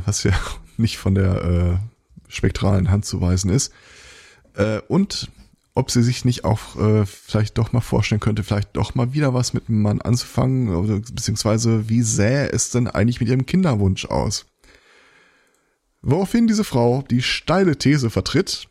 [0.05, 0.33] Was ja
[0.77, 1.81] nicht von der
[2.29, 3.73] spektralen Hand zu weisen ist.
[4.89, 5.31] Und
[5.75, 9.53] ob sie sich nicht auch vielleicht doch mal vorstellen könnte, vielleicht doch mal wieder was
[9.53, 14.47] mit einem Mann anzufangen, beziehungsweise wie sähe es denn eigentlich mit ihrem Kinderwunsch aus?
[16.03, 18.69] Woraufhin diese Frau die steile These vertritt,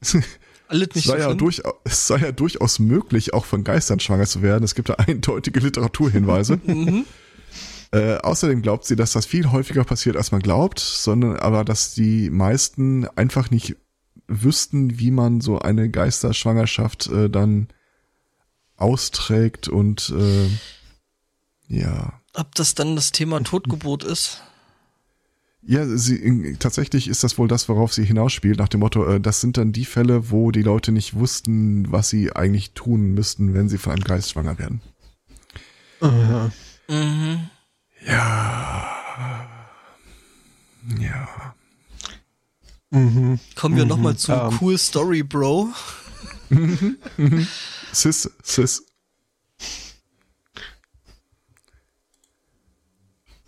[0.00, 4.40] nicht sei so ja durch, es sei ja durchaus möglich, auch von Geistern schwanger zu
[4.40, 4.64] werden.
[4.64, 6.58] Es gibt da eindeutige Literaturhinweise.
[7.92, 7.98] mhm.
[7.98, 11.94] äh, außerdem glaubt sie, dass das viel häufiger passiert, als man glaubt, sondern aber, dass
[11.94, 13.76] die meisten einfach nicht
[14.28, 17.68] wüssten, wie man so eine Geisterschwangerschaft äh, dann
[18.76, 20.48] austrägt und äh,
[21.68, 22.20] ja.
[22.34, 24.42] Ob das dann das Thema Totgeburt ist?
[25.64, 29.40] Ja, sie, tatsächlich ist das wohl das, worauf sie hinausspielt, nach dem Motto, äh, das
[29.40, 33.68] sind dann die Fälle, wo die Leute nicht wussten, was sie eigentlich tun müssten, wenn
[33.68, 34.80] sie von einem Geist schwanger werden.
[36.00, 36.50] Uh
[36.88, 37.48] Mhm.
[38.06, 39.48] Ja.
[40.98, 41.54] Ja.
[42.90, 43.38] Mhm.
[43.54, 43.88] Kommen wir mhm.
[43.88, 44.52] nochmal zu um.
[44.52, 44.58] Ähm.
[44.60, 45.68] Cool Story, Bro.
[46.50, 46.98] Mhm.
[47.16, 47.46] Mhm.
[47.92, 48.86] Sis, sis.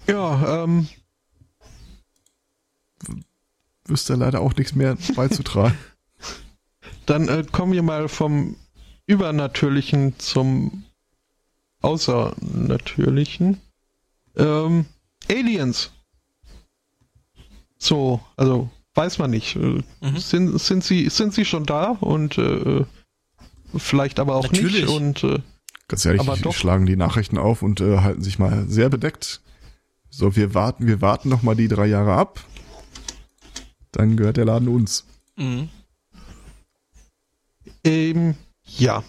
[0.06, 0.86] Ja, ähm,
[3.86, 5.76] wüsste leider auch nichts mehr beizutragen.
[7.06, 8.56] Dann äh, kommen wir mal vom
[9.06, 10.84] Übernatürlichen zum
[11.80, 13.60] Außernatürlichen.
[14.36, 14.86] Ähm,
[15.28, 15.90] Aliens.
[17.78, 19.56] So, also weiß man nicht.
[19.56, 20.16] Äh, mhm.
[20.16, 22.84] Sind, sind, sie, sind sie schon da und äh,
[23.76, 24.82] vielleicht aber auch Natürlich.
[24.82, 24.88] nicht.
[24.88, 25.40] Und, äh,
[25.88, 26.54] Ganz ehrlich, aber die doch.
[26.54, 29.42] schlagen die Nachrichten auf und äh, halten sich mal sehr bedeckt.
[30.08, 32.40] So, wir warten, wir warten noch mal die drei Jahre ab
[33.94, 35.04] dann gehört der Laden uns.
[35.36, 35.68] Mhm.
[37.84, 38.34] Ähm,
[38.64, 39.02] Ja.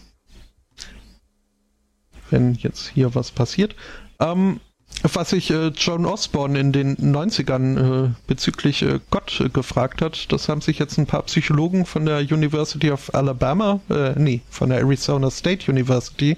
[2.29, 3.75] Wenn jetzt hier was passiert.
[4.19, 4.59] Ähm,
[5.03, 10.31] was sich äh, John Osborne in den 90ern äh, bezüglich äh, Gott äh, gefragt hat,
[10.31, 14.69] das haben sich jetzt ein paar Psychologen von der University of Alabama, äh, nee, von
[14.69, 16.37] der Arizona State University,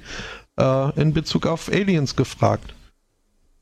[0.59, 2.73] äh, in Bezug auf Aliens gefragt.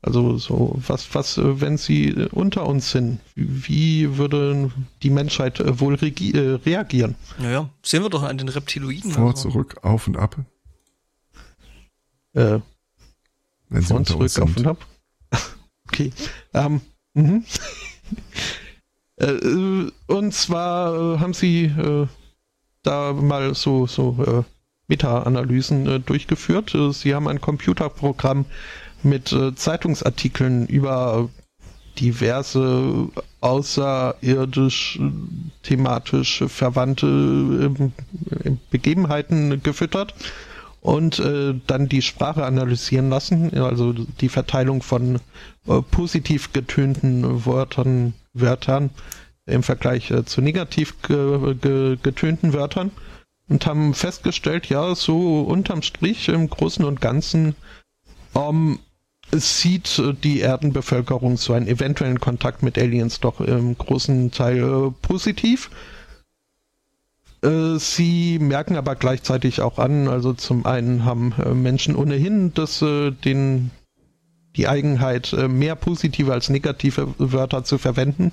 [0.02, 4.70] Also so, was, was, wenn sie unter uns sind, wie würde
[5.02, 7.16] die Menschheit wohl regi- äh, reagieren?
[7.38, 9.10] Naja, sehen wir doch an den Reptiloiden.
[9.10, 9.48] Vor, also.
[9.50, 10.36] zurück, auf und ab.
[12.34, 12.60] Äh,
[13.68, 14.86] Wenn unter uns zurück auf und ab.
[15.88, 16.12] Okay.
[16.52, 16.80] Ähm,
[17.14, 17.44] mhm.
[19.20, 22.08] äh, äh, und zwar äh, haben sie äh,
[22.82, 24.44] da mal so, so
[24.88, 26.76] Meta-Analysen durchgeführt.
[26.92, 28.46] Sie haben ein Computerprogramm
[29.02, 31.28] mit Zeitungsartikeln über
[31.98, 33.08] diverse
[33.40, 35.00] außerirdisch
[35.62, 37.92] thematisch verwandte ähm,
[38.44, 40.14] äh, Begebenheiten gefüttert
[40.86, 45.16] und äh, dann die Sprache analysieren lassen, also die Verteilung von
[45.66, 48.90] äh, positiv getönten Wörtern, Wörtern
[49.46, 52.92] im Vergleich äh, zu negativ ge ge getönten Wörtern
[53.48, 57.56] und haben festgestellt, ja, so unterm Strich im Großen und Ganzen
[58.36, 58.78] ähm,
[59.32, 65.68] sieht die Erdenbevölkerung so einen eventuellen Kontakt mit Aliens doch im großen Teil äh, positiv.
[67.46, 72.82] Äh, Sie merken aber gleichzeitig auch an, also zum einen haben äh, Menschen ohnehin das,
[72.82, 73.70] äh, den,
[74.56, 78.32] die Eigenheit, mehr positive als negative Wörter zu verwenden.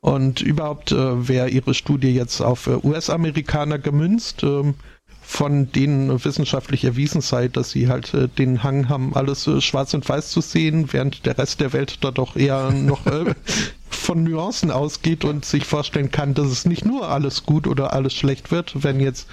[0.00, 4.76] Und überhaupt wäre Ihre Studie jetzt auf US-Amerikaner gemünzt, ähm,
[5.20, 10.30] von denen wissenschaftlich erwiesen sei, dass sie halt den Hang haben, alles schwarz und weiß
[10.30, 13.00] zu sehen, während der Rest der Welt da doch eher noch
[13.90, 18.14] von Nuancen ausgeht und sich vorstellen kann, dass es nicht nur alles gut oder alles
[18.14, 19.28] schlecht wird, wenn jetzt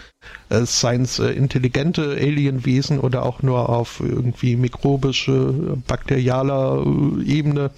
[0.49, 7.71] äh, Science äh, intelligente Alienwesen oder auch nur auf irgendwie mikrobische, bakterialer äh, Ebene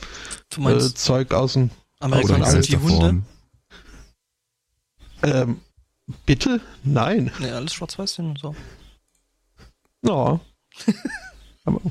[0.58, 3.22] äh, Zeug aus dem Amerikaner sind die Hunde?
[5.24, 5.60] Ähm,
[6.26, 6.62] Bitte?
[6.84, 7.32] Nein.
[7.40, 8.56] Nee, alles schwarz-weiß sind und so.
[10.04, 10.40] Ja.
[11.66, 11.82] Aber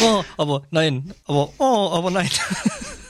[0.00, 2.30] Oh, aber nein, aber oh, aber nein.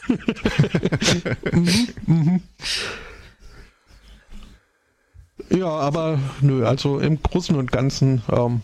[5.50, 8.62] Ja, aber nö, also im Großen und Ganzen ähm,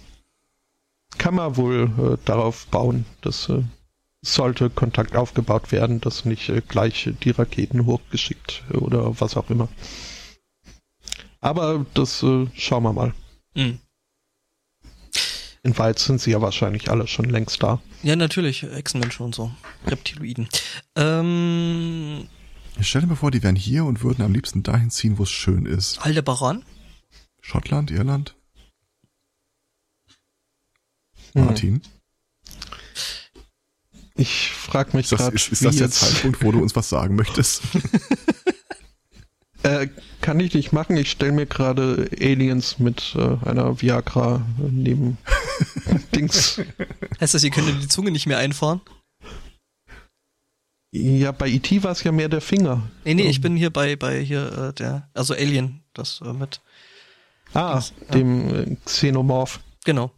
[1.19, 3.63] kann man wohl äh, darauf bauen, dass äh,
[4.23, 9.69] sollte Kontakt aufgebaut werden, dass nicht äh, gleich die Raketen hochgeschickt oder was auch immer.
[11.41, 13.15] Aber das äh, schauen wir mal.
[13.55, 13.79] Hm.
[15.69, 17.79] In Wahrheit sind sie ja wahrscheinlich alle schon längst da.
[18.03, 19.53] Ja, natürlich, Echsenmenschen und so.
[19.87, 20.49] Reptiloiden.
[20.97, 22.27] Ähm,
[22.81, 25.31] Ich stelle mir vor, die wären hier und würden am liebsten dahin ziehen, wo es
[25.31, 25.99] schön ist.
[25.99, 26.65] Aldebaran?
[27.43, 28.35] Schottland, Irland?
[31.35, 31.45] Hm.
[31.45, 31.83] Martin?
[34.15, 36.63] Ich frage mich Ist das, gerade, ist, ist wie das der jetzt Zeitpunkt, wo du
[36.63, 37.61] uns was sagen möchtest?
[39.65, 39.89] Äh,
[40.21, 40.97] kann ich nicht machen.
[40.97, 45.19] Ich stelle mir gerade Aliens mit äh, einer Viagra neben
[46.15, 46.61] Dings.
[47.21, 48.81] Heißt das, ihr könnt die Zunge nicht mehr einfahren?
[50.91, 51.83] Ja, bei E.T.
[51.83, 52.89] war es ja mehr der Finger.
[53.05, 56.61] Nee, nee, ich bin hier bei, bei hier, äh, der, also Alien, das äh, mit,
[57.53, 59.61] Ah, Dings, dem äh, Xenomorph.
[59.85, 60.13] genau.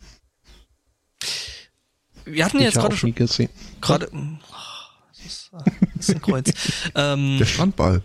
[2.25, 3.49] Wir hatten Ich ja jetzt gerade auch schon, nie gesehen.
[3.81, 4.07] gerade,
[5.09, 6.53] das ist, äh, das ist ein Kreuz.
[6.95, 8.03] ähm, Der Strandball.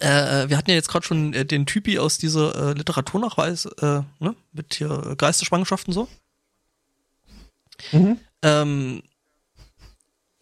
[0.00, 4.02] Äh, wir hatten ja jetzt gerade schon äh, den Typi aus dieser äh, Literaturnachweis, äh,
[4.18, 6.08] ne, mit hier äh, Geisterschwangerschaften so.
[7.92, 8.18] Mhm.
[8.42, 9.02] ähm,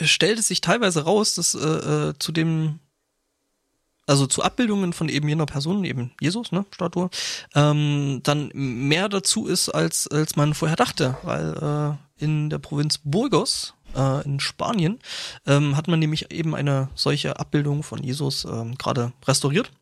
[0.01, 2.79] stellt es sich teilweise raus, dass äh, äh, zu dem,
[4.07, 7.11] also zu Abbildungen von eben jener Person, eben Jesus, ne, Statue,
[7.55, 12.99] ähm, dann mehr dazu ist, als, als man vorher dachte, weil äh, in der Provinz
[13.03, 14.99] Burgos äh, in Spanien
[15.47, 19.73] ähm, hat man nämlich eben eine solche Abbildung von Jesus ähm, gerade restauriert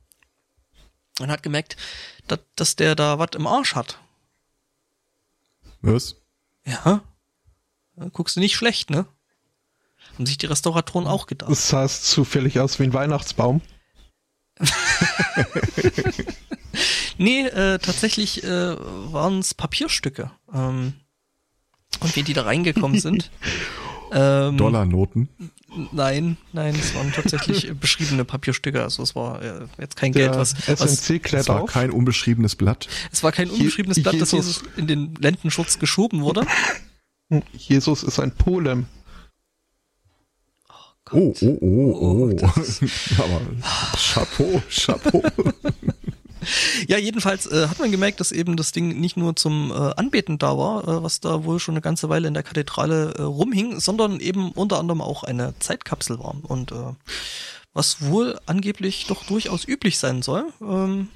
[1.20, 1.76] und hat gemerkt,
[2.26, 3.98] dass, dass der da was im Arsch hat.
[5.80, 6.16] Was?
[6.64, 7.02] Ja,
[8.12, 9.06] guckst du nicht schlecht, ne?
[10.14, 11.50] Haben sich die Restauratoren auch gedacht.
[11.50, 13.62] Das sah es zufällig aus wie ein Weihnachtsbaum.
[17.18, 20.30] Nee, äh, tatsächlich äh, waren es Papierstücke.
[20.52, 20.94] Ähm,
[22.00, 23.30] und wie die da reingekommen sind.
[24.12, 25.28] ähm, Dollarnoten.
[25.92, 28.82] Nein, nein, es waren tatsächlich beschriebene Papierstücke.
[28.82, 31.70] Also es war äh, jetzt kein Der Geld, was, was SNC klärt Es war auf.
[31.70, 32.88] kein unbeschriebenes Blatt.
[33.10, 36.46] es war kein unbeschriebenes Je- Blatt, das Jesus- Jesus in den Lendenschutz geschoben wurde.
[37.56, 38.84] Jesus ist ein Polem.
[41.10, 42.32] Oh, oh, oh, Oh, oh.
[42.32, 42.80] das-
[43.18, 43.40] Aber
[43.96, 45.22] Chapeau, Chapeau.
[46.88, 50.38] Ja, jedenfalls äh, hat man gemerkt, dass eben das Ding nicht nur zum äh, Anbeten
[50.38, 53.80] da war, äh, was da wohl schon eine ganze Weile in der Kathedrale äh, rumhing,
[53.80, 56.36] sondern eben unter anderem auch eine Zeitkapsel war.
[56.42, 56.94] Und äh,
[57.72, 60.52] was wohl angeblich doch durchaus üblich sein soll.
[60.60, 61.08] Ähm,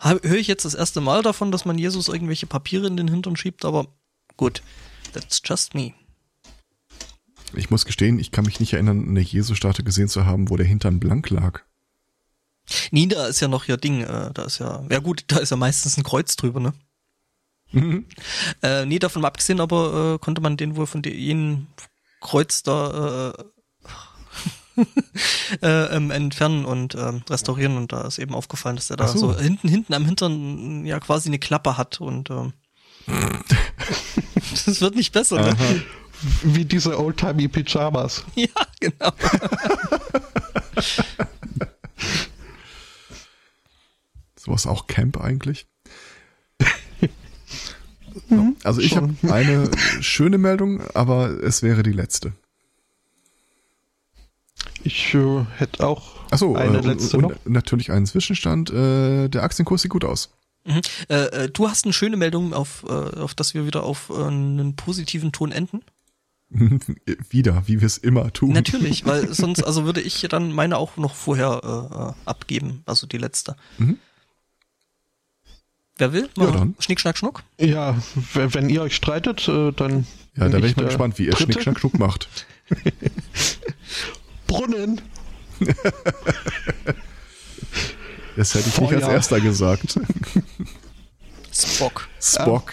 [0.00, 3.36] Höre ich jetzt das erste Mal davon, dass man Jesus irgendwelche Papiere in den Hintern
[3.36, 3.88] schiebt, aber
[4.36, 4.62] gut,
[5.12, 5.92] that's just me.
[7.54, 10.66] Ich muss gestehen, ich kann mich nicht erinnern, eine Jesusstatue gesehen zu haben, wo der
[10.66, 11.62] Hintern blank lag.
[12.90, 15.50] Nee, da ist ja noch ihr Ding, äh, da ist ja, ja gut, da ist
[15.50, 16.72] ja meistens ein Kreuz drüber, ne?
[17.70, 18.06] Mhm.
[18.62, 21.66] Äh, nee, davon mal abgesehen, aber äh, konnte man den wohl von jenem
[22.20, 23.44] Kreuz da äh,
[25.62, 29.32] äh, ähm, entfernen und ähm, restaurieren und da ist eben aufgefallen, dass der da so.
[29.32, 29.38] so.
[29.38, 32.52] hinten hinten am Hintern ja quasi eine Klappe hat und ähm,
[34.66, 35.56] das wird nicht besser, ne?
[36.42, 38.24] Wie diese oldtimey Pyjamas.
[38.34, 38.48] Ja,
[38.80, 39.12] genau.
[44.48, 45.66] Sowas auch Camp eigentlich?
[48.30, 49.70] Mhm, also ich habe eine
[50.00, 52.32] schöne Meldung, aber es wäre die letzte.
[54.82, 57.30] Ich äh, hätte auch Achso, eine äh, letzte und, noch.
[57.44, 58.70] Und natürlich einen Zwischenstand.
[58.70, 60.30] Äh, der Aktienkurs sieht gut aus.
[60.64, 60.80] Mhm.
[61.08, 64.24] Äh, äh, du hast eine schöne Meldung, auf, äh, auf dass wir wieder auf äh,
[64.24, 65.82] einen positiven Ton enden.
[67.30, 68.50] wieder, wie wir es immer tun.
[68.50, 73.18] Natürlich, weil sonst, also würde ich dann meine auch noch vorher äh, abgeben, also die
[73.18, 73.54] letzte.
[73.78, 73.98] Mhm.
[75.98, 76.28] Wer will?
[76.36, 76.76] Ja, dann.
[76.78, 77.42] Schnick, Schnack, Schnuck?
[77.58, 77.96] Ja,
[78.32, 80.06] wenn ihr euch streitet, äh, dann.
[80.36, 82.28] Ja, da bin ich mal gespannt, wie ihr Schnick, Schnack, Schnuck macht.
[84.46, 85.00] Brunnen!
[88.36, 88.92] Das hätte ich Feuer.
[88.92, 89.98] nicht als erster gesagt.
[91.52, 92.08] Spock.
[92.22, 92.72] Spock.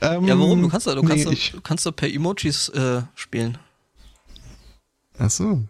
[0.00, 0.62] Ähm, ja, warum?
[0.62, 3.58] Du kannst da, du kannst, nee, da, du kannst da per Emojis äh, spielen.
[5.18, 5.62] Ach so.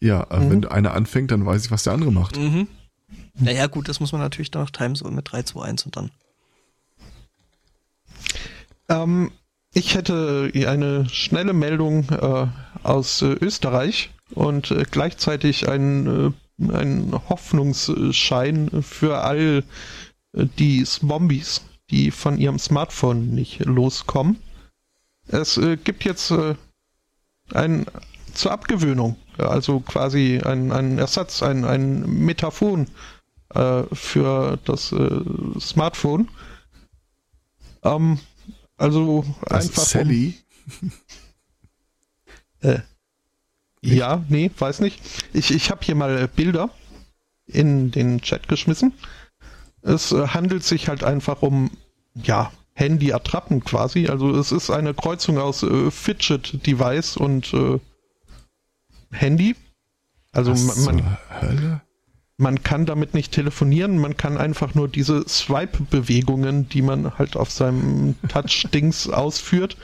[0.00, 0.50] Ja, mhm.
[0.50, 2.36] wenn einer anfängt, dann weiß ich, was der andere macht.
[2.36, 2.68] Mhm.
[3.38, 5.96] Naja, gut, das muss man natürlich dann noch timen, so mit 3, 2, 1 und
[5.96, 6.10] dann.
[8.88, 9.30] Ähm,
[9.72, 12.46] ich hätte eine schnelle Meldung äh,
[12.82, 19.64] aus äh, Österreich und äh, gleichzeitig einen, äh, einen Hoffnungsschein für all
[20.32, 24.38] äh, die Zombies, die von ihrem Smartphone nicht loskommen.
[25.28, 26.32] Es äh, gibt jetzt
[27.52, 27.86] ein
[28.36, 32.86] zur Abgewöhnung also quasi ein, ein Ersatz, ein, ein Metaphon
[33.54, 35.20] äh, für das äh,
[35.60, 36.28] Smartphone.
[37.82, 38.18] Ähm,
[38.76, 39.82] also das einfach.
[39.82, 40.34] Sally?
[40.82, 40.92] Um,
[42.70, 42.78] äh,
[43.82, 45.00] ja, nee, weiß nicht.
[45.32, 46.70] Ich, ich habe hier mal Bilder
[47.46, 48.92] in den Chat geschmissen.
[49.82, 51.70] Es äh, handelt sich halt einfach um,
[52.14, 54.08] ja, Handy-Attrappen quasi.
[54.08, 57.78] Also es ist eine Kreuzung aus äh, Fidget-Device und äh,
[59.16, 59.56] Handy.
[60.32, 61.80] Also Was man, Hölle?
[62.36, 67.50] man kann damit nicht telefonieren, man kann einfach nur diese Swipe-Bewegungen, die man halt auf
[67.50, 69.76] seinem Touch-Dings ausführt,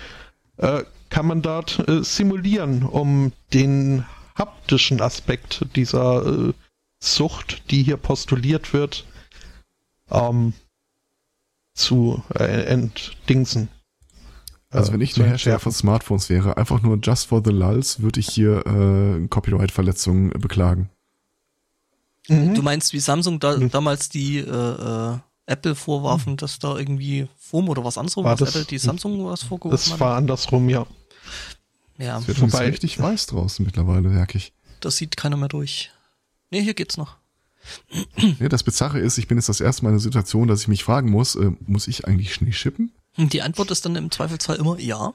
[0.59, 4.05] äh, kann man dort äh, simulieren, um den
[4.35, 6.53] haptischen Aspekt dieser äh,
[7.01, 9.05] Sucht, die hier postuliert wird,
[10.11, 10.53] ähm,
[11.75, 13.69] zu äh, entdingsen.
[14.73, 18.21] Also wenn ich der Hersteller von Smartphones wäre, einfach nur just for the lulls, würde
[18.21, 20.89] ich hier äh, Copyright-Verletzungen beklagen.
[22.29, 22.55] Mhm.
[22.55, 23.71] Du meinst, wie Samsung da, mhm.
[23.71, 26.37] damals die äh, äh, Apple vorwarfen, mhm.
[26.39, 30.01] dass da irgendwie FOM oder was anderes war das, Apple die Samsung was vorgeworfen Das
[30.01, 30.87] war andersrum, ja.
[31.99, 32.19] Ja.
[32.19, 34.53] Es wird uns richtig weiß draußen mittlerweile, merke ich.
[34.81, 35.91] Das sieht keiner mehr durch.
[36.51, 37.17] Nee, hier geht's noch.
[38.17, 40.69] Nee, das Bizarre ist, ich bin jetzt das erste Mal in der Situation, dass ich
[40.69, 42.93] mich fragen muss, äh, muss ich eigentlich Schnee schippen?
[43.17, 45.15] Die Antwort ist dann im Zweifelsfall immer ja.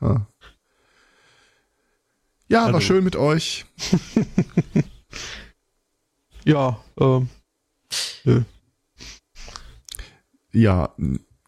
[0.00, 0.26] Ah.
[2.48, 2.74] Ja, also.
[2.74, 3.64] war schön mit euch.
[6.44, 7.28] ja, ähm.
[8.24, 8.42] Nö.
[10.52, 10.94] Ja,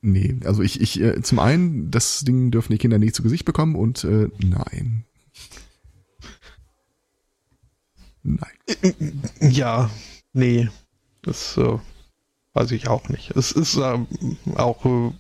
[0.00, 0.36] nee.
[0.44, 3.74] Also ich, ich, äh, zum einen, das Ding dürfen die Kinder nicht zu Gesicht bekommen
[3.74, 5.04] und äh, nein.
[8.22, 9.20] Nein.
[9.40, 9.90] Ja,
[10.32, 10.68] nee.
[11.22, 11.78] Das äh,
[12.54, 13.32] weiß ich auch nicht.
[13.36, 13.98] Es ist äh,
[14.54, 15.12] auch äh,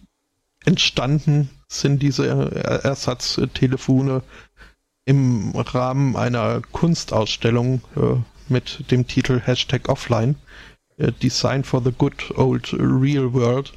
[0.64, 4.22] entstanden sind diese Ersatztelefone
[5.04, 8.16] im Rahmen einer Kunstausstellung äh,
[8.48, 10.36] mit dem Titel Hashtag Offline.
[10.96, 13.72] Äh, Design for the Good Old Real World.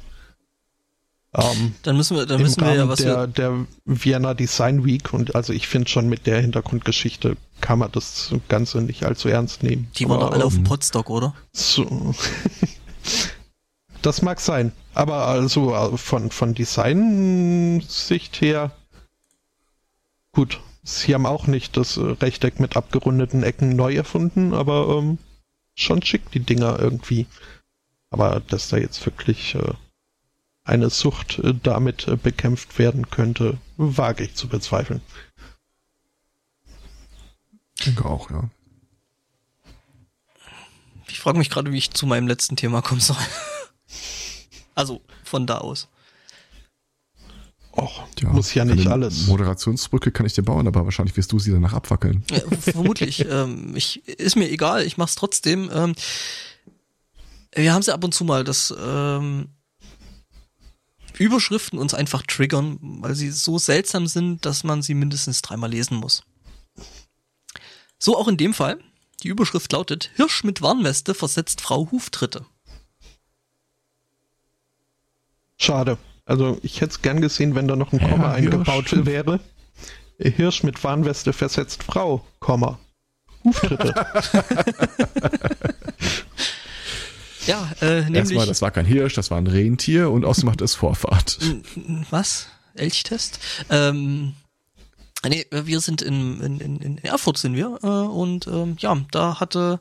[1.34, 5.34] Ähm, dann müssen wir, dann müssen wir ja was der, der Vienna Design Week und
[5.34, 9.88] also ich finde schon mit der Hintergrundgeschichte kann man das Ganze nicht allzu ernst nehmen.
[9.96, 11.34] Die waren doch alle auf dem Podstock, oder?
[11.52, 12.14] So.
[14.06, 14.70] Das mag sein.
[14.94, 18.70] Aber also von, von Design-Sicht her,
[20.30, 25.18] gut, sie haben auch nicht das äh, Rechteck mit abgerundeten Ecken neu erfunden, aber ähm,
[25.74, 27.26] schon schick die Dinger irgendwie.
[28.10, 29.74] Aber dass da jetzt wirklich äh,
[30.62, 35.00] eine Sucht äh, damit äh, bekämpft werden könnte, wage ich zu bezweifeln.
[37.76, 38.50] Ich denke auch, ja.
[41.08, 43.16] Ich frage mich gerade, wie ich zu meinem letzten Thema kommen soll.
[44.76, 45.88] Also von da aus.
[47.72, 49.26] Och, muss ja nicht alles.
[49.26, 52.24] Moderationsbrücke kann ich dir bauen, aber wahrscheinlich wirst du sie danach abwackeln.
[52.30, 53.26] Ja, vermutlich.
[53.30, 55.70] ähm, ich, ist mir egal, ich mach's trotzdem.
[55.72, 55.94] Ähm,
[57.54, 59.48] wir haben sie ab und zu mal, dass ähm,
[61.18, 65.98] Überschriften uns einfach triggern, weil sie so seltsam sind, dass man sie mindestens dreimal lesen
[65.98, 66.22] muss.
[67.98, 68.78] So auch in dem Fall.
[69.22, 72.46] Die Überschrift lautet Hirsch mit Warnweste versetzt Frau Huftritte.
[75.58, 75.98] Schade.
[76.24, 79.06] Also ich hätte es gern gesehen, wenn da noch ein Komma Ja, eingebaut Hirsch.
[79.06, 79.40] wäre.
[80.18, 82.78] Hirsch mit Warnweste versetzt Frau, Komma.
[83.44, 83.94] Huftritte.
[87.46, 88.16] Ja, äh, nämlich.
[88.16, 91.38] Erstmal, das war kein Hirsch, das war ein Rentier und außerdem macht es Vorfahrt.
[92.10, 92.48] Was?
[92.74, 93.38] Elchtest?
[93.70, 94.34] Ähm,
[95.26, 99.40] nee, wir sind in, in, in, in Erfurt sind wir äh, und ähm, ja, da
[99.40, 99.80] hatte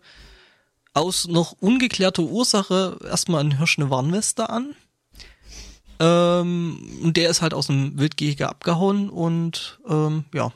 [0.93, 4.75] aus noch ungeklärter Ursache erstmal ein Hirsch eine Warnweste an.
[5.99, 10.51] Ähm, und der ist halt aus dem Wildgehege abgehauen und ähm, ja,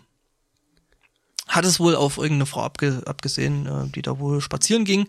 [1.47, 5.07] hat es wohl auf irgendeine Frau abge abgesehen, äh, die da wohl spazieren ging.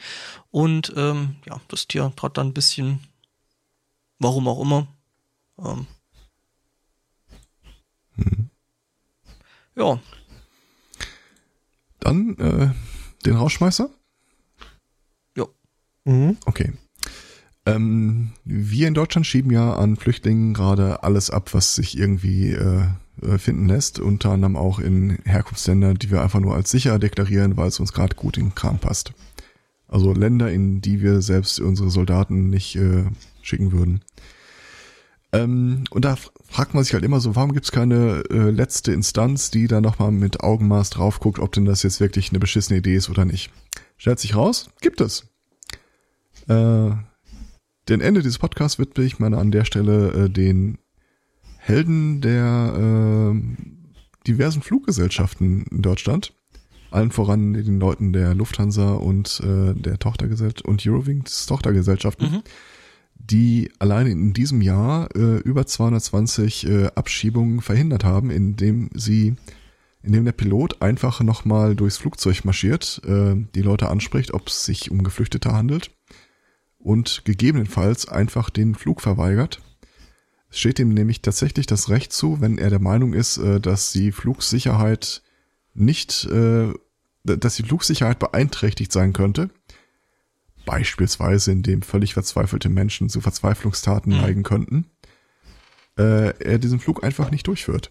[0.51, 3.01] Und ähm, ja, das Tier trat dann ein bisschen,
[4.19, 4.87] warum auch immer,
[5.59, 5.87] ähm,
[9.77, 9.99] Ja,
[12.01, 12.75] Dann äh,
[13.25, 13.89] den Rausschmeißer.
[15.37, 15.47] ja.
[16.05, 16.37] mhm.
[16.45, 16.73] Okay.
[17.75, 22.85] Ähm, wir in Deutschland schieben ja an Flüchtlingen gerade alles ab, was sich irgendwie äh,
[23.23, 27.57] äh, finden lässt, unter anderem auch in Herkunftsländer, die wir einfach nur als sicher deklarieren,
[27.57, 29.13] weil es uns gerade gut in den Kram passt.
[29.89, 33.05] Also Länder, in die wir selbst unsere Soldaten nicht äh,
[33.43, 34.03] schicken würden.
[35.33, 36.17] Ähm, und da
[36.49, 39.81] fragt man sich halt immer so, warum gibt es keine äh, letzte Instanz, die da
[39.81, 43.25] nochmal mit Augenmaß drauf guckt, ob denn das jetzt wirklich eine beschissene Idee ist oder
[43.25, 43.51] nicht.
[43.97, 45.27] Stellt sich raus, gibt es.
[46.49, 46.91] Äh,
[47.91, 50.79] den Ende dieses Podcasts widme ich mal an der Stelle äh, den
[51.59, 53.41] Helden der äh,
[54.27, 56.33] diversen Fluggesellschaften in Deutschland.
[56.91, 62.43] Allen voran den Leuten der Lufthansa und äh, der Tochtergesellschaft und Eurowings Tochtergesellschaften, Mhm.
[63.15, 69.35] die alleine in diesem Jahr äh, über 220 äh, Abschiebungen verhindert haben, indem sie,
[70.03, 74.91] indem der Pilot einfach nochmal durchs Flugzeug marschiert, äh, die Leute anspricht, ob es sich
[74.91, 75.91] um Geflüchtete handelt
[76.81, 79.61] und gegebenenfalls einfach den Flug verweigert.
[80.51, 83.93] Es steht ihm nämlich tatsächlich das Recht zu, wenn er der Meinung ist, äh, dass
[83.93, 85.23] die Flugsicherheit
[85.75, 86.73] nicht, äh,
[87.23, 89.51] dass die Flugsicherheit beeinträchtigt sein könnte.
[90.67, 94.21] Beispielsweise, indem völlig verzweifelte Menschen zu Verzweiflungstaten Mhm.
[94.21, 94.87] neigen könnten,
[95.99, 97.91] äh, er diesen Flug einfach nicht durchführt.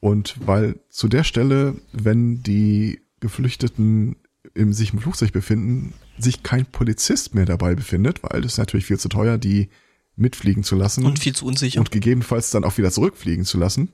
[0.00, 4.16] Und weil zu der Stelle, wenn die Geflüchteten
[4.54, 8.86] im, sich im Flugzeug befinden, sich kein Polizist mehr dabei befindet, weil es ist natürlich
[8.86, 9.68] viel zu teuer, die
[10.16, 11.80] mitfliegen zu lassen Und viel zu unsicher.
[11.80, 13.92] und gegebenenfalls dann auch wieder zurückfliegen zu lassen,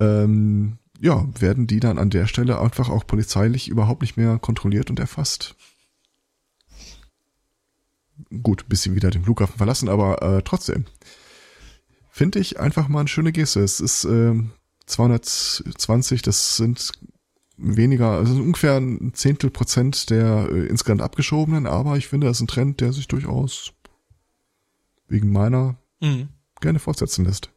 [0.00, 4.90] ähm, ja, werden die dann an der Stelle einfach auch polizeilich überhaupt nicht mehr kontrolliert
[4.90, 5.56] und erfasst.
[8.42, 10.84] Gut, bis sie wieder den Flughafen verlassen, aber äh, trotzdem.
[12.10, 13.60] Finde ich einfach mal eine schöne Geste.
[13.60, 14.52] Es ist ähm,
[14.86, 16.92] 220, das sind
[17.56, 22.42] weniger, also ungefähr ein Zehntel Prozent der äh, insgesamt abgeschobenen, aber ich finde, das ist
[22.42, 23.72] ein Trend, der sich durchaus
[25.08, 26.28] wegen meiner Mhm.
[26.60, 27.50] gerne fortsetzen lässt.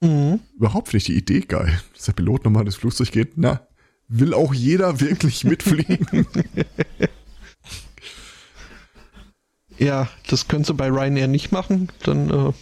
[0.00, 0.40] Mhm.
[0.56, 3.36] Überhaupt finde ich die Idee geil, dass der Pilot nochmal ins Flugzeug geht.
[3.36, 3.66] Na,
[4.08, 6.26] will auch jeder wirklich mitfliegen?
[9.78, 12.52] Ja, das können sie bei Ryanair nicht machen, dann äh,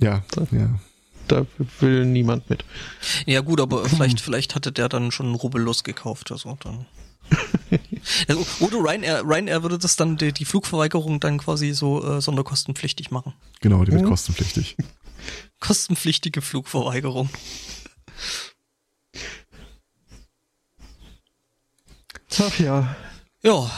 [0.00, 0.80] ja, ja.
[1.28, 1.46] Da
[1.80, 2.64] will niemand mit.
[3.26, 6.56] Ja gut, aber vielleicht, vielleicht hatte der dann schon einen Rubbellos gekauft oder so.
[6.62, 6.86] Dann.
[8.28, 13.10] Also, oder Ryanair, Ryanair würde das dann, die, die Flugverweigerung dann quasi so äh, sonderkostenpflichtig
[13.10, 13.32] machen.
[13.60, 14.08] Genau, die wird Mhm.
[14.08, 14.76] kostenpflichtig.
[15.60, 17.28] Kostenpflichtige Flugverweigerung.
[22.38, 22.96] Ach ja.
[23.42, 23.70] Ja,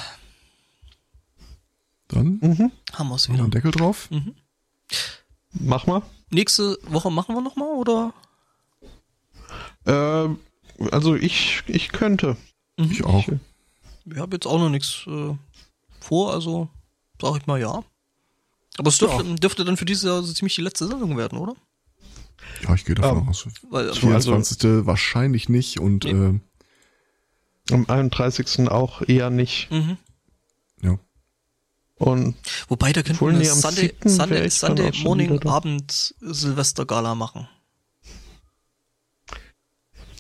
[2.09, 2.73] Dann Mhm.
[2.93, 3.45] haben wir's noch wieder.
[3.45, 4.09] einen Deckel drauf.
[5.53, 6.03] Mach mal.
[6.31, 8.13] Nächste Woche machen wir nochmal, oder?
[9.87, 10.39] Ähm,
[10.91, 12.37] also ich, ich könnte.
[12.77, 13.27] Ich auch.
[14.05, 15.35] Ich habe jetzt auch noch nichts äh,
[16.01, 16.69] vor, also
[17.21, 17.83] sag ich mal ja.
[18.77, 21.55] Aber es dürfte, dürfte dann für dieses Jahr so ziemlich die letzte Sendung werden, oder?
[22.63, 23.49] Ja, ich gehe davon Ähm, aus.
[23.71, 24.87] Weil, 24.
[24.87, 26.11] wahrscheinlich nicht und Nee.
[26.13, 26.41] äh,
[27.73, 28.69] Am 31.
[28.71, 29.71] auch eher nicht.
[29.71, 29.97] mhm.
[31.99, 32.37] Und
[32.69, 34.05] Wobei, da könnten wir Sunday, 7.
[34.05, 35.43] wär Sunday, Sunday auch schon Morning.
[35.47, 37.49] Abend Silvester Gala machen.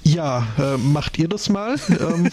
[0.02, 1.76] ja, äh, macht ihr das mal?
[1.88, 2.30] ähm,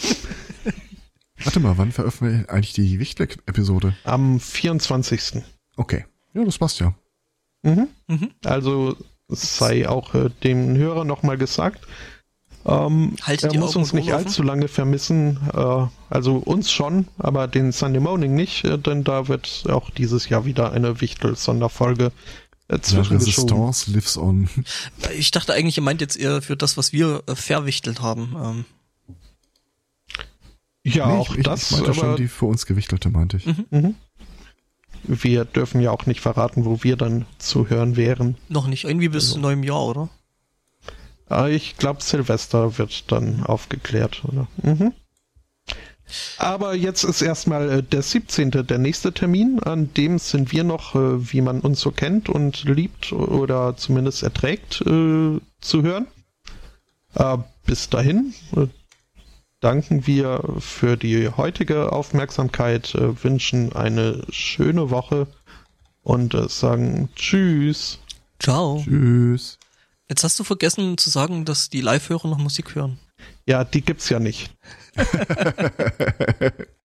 [1.43, 3.95] Warte mal, wann veröffentlichen wir eigentlich die Wichtel-Episode?
[4.03, 5.43] am 24.
[5.75, 6.05] Okay.
[6.33, 6.95] Ja, das passt ja.
[7.63, 7.87] Mhm.
[8.07, 8.31] Mhm.
[8.43, 8.95] Also
[9.27, 11.85] sei auch äh, dem Hörer nochmal gesagt.
[12.67, 14.25] Ähm, Haltet er die muss uns nicht offen.
[14.25, 15.39] allzu lange vermissen.
[15.53, 20.29] Äh, also uns schon, aber den Sunday Morning nicht, äh, denn da wird auch dieses
[20.29, 22.11] Jahr wieder eine Wichtel-Sonderfolge
[22.67, 22.75] äh.
[23.11, 24.49] Resistance lives on.
[25.15, 28.35] Ich dachte eigentlich, ihr meint jetzt eher für das, was wir äh, verwichtelt haben.
[28.43, 28.65] Ähm,
[30.83, 33.45] Ja, Nee, auch ich, das, ich meinte schon die für uns gewichtelte, meinte ich.
[33.69, 33.95] mhm.
[35.03, 38.37] wir dürfen ja auch nicht verraten, wo wir dann zu hören wären.
[38.49, 39.39] noch nicht, irgendwie bis Also.
[39.39, 40.09] neuem Jahr, oder?
[41.27, 44.47] Ah, Ich glaube, Silvester wird dann aufgeklärt, oder?
[44.61, 44.93] Mhm.
[46.37, 48.51] Aber jetzt ist erstmal äh, der 17.
[48.51, 52.63] der nächste Termin, an dem sind wir noch, äh, wie man uns so kennt und
[52.65, 56.07] liebt oder zumindest erträgt, äh, zu hören.
[57.65, 58.33] Bis dahin
[59.61, 65.27] danken wir für die heutige Aufmerksamkeit, wünschen eine schöne Woche
[66.03, 67.99] und sagen Tschüss.
[68.37, 68.81] Ciao.
[68.83, 69.57] Tschüss.
[70.09, 72.99] Jetzt hast du vergessen zu sagen, dass die Live-Hörer noch Musik hören.
[73.47, 74.53] Ja, die gibt's ja nicht.